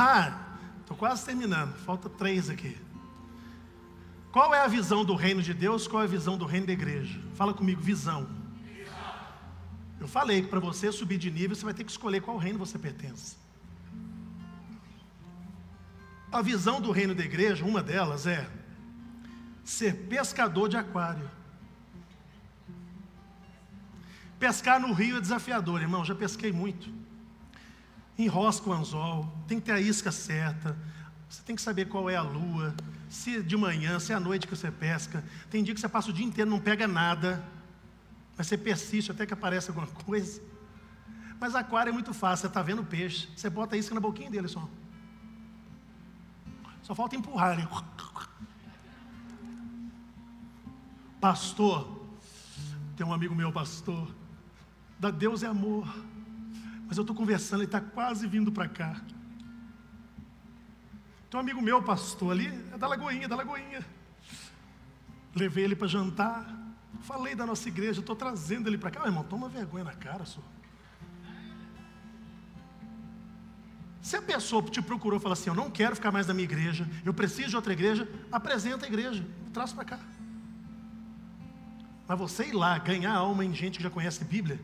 Ah, 0.00 0.32
estou 0.80 0.96
quase 0.96 1.24
terminando, 1.26 1.74
falta 1.84 2.08
três 2.08 2.48
aqui. 2.48 2.76
Qual 4.31 4.55
é 4.55 4.61
a 4.61 4.67
visão 4.67 5.05
do 5.05 5.14
reino 5.14 5.43
de 5.43 5.55
Deus? 5.55 5.88
Qual 5.88 6.03
é 6.03 6.05
a 6.05 6.09
visão 6.09 6.37
do 6.37 6.45
reino 6.45 6.67
da 6.67 6.73
igreja? 6.73 7.19
Fala 7.35 7.55
comigo, 7.55 7.81
visão. 7.81 8.29
Eu 9.99 10.07
falei 10.07 10.43
que 10.43 10.49
para 10.49 10.61
você 10.61 10.93
subir 10.93 11.19
de 11.19 11.31
nível, 11.31 11.57
você 11.57 11.64
vai 11.64 11.75
ter 11.75 11.83
que 11.83 11.91
escolher 11.91 12.21
qual 12.21 12.37
reino 12.37 12.59
você 12.59 12.79
pertence. 12.79 13.37
A 16.31 16.43
visão 16.43 16.81
do 16.81 16.91
reino 16.93 17.14
da 17.14 17.25
igreja, 17.25 17.64
uma 17.64 17.83
delas 17.83 18.27
é 18.27 18.49
ser 19.64 19.95
pescador 20.09 20.69
de 20.69 20.77
aquário. 20.77 21.29
Pescar 24.38 24.79
no 24.79 24.93
rio 24.93 25.17
é 25.17 25.21
desafiador, 25.21 25.81
irmão, 25.81 26.05
já 26.05 26.14
pesquei 26.14 26.53
muito. 26.53 26.88
Enrosca 28.17 28.69
o 28.69 28.73
anzol, 28.73 29.33
tem 29.49 29.59
que 29.59 29.67
ter 29.67 29.73
a 29.73 29.81
isca 29.81 30.12
certa, 30.12 30.77
você 31.29 31.43
tem 31.43 31.57
que 31.57 31.62
saber 31.62 31.87
qual 31.87 32.09
é 32.09 32.17
a 32.17 32.23
lua, 32.23 32.75
se 33.09 33.37
é 33.37 33.40
de 33.40 33.57
manhã, 33.57 33.99
se 33.99 34.12
é 34.12 34.14
à 34.14 34.21
noite 34.21 34.47
que 34.47 34.55
você 34.55 34.71
pesca. 34.71 35.25
Tem 35.51 35.62
dia 35.62 35.75
que 35.75 35.81
você 35.81 35.88
passa 35.88 36.11
o 36.11 36.12
dia 36.12 36.27
inteiro 36.27 36.51
não 36.51 36.61
pega 36.61 36.87
nada, 36.87 37.42
mas 38.37 38.47
você 38.47 38.57
persiste 38.57 39.11
até 39.11 39.27
que 39.27 39.33
apareça 39.33 39.71
alguma 39.71 39.87
coisa. 40.05 40.40
Mas 41.40 41.55
aquário 41.55 41.90
é 41.90 41.92
muito 41.92 42.12
fácil, 42.12 42.42
você 42.42 42.47
está 42.49 42.62
vendo 42.62 42.85
peixe, 42.85 43.29
você 43.37 43.49
bota 43.49 43.77
isca 43.77 43.94
na 43.94 44.01
boquinha 44.01 44.31
dele 44.31 44.49
só. 44.49 44.68
Só 46.83 46.94
falta 46.94 47.16
empurrar 47.16 47.59
ele. 47.59 47.68
Pastor, 51.21 52.07
tem 52.97 53.07
um 53.07 53.12
amigo 53.12 53.35
meu, 53.35 53.53
pastor, 53.53 54.09
da 54.99 55.11
Deus 55.11 55.42
é 55.42 55.47
amor, 55.47 55.87
mas 56.87 56.97
eu 56.97 57.03
estou 57.03 57.14
conversando, 57.14 57.61
ele 57.61 57.66
está 57.66 57.81
quase 57.81 58.27
vindo 58.27 58.51
para 58.51 58.68
cá. 58.68 59.01
Tem 61.31 61.38
um 61.38 61.43
amigo 61.43 61.61
meu, 61.61 61.83
pastor, 61.83 62.33
ali, 62.33 62.47
é 62.73 62.79
da 62.79 62.87
Lagoinha, 62.87 63.29
da 63.29 63.37
Lagoinha. 63.37 63.85
Levei 65.35 65.64
ele 65.64 65.77
para 65.77 65.87
jantar, 65.87 66.47
falei 67.03 67.35
da 67.35 67.45
nossa 67.45 67.69
igreja, 67.69 68.01
estou 68.01 68.17
trazendo 68.17 68.69
ele 68.69 68.79
para 68.79 68.91
cá. 68.91 69.01
Meu 69.01 69.09
irmão, 69.09 69.25
toma 69.25 69.49
vergonha 69.49 69.85
na 69.85 69.95
cara, 69.95 70.25
senhor. 70.25 70.45
Se 74.01 74.16
a 74.16 74.22
pessoa 74.22 74.62
te 74.62 74.81
procurou 74.81 75.18
e 75.18 75.22
falou 75.22 75.35
assim: 75.35 75.51
Eu 75.51 75.55
não 75.55 75.70
quero 75.70 75.95
ficar 75.95 76.11
mais 76.11 76.26
na 76.26 76.33
minha 76.33 76.45
igreja, 76.45 76.89
eu 77.05 77.12
preciso 77.12 77.51
de 77.51 77.57
outra 77.57 77.74
igreja, 77.74 78.09
apresenta 78.33 78.87
a 78.87 78.89
igreja, 78.89 79.22
traz 79.53 79.72
para 79.72 79.85
cá. 79.85 80.01
Mas 82.07 82.18
você 82.18 82.47
ir 82.47 82.55
lá 82.55 82.79
ganhar 82.79 83.12
alma 83.12 83.45
em 83.45 83.55
gente 83.55 83.76
que 83.76 83.83
já 83.83 83.91
conhece 83.91 84.24
Bíblia, 84.24 84.59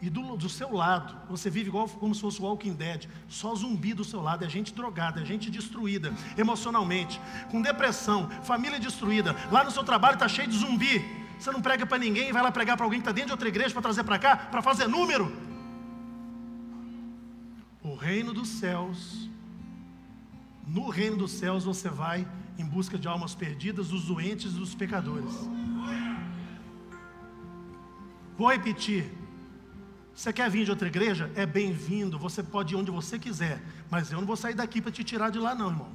e 0.00 0.08
do, 0.08 0.36
do, 0.36 0.48
seu 0.48 0.72
lado, 0.72 1.16
você 1.28 1.50
vive 1.50 1.68
igual 1.68 1.88
como 1.88 2.14
se 2.14 2.20
fosse 2.20 2.40
o 2.40 2.44
Walking 2.44 2.74
Dead, 2.74 3.08
só 3.28 3.52
zumbi 3.54 3.92
do 3.92 4.04
seu 4.04 4.22
lado, 4.22 4.44
é 4.44 4.48
gente 4.48 4.72
drogada, 4.72 5.20
é 5.20 5.24
gente 5.24 5.50
destruída 5.50 6.14
emocionalmente, 6.36 7.20
com 7.50 7.60
depressão, 7.60 8.30
família 8.44 8.78
destruída. 8.78 9.34
Lá 9.50 9.64
no 9.64 9.72
seu 9.72 9.82
trabalho 9.82 10.14
está 10.14 10.28
cheio 10.28 10.46
de 10.46 10.56
zumbi. 10.56 11.04
Você 11.36 11.50
não 11.50 11.60
prega 11.60 11.84
para 11.84 11.98
ninguém, 11.98 12.32
vai 12.32 12.42
lá 12.42 12.52
pregar 12.52 12.76
para 12.76 12.86
alguém 12.86 13.00
que 13.00 13.02
está 13.02 13.12
dentro 13.12 13.28
de 13.28 13.32
outra 13.32 13.48
igreja 13.48 13.72
para 13.72 13.82
trazer 13.82 14.04
para 14.04 14.18
cá, 14.18 14.36
para 14.36 14.62
fazer 14.62 14.86
número. 14.86 15.32
O 17.82 17.94
reino 17.96 18.32
dos 18.32 18.48
céus 18.48 19.28
No 20.66 20.90
reino 20.90 21.16
dos 21.16 21.32
céus 21.32 21.64
você 21.64 21.88
vai 21.88 22.28
em 22.58 22.64
busca 22.64 22.98
de 22.98 23.08
almas 23.08 23.34
perdidas, 23.34 23.88
dos 23.88 24.04
doentes 24.04 24.52
e 24.52 24.58
dos 24.58 24.74
pecadores. 24.74 25.34
Vou 28.36 28.48
repetir. 28.48 29.10
Você 30.18 30.32
quer 30.32 30.50
vir 30.50 30.64
de 30.64 30.72
outra 30.72 30.88
igreja? 30.88 31.30
É 31.36 31.46
bem-vindo. 31.46 32.18
Você 32.18 32.42
pode 32.42 32.74
ir 32.74 32.76
onde 32.76 32.90
você 32.90 33.20
quiser. 33.20 33.62
Mas 33.88 34.10
eu 34.10 34.18
não 34.18 34.26
vou 34.26 34.34
sair 34.34 34.52
daqui 34.52 34.82
para 34.82 34.90
te 34.90 35.04
tirar 35.04 35.30
de 35.30 35.38
lá, 35.38 35.54
não, 35.54 35.68
irmão. 35.68 35.92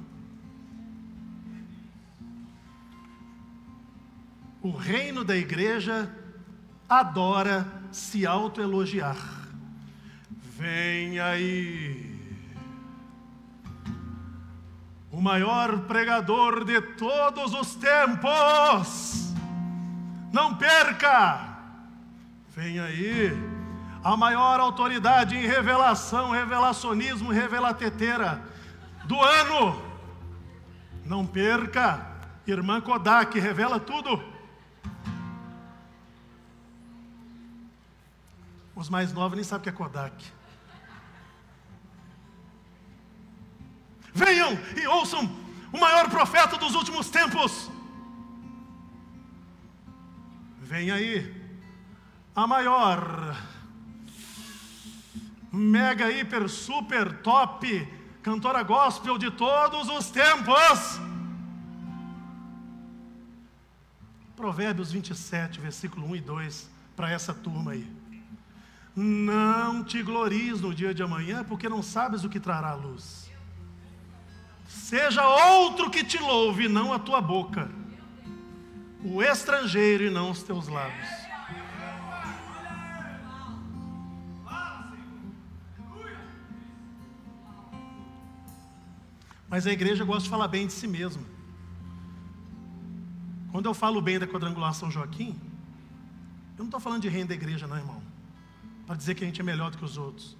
O 4.62 4.70
reino 4.70 5.26
da 5.26 5.36
igreja 5.36 6.10
adora 6.88 7.70
se 7.92 8.24
autoelogiar. 8.24 9.18
Vem 10.56 11.20
aí. 11.20 12.18
O 15.10 15.20
maior 15.20 15.80
pregador 15.80 16.64
de 16.64 16.80
todos 16.80 17.52
os 17.52 17.74
tempos. 17.74 19.34
Não 20.32 20.56
perca. 20.56 21.58
Vem 22.56 22.80
aí. 22.80 23.53
A 24.04 24.16
maior 24.16 24.60
autoridade 24.60 25.34
em 25.34 25.46
revelação, 25.46 26.30
revelacionismo, 26.30 27.32
revelateteira 27.32 28.40
do 29.06 29.20
ano. 29.20 29.82
Não 31.06 31.26
perca. 31.26 32.06
Irmã 32.46 32.82
Kodak 32.82 33.40
revela 33.40 33.80
tudo. 33.80 34.22
Os 38.76 38.90
mais 38.90 39.12
novos 39.12 39.36
nem 39.36 39.44
sabem 39.44 39.60
o 39.60 39.62
que 39.62 39.68
é 39.70 39.72
Kodak. 39.72 40.24
Venham 44.12 44.52
e 44.76 44.86
ouçam 44.86 45.24
o 45.72 45.80
maior 45.80 46.10
profeta 46.10 46.56
dos 46.56 46.74
últimos 46.74 47.08
tempos. 47.08 47.70
Vem 50.60 50.90
aí 50.90 51.42
a 52.34 52.46
maior, 52.46 53.36
mega, 55.54 56.10
hiper, 56.10 56.48
super, 56.48 57.22
top 57.22 57.88
cantora 58.22 58.62
gospel 58.62 59.18
de 59.18 59.30
todos 59.30 59.88
os 59.88 60.10
tempos. 60.10 60.98
Provérbios 64.34 64.90
27, 64.90 65.60
versículo 65.60 66.06
1 66.08 66.16
e 66.16 66.20
2, 66.20 66.70
para 66.96 67.10
essa 67.10 67.32
turma 67.32 67.72
aí. 67.72 67.86
Não 68.96 69.84
te 69.84 70.02
glories 70.02 70.60
no 70.60 70.74
dia 70.74 70.94
de 70.94 71.02
amanhã, 71.02 71.44
porque 71.44 71.68
não 71.68 71.82
sabes 71.82 72.24
o 72.24 72.28
que 72.28 72.40
trará 72.40 72.70
a 72.70 72.74
luz. 72.74 73.30
Seja 74.66 75.26
outro 75.26 75.90
que 75.90 76.02
te 76.02 76.18
louve, 76.18 76.66
não 76.66 76.92
a 76.92 76.98
tua 76.98 77.20
boca, 77.20 77.70
o 79.04 79.22
estrangeiro 79.22 80.04
e 80.04 80.10
não 80.10 80.30
os 80.30 80.42
teus 80.42 80.66
lábios. 80.66 81.23
Mas 89.54 89.68
a 89.68 89.72
igreja 89.72 90.04
gosta 90.04 90.24
de 90.24 90.30
falar 90.30 90.48
bem 90.48 90.66
de 90.66 90.72
si 90.72 90.88
mesma. 90.88 91.22
Quando 93.52 93.66
eu 93.66 93.74
falo 93.74 94.00
bem 94.02 94.18
da 94.18 94.26
quadrangulação 94.26 94.90
Joaquim, 94.90 95.38
eu 96.56 96.64
não 96.64 96.64
estou 96.64 96.80
falando 96.80 97.02
de 97.02 97.08
reino 97.08 97.28
da 97.28 97.34
igreja, 97.34 97.68
não, 97.68 97.76
irmão 97.76 98.02
para 98.86 98.96
dizer 98.96 99.14
que 99.14 99.24
a 99.24 99.26
gente 99.26 99.40
é 99.40 99.44
melhor 99.44 99.70
do 99.70 99.78
que 99.78 99.84
os 99.84 99.96
outros. 99.96 100.36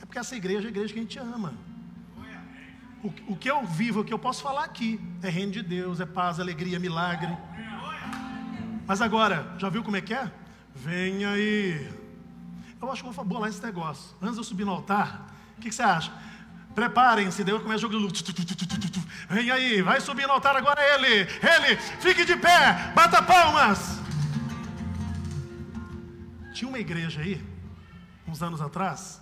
É 0.00 0.06
porque 0.06 0.18
essa 0.18 0.36
igreja 0.36 0.64
é 0.64 0.66
a 0.66 0.70
igreja 0.70 0.92
que 0.92 0.98
a 0.98 1.02
gente 1.02 1.18
ama. 1.18 1.54
O, 3.02 3.32
o 3.32 3.36
que 3.36 3.50
eu 3.50 3.64
vivo, 3.66 4.00
o 4.00 4.04
que 4.04 4.12
eu 4.12 4.18
posso 4.18 4.42
falar 4.42 4.64
aqui, 4.64 5.00
é 5.22 5.30
reino 5.30 5.52
de 5.52 5.62
Deus, 5.62 5.98
é 6.00 6.06
paz, 6.06 6.38
alegria, 6.38 6.78
milagre. 6.78 7.34
Mas 8.86 9.00
agora, 9.00 9.54
já 9.58 9.70
viu 9.70 9.82
como 9.82 9.96
é 9.96 10.00
que 10.00 10.12
é? 10.12 10.30
Vem 10.74 11.24
aí. 11.24 11.90
Eu 12.80 12.92
acho 12.92 13.02
que 13.02 13.10
vou 13.10 13.24
bolar 13.24 13.48
esse 13.48 13.62
negócio. 13.62 14.14
Antes 14.20 14.34
de 14.34 14.40
eu 14.40 14.44
subir 14.44 14.64
no 14.64 14.72
altar, 14.72 15.34
o 15.56 15.60
que, 15.60 15.70
que 15.70 15.74
você 15.74 15.82
acha? 15.82 16.12
Preparem-se, 16.80 17.44
Deus 17.44 17.62
começa 17.62 17.86
luz. 17.86 18.24
Vem 19.28 19.50
aí, 19.50 19.82
vai 19.82 20.00
subir 20.00 20.26
no 20.26 20.32
altar 20.32 20.56
agora 20.56 20.80
ele. 20.94 21.28
Ele, 21.42 21.76
fique 21.76 22.24
de 22.24 22.34
pé, 22.36 22.90
bata 22.94 23.20
palmas. 23.20 24.00
Tinha 26.54 26.70
uma 26.70 26.78
igreja 26.78 27.20
aí, 27.20 27.44
uns 28.26 28.42
anos 28.42 28.62
atrás, 28.62 29.20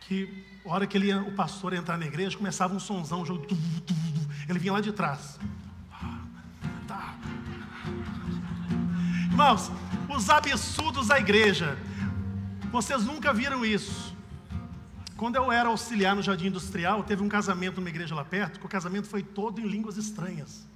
que 0.00 0.42
a 0.64 0.70
hora 0.70 0.86
que 0.86 0.96
ele 0.96 1.12
o 1.12 1.32
pastor 1.32 1.74
ia 1.74 1.80
entrar 1.80 1.98
na 1.98 2.06
igreja, 2.06 2.34
começava 2.34 2.74
um 2.74 2.80
sonzão, 2.80 3.20
um 3.20 3.26
jogo, 3.26 3.46
ele 4.48 4.58
vinha 4.58 4.72
lá 4.72 4.80
de 4.80 4.92
trás. 4.92 5.38
Tá. 6.88 7.14
Irmãos, 9.30 9.70
os 10.08 10.30
absurdos 10.30 11.08
da 11.08 11.18
igreja, 11.18 11.76
vocês 12.72 13.04
nunca 13.04 13.34
viram 13.34 13.62
isso. 13.66 14.05
Quando 15.16 15.36
eu 15.36 15.50
era 15.50 15.70
auxiliar 15.70 16.14
no 16.14 16.22
Jardim 16.22 16.48
Industrial, 16.48 17.02
teve 17.02 17.22
um 17.22 17.28
casamento 17.28 17.76
numa 17.76 17.88
igreja 17.88 18.14
lá 18.14 18.24
perto, 18.24 18.60
que 18.60 18.66
o 18.66 18.68
casamento 18.68 19.08
foi 19.08 19.22
todo 19.22 19.60
em 19.60 19.66
línguas 19.66 19.96
estranhas. 19.96 20.66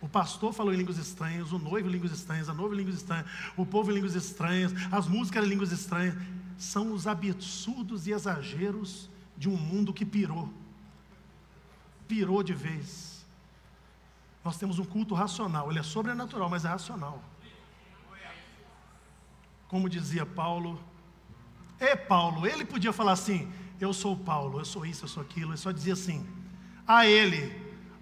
O 0.00 0.08
pastor 0.08 0.52
falou 0.52 0.72
em 0.72 0.76
línguas 0.76 0.98
estranhas, 0.98 1.52
o 1.52 1.58
noivo 1.58 1.88
em 1.88 1.92
línguas 1.92 2.12
estranhas, 2.12 2.48
a 2.48 2.54
noiva 2.54 2.74
em 2.74 2.78
línguas 2.78 2.96
estranhas, 2.96 3.26
o 3.56 3.66
povo 3.66 3.90
em 3.90 3.94
línguas 3.94 4.14
estranhas, 4.14 4.72
as 4.90 5.08
músicas 5.08 5.44
em 5.44 5.48
línguas 5.48 5.72
estranhas. 5.72 6.14
São 6.56 6.92
os 6.92 7.06
absurdos 7.08 8.06
e 8.06 8.12
exageros 8.12 9.10
de 9.36 9.48
um 9.48 9.56
mundo 9.56 9.92
que 9.92 10.04
pirou. 10.04 10.52
Pirou 12.06 12.42
de 12.42 12.52
vez. 12.52 13.24
Nós 14.44 14.56
temos 14.56 14.78
um 14.78 14.84
culto 14.84 15.14
racional, 15.14 15.70
ele 15.70 15.80
é 15.80 15.84
sobrenatural, 15.84 16.48
mas 16.48 16.64
é 16.64 16.68
racional. 16.68 17.22
Como 19.66 19.88
dizia 19.88 20.26
Paulo, 20.26 20.78
é 21.80 21.96
Paulo, 21.96 22.46
ele 22.46 22.64
podia 22.64 22.92
falar 22.92 23.12
assim: 23.12 23.50
Eu 23.82 23.92
sou 23.92 24.16
Paulo, 24.16 24.60
eu 24.60 24.64
sou 24.64 24.86
isso, 24.86 25.04
eu 25.04 25.08
sou 25.08 25.22
aquilo. 25.22 25.50
Ele 25.50 25.56
só 25.56 25.72
dizia 25.72 25.94
assim: 25.94 26.24
A 26.86 27.04
ele, 27.04 27.52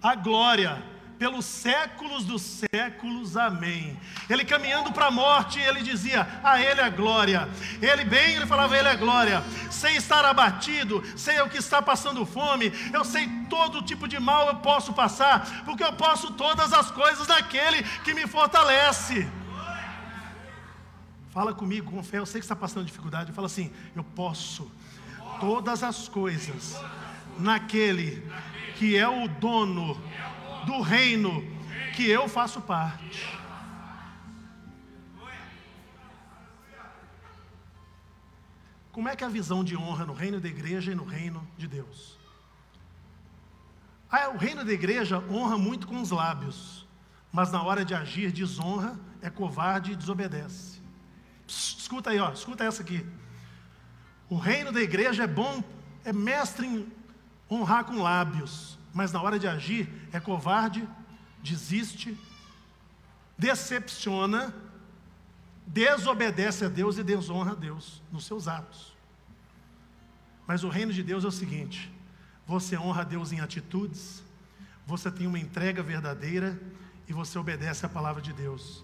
a 0.01 0.13
glória 0.15 0.83
pelos 1.21 1.45
séculos 1.45 2.23
dos 2.25 2.41
séculos, 2.41 3.37
amém. 3.37 3.95
Ele 4.27 4.43
caminhando 4.43 4.91
para 4.91 5.05
a 5.05 5.11
morte, 5.11 5.59
ele 5.59 5.83
dizia: 5.83 6.27
A 6.43 6.59
Ele 6.59 6.81
a 6.81 6.89
glória. 6.89 7.47
Ele 7.79 8.03
bem, 8.05 8.35
ele 8.35 8.47
falava: 8.47 8.75
Ele 8.75 8.87
a 8.87 8.95
glória. 8.95 9.43
Sem 9.69 9.95
estar 9.95 10.25
abatido, 10.25 11.03
sei 11.15 11.39
o 11.41 11.47
que 11.47 11.57
está 11.57 11.79
passando 11.79 12.25
fome, 12.25 12.71
eu 12.91 13.05
sei 13.05 13.27
todo 13.47 13.83
tipo 13.83 14.07
de 14.07 14.19
mal 14.19 14.47
eu 14.47 14.55
posso 14.57 14.93
passar, 14.93 15.63
porque 15.63 15.83
eu 15.83 15.93
posso 15.93 16.31
todas 16.33 16.73
as 16.73 16.89
coisas 16.89 17.27
naquele 17.27 17.83
que 18.03 18.15
me 18.15 18.25
fortalece. 18.25 19.27
Fala 21.29 21.53
comigo 21.53 21.91
com 21.91 22.03
fé, 22.03 22.17
eu 22.17 22.25
sei 22.25 22.41
que 22.41 22.45
está 22.45 22.55
passando 22.55 22.85
dificuldade. 22.85 23.31
Fala 23.31 23.45
assim: 23.45 23.71
Eu 23.95 24.03
posso 24.03 24.71
todas 25.41 25.83
as 25.83 26.07
coisas 26.07 26.79
naquele 27.37 28.25
que 28.75 28.95
é 28.95 29.07
o 29.07 29.27
dono 29.27 29.99
do 30.65 30.81
reino 30.81 31.43
que 31.95 32.07
eu 32.07 32.29
faço 32.29 32.61
parte. 32.61 33.27
Como 38.91 39.09
é 39.09 39.15
que 39.15 39.23
é 39.23 39.27
a 39.27 39.29
visão 39.29 39.63
de 39.63 39.75
honra 39.75 40.05
no 40.05 40.13
reino 40.13 40.39
da 40.39 40.47
igreja 40.47 40.91
e 40.91 40.95
no 40.95 41.05
reino 41.05 41.45
de 41.57 41.67
Deus? 41.67 42.17
Ah, 44.11 44.29
o 44.29 44.37
reino 44.37 44.63
da 44.63 44.73
igreja 44.73 45.23
honra 45.29 45.57
muito 45.57 45.87
com 45.87 46.01
os 46.01 46.11
lábios, 46.11 46.85
mas 47.31 47.51
na 47.51 47.63
hora 47.63 47.83
de 47.83 47.95
agir 47.95 48.31
desonra, 48.31 48.99
é 49.21 49.29
covarde 49.29 49.93
e 49.93 49.95
desobedece. 49.95 50.81
Escuta 51.47 52.09
aí, 52.09 52.19
ó, 52.19 52.31
escuta 52.31 52.63
essa 52.63 52.83
aqui. 52.83 53.05
O 54.31 54.37
reino 54.37 54.71
da 54.71 54.81
igreja 54.81 55.25
é 55.25 55.27
bom, 55.27 55.61
é 56.05 56.13
mestre 56.13 56.65
em 56.65 56.87
honrar 57.51 57.83
com 57.83 58.01
lábios, 58.01 58.79
mas 58.93 59.11
na 59.11 59.21
hora 59.21 59.37
de 59.37 59.45
agir 59.45 59.89
é 60.13 60.21
covarde, 60.21 60.87
desiste, 61.43 62.17
decepciona, 63.37 64.55
desobedece 65.67 66.63
a 66.63 66.69
Deus 66.69 66.97
e 66.97 67.03
desonra 67.03 67.51
a 67.51 67.55
Deus 67.55 68.01
nos 68.09 68.25
seus 68.25 68.47
atos. 68.47 68.95
Mas 70.47 70.63
o 70.63 70.69
reino 70.69 70.93
de 70.93 71.03
Deus 71.03 71.25
é 71.25 71.27
o 71.27 71.31
seguinte: 71.31 71.91
você 72.47 72.77
honra 72.77 73.01
a 73.01 73.03
Deus 73.03 73.33
em 73.33 73.41
atitudes, 73.41 74.23
você 74.87 75.11
tem 75.11 75.27
uma 75.27 75.39
entrega 75.39 75.83
verdadeira 75.83 76.57
e 77.05 77.11
você 77.11 77.37
obedece 77.37 77.85
à 77.85 77.89
palavra 77.89 78.21
de 78.21 78.31
Deus. 78.31 78.81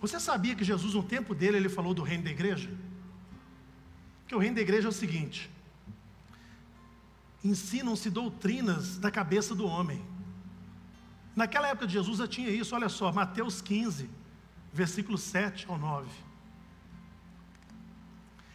Você 0.00 0.18
sabia 0.18 0.54
que 0.54 0.64
Jesus, 0.64 0.94
no 0.94 1.02
tempo 1.02 1.34
dele, 1.34 1.58
ele 1.58 1.68
falou 1.68 1.92
do 1.92 2.02
reino 2.02 2.24
da 2.24 2.30
igreja? 2.30 2.70
Que 4.26 4.34
o 4.34 4.38
reino 4.38 4.56
da 4.56 4.62
igreja 4.62 4.88
é 4.88 4.90
o 4.90 4.92
seguinte: 4.92 5.50
ensinam-se 7.42 8.10
doutrinas 8.10 8.98
da 8.98 9.10
cabeça 9.10 9.54
do 9.54 9.66
homem. 9.66 10.04
Naquela 11.34 11.68
época 11.68 11.86
de 11.86 11.92
Jesus 11.92 12.18
já 12.18 12.26
tinha 12.26 12.48
isso, 12.48 12.74
olha 12.74 12.88
só, 12.88 13.12
Mateus 13.12 13.60
15, 13.60 14.08
versículo 14.72 15.18
7 15.18 15.66
ao 15.68 15.76
9. 15.76 16.08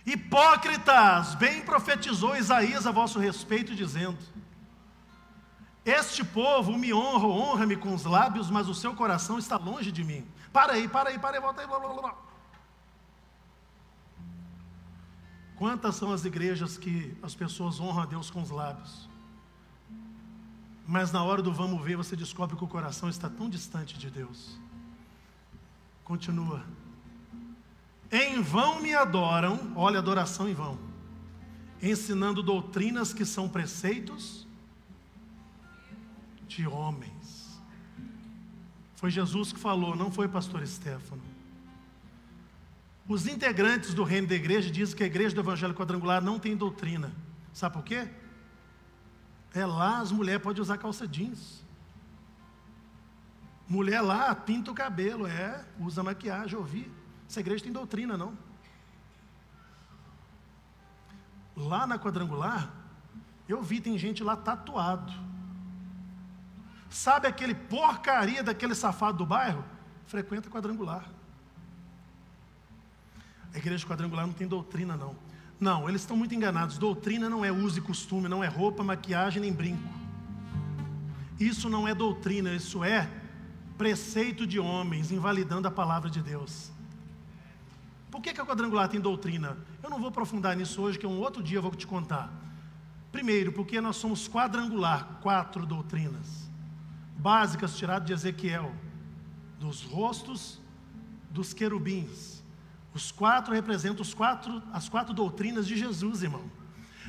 Hipócritas, 0.06 1.36
bem 1.36 1.62
profetizou 1.62 2.36
Isaías 2.36 2.88
a 2.88 2.92
vosso 2.92 3.20
respeito, 3.20 3.76
dizendo: 3.76 4.18
Este 5.86 6.24
povo 6.24 6.76
me 6.76 6.92
honra, 6.92 7.28
honra-me 7.28 7.76
com 7.76 7.94
os 7.94 8.04
lábios, 8.04 8.50
mas 8.50 8.68
o 8.68 8.74
seu 8.74 8.96
coração 8.96 9.38
está 9.38 9.58
longe 9.58 9.92
de 9.92 10.04
mim. 10.04 10.26
Para 10.52 10.74
aí, 10.74 10.88
para 10.88 11.10
aí, 11.10 11.20
para 11.20 11.38
aí, 11.38 11.42
volta 11.42 11.62
aí, 11.62 11.68
blá, 11.68 11.80
blá, 11.80 11.94
blá. 11.94 12.31
Quantas 15.62 15.94
são 15.94 16.12
as 16.12 16.26
igrejas 16.26 16.76
que 16.76 17.16
as 17.22 17.36
pessoas 17.36 17.80
honram 17.80 18.02
a 18.02 18.06
Deus 18.08 18.32
com 18.32 18.42
os 18.42 18.50
lábios? 18.50 19.08
Mas 20.88 21.12
na 21.12 21.24
hora 21.24 21.40
do 21.40 21.54
vamos 21.54 21.80
ver, 21.86 21.96
você 21.96 22.16
descobre 22.16 22.58
que 22.58 22.64
o 22.64 22.68
coração 22.68 23.08
está 23.08 23.30
tão 23.30 23.48
distante 23.48 23.96
de 23.96 24.10
Deus. 24.10 24.60
Continua. 26.04 26.66
Em 28.12 28.42
vão 28.42 28.82
me 28.82 28.96
adoram, 28.96 29.72
olha 29.76 30.00
adoração 30.00 30.50
em 30.50 30.56
vão, 30.56 30.80
ensinando 31.80 32.42
doutrinas 32.42 33.14
que 33.14 33.24
são 33.24 33.48
preceitos 33.48 34.48
de 36.48 36.66
homens. 36.66 37.62
Foi 38.96 39.12
Jesus 39.12 39.54
que 39.54 39.60
falou, 39.60 39.96
não 39.96 40.12
foi 40.12 40.28
pastor 40.28 40.66
Stefano. 40.66 41.31
Os 43.12 43.28
integrantes 43.28 43.94
do 43.94 44.06
reino 44.06 44.26
da 44.26 44.36
igreja 44.36 44.72
dizem 44.72 44.96
que 44.96 45.04
a 45.04 45.06
igreja 45.06 45.36
do 45.36 45.42
Evangelho 45.42 45.74
Quadrangular 45.74 46.24
não 46.24 46.40
tem 46.40 46.56
doutrina. 46.56 47.12
Sabe 47.52 47.74
por 47.74 47.84
quê? 47.84 48.08
É 49.54 49.66
lá 49.66 50.00
as 50.00 50.14
mulheres 50.14 50.42
podem 50.42 50.62
usar 50.62 50.78
calça 50.78 51.06
jeans. 51.06 51.62
Mulher 53.68 54.00
lá 54.00 54.34
pinta 54.34 54.72
o 54.72 54.74
cabelo, 54.74 55.28
é, 55.28 55.66
usa 55.78 56.02
maquiagem, 56.02 56.58
ouvi. 56.58 56.90
Essa 57.28 57.42
igreja 57.42 57.66
tem 57.66 57.74
doutrina, 57.74 58.16
não. 58.18 58.32
Lá 61.54 61.86
na 61.86 62.00
quadrangular, 62.00 62.72
eu 63.46 63.62
vi, 63.62 63.82
tem 63.82 63.98
gente 63.98 64.24
lá 64.24 64.38
tatuado. 64.38 65.12
Sabe 66.90 67.28
aquele 67.28 67.56
porcaria 67.56 68.42
daquele 68.42 68.74
safado 68.74 69.18
do 69.18 69.26
bairro? 69.26 69.66
Frequenta 70.06 70.50
quadrangular. 70.50 71.10
A 73.54 73.58
igreja 73.58 73.86
quadrangular 73.86 74.26
não 74.26 74.34
tem 74.34 74.48
doutrina, 74.48 74.96
não. 74.96 75.16
Não, 75.60 75.88
eles 75.88 76.02
estão 76.02 76.18
muito 76.18 76.34
enganados. 76.34 76.78
Doutrina 76.78 77.30
não 77.30 77.46
é 77.46 77.52
uso 77.52 77.80
e 77.80 77.82
costume, 77.82 78.28
não 78.28 78.44
é 78.44 78.48
roupa, 78.48 78.84
maquiagem 78.84 79.42
nem 79.42 79.54
brinco. 79.54 79.88
Isso 81.40 81.70
não 81.70 81.88
é 81.88 81.94
doutrina, 81.94 82.54
isso 82.54 82.84
é 82.84 83.10
preceito 83.78 84.46
de 84.46 84.60
homens, 84.60 85.12
invalidando 85.12 85.68
a 85.68 85.72
palavra 85.72 86.10
de 86.10 86.22
Deus. 86.22 86.72
Por 88.10 88.22
que, 88.22 88.34
que 88.34 88.42
a 88.42 88.46
quadrangular 88.46 88.90
tem 88.90 89.00
doutrina? 89.00 89.58
Eu 89.82 89.90
não 89.90 90.00
vou 90.00 90.10
aprofundar 90.10 90.56
nisso 90.56 90.82
hoje, 90.82 91.00
que 91.00 91.08
um 91.08 91.20
outro 91.20 91.42
dia 91.42 91.58
eu 91.58 91.62
vou 91.62 91.72
te 91.72 91.88
contar. 91.88 92.32
Primeiro, 93.12 93.52
porque 93.52 93.82
nós 93.82 93.98
somos 93.98 94.28
quadrangular, 94.28 95.20
quatro 95.22 95.66
doutrinas 95.66 96.42
básicas 97.22 97.78
tiradas 97.78 98.08
de 98.08 98.14
Ezequiel, 98.14 98.74
dos 99.60 99.84
rostos 99.84 100.60
dos 101.30 101.54
querubins. 101.54 102.41
Os 102.94 103.12
quatro 103.12 103.54
representam 103.54 104.02
os 104.02 104.14
quatro, 104.14 104.62
as 104.74 104.90
quatro 104.90 105.14
doutrinas 105.14 105.68
de 105.68 105.78
Jesus, 105.78 106.24
irmão. 106.24 106.44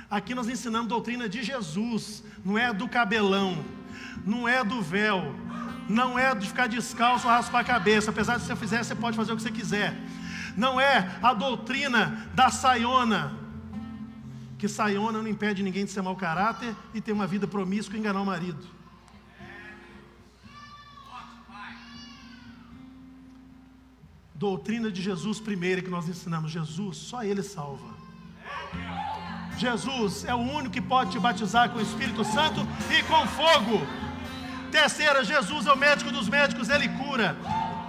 Aqui 0.09 0.35
nós 0.35 0.49
ensinamos 0.49 0.89
doutrina 0.89 1.29
de 1.29 1.43
Jesus, 1.43 2.23
não 2.45 2.57
é 2.57 2.73
do 2.73 2.89
cabelão, 2.89 3.65
não 4.25 4.47
é 4.47 4.63
do 4.63 4.81
véu, 4.81 5.35
não 5.89 6.19
é 6.19 6.35
de 6.35 6.47
ficar 6.47 6.69
descalço 6.69 7.27
ou 7.27 7.33
raspar 7.33 7.61
a 7.61 7.65
cabeça. 7.65 8.11
Apesar 8.11 8.37
de 8.37 8.45
você 8.45 8.55
fizer, 8.55 8.83
você 8.83 8.95
pode 8.95 9.17
fazer 9.17 9.33
o 9.33 9.37
que 9.37 9.43
você 9.43 9.51
quiser. 9.51 9.97
Não 10.57 10.81
é 10.81 11.11
a 11.23 11.33
doutrina 11.33 12.29
da 12.35 12.51
saiona, 12.51 13.35
que 14.59 14.69
saiona 14.69 15.21
não 15.21 15.29
impede 15.29 15.63
ninguém 15.63 15.85
de 15.85 15.91
ser 15.91 16.03
mau 16.03 16.15
caráter 16.15 16.77
e 16.95 17.01
ter 17.01 17.13
uma 17.13 17.27
vida 17.27 17.47
promíscua 17.47 17.97
e 17.97 18.01
enganar 18.01 18.21
o 18.21 18.27
marido. 18.27 18.65
Doutrina 24.43 24.91
de 24.91 25.01
Jesus 25.01 25.39
primeira 25.39 25.81
que 25.81 25.89
nós 25.89 26.09
ensinamos. 26.09 26.51
Jesus, 26.51 26.97
só 26.97 27.23
Ele 27.23 27.45
salva. 27.45 27.91
Jesus 29.57 30.25
é 30.25 30.35
o 30.35 30.39
único 30.39 30.71
que 30.71 30.81
pode 30.81 31.13
te 31.13 31.19
batizar 31.21 31.71
com 31.71 31.79
o 31.79 31.83
Espírito 31.89 32.25
Santo 32.25 32.67
e 32.91 33.05
com 33.05 33.25
fogo. 33.29 33.87
Terceira, 34.73 35.23
Jesus 35.23 35.67
é 35.67 35.73
o 35.73 35.77
médico 35.77 36.11
dos 36.11 36.29
médicos, 36.29 36.69
Ele 36.69 36.89
cura. 36.89 37.37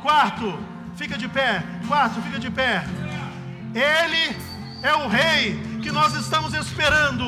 Quarto, 0.03 0.47
fica 0.95 1.17
de 1.17 1.27
pé. 1.27 1.63
Quarto, 1.87 2.21
fica 2.21 2.37
de 2.37 2.51
pé. 2.51 2.85
Ele 3.73 4.37
é 4.83 4.93
o 4.93 5.07
Rei 5.07 5.59
que 5.81 5.91
nós 5.91 6.13
estamos 6.13 6.53
esperando. 6.53 7.25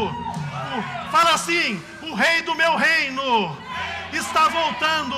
Fala 1.09 1.33
assim: 1.33 1.81
o 2.03 2.13
Rei 2.13 2.43
do 2.43 2.53
meu 2.53 2.75
reino 2.75 3.57
está 4.13 4.47
voltando. 4.49 5.17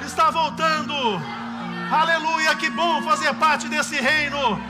Está 0.00 0.30
voltando. 0.30 1.45
Aleluia, 1.90 2.54
que 2.56 2.68
bom 2.70 3.02
fazer 3.02 3.32
parte 3.34 3.68
desse 3.68 4.00
reino. 4.00 4.60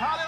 Aleluia. 0.00 0.25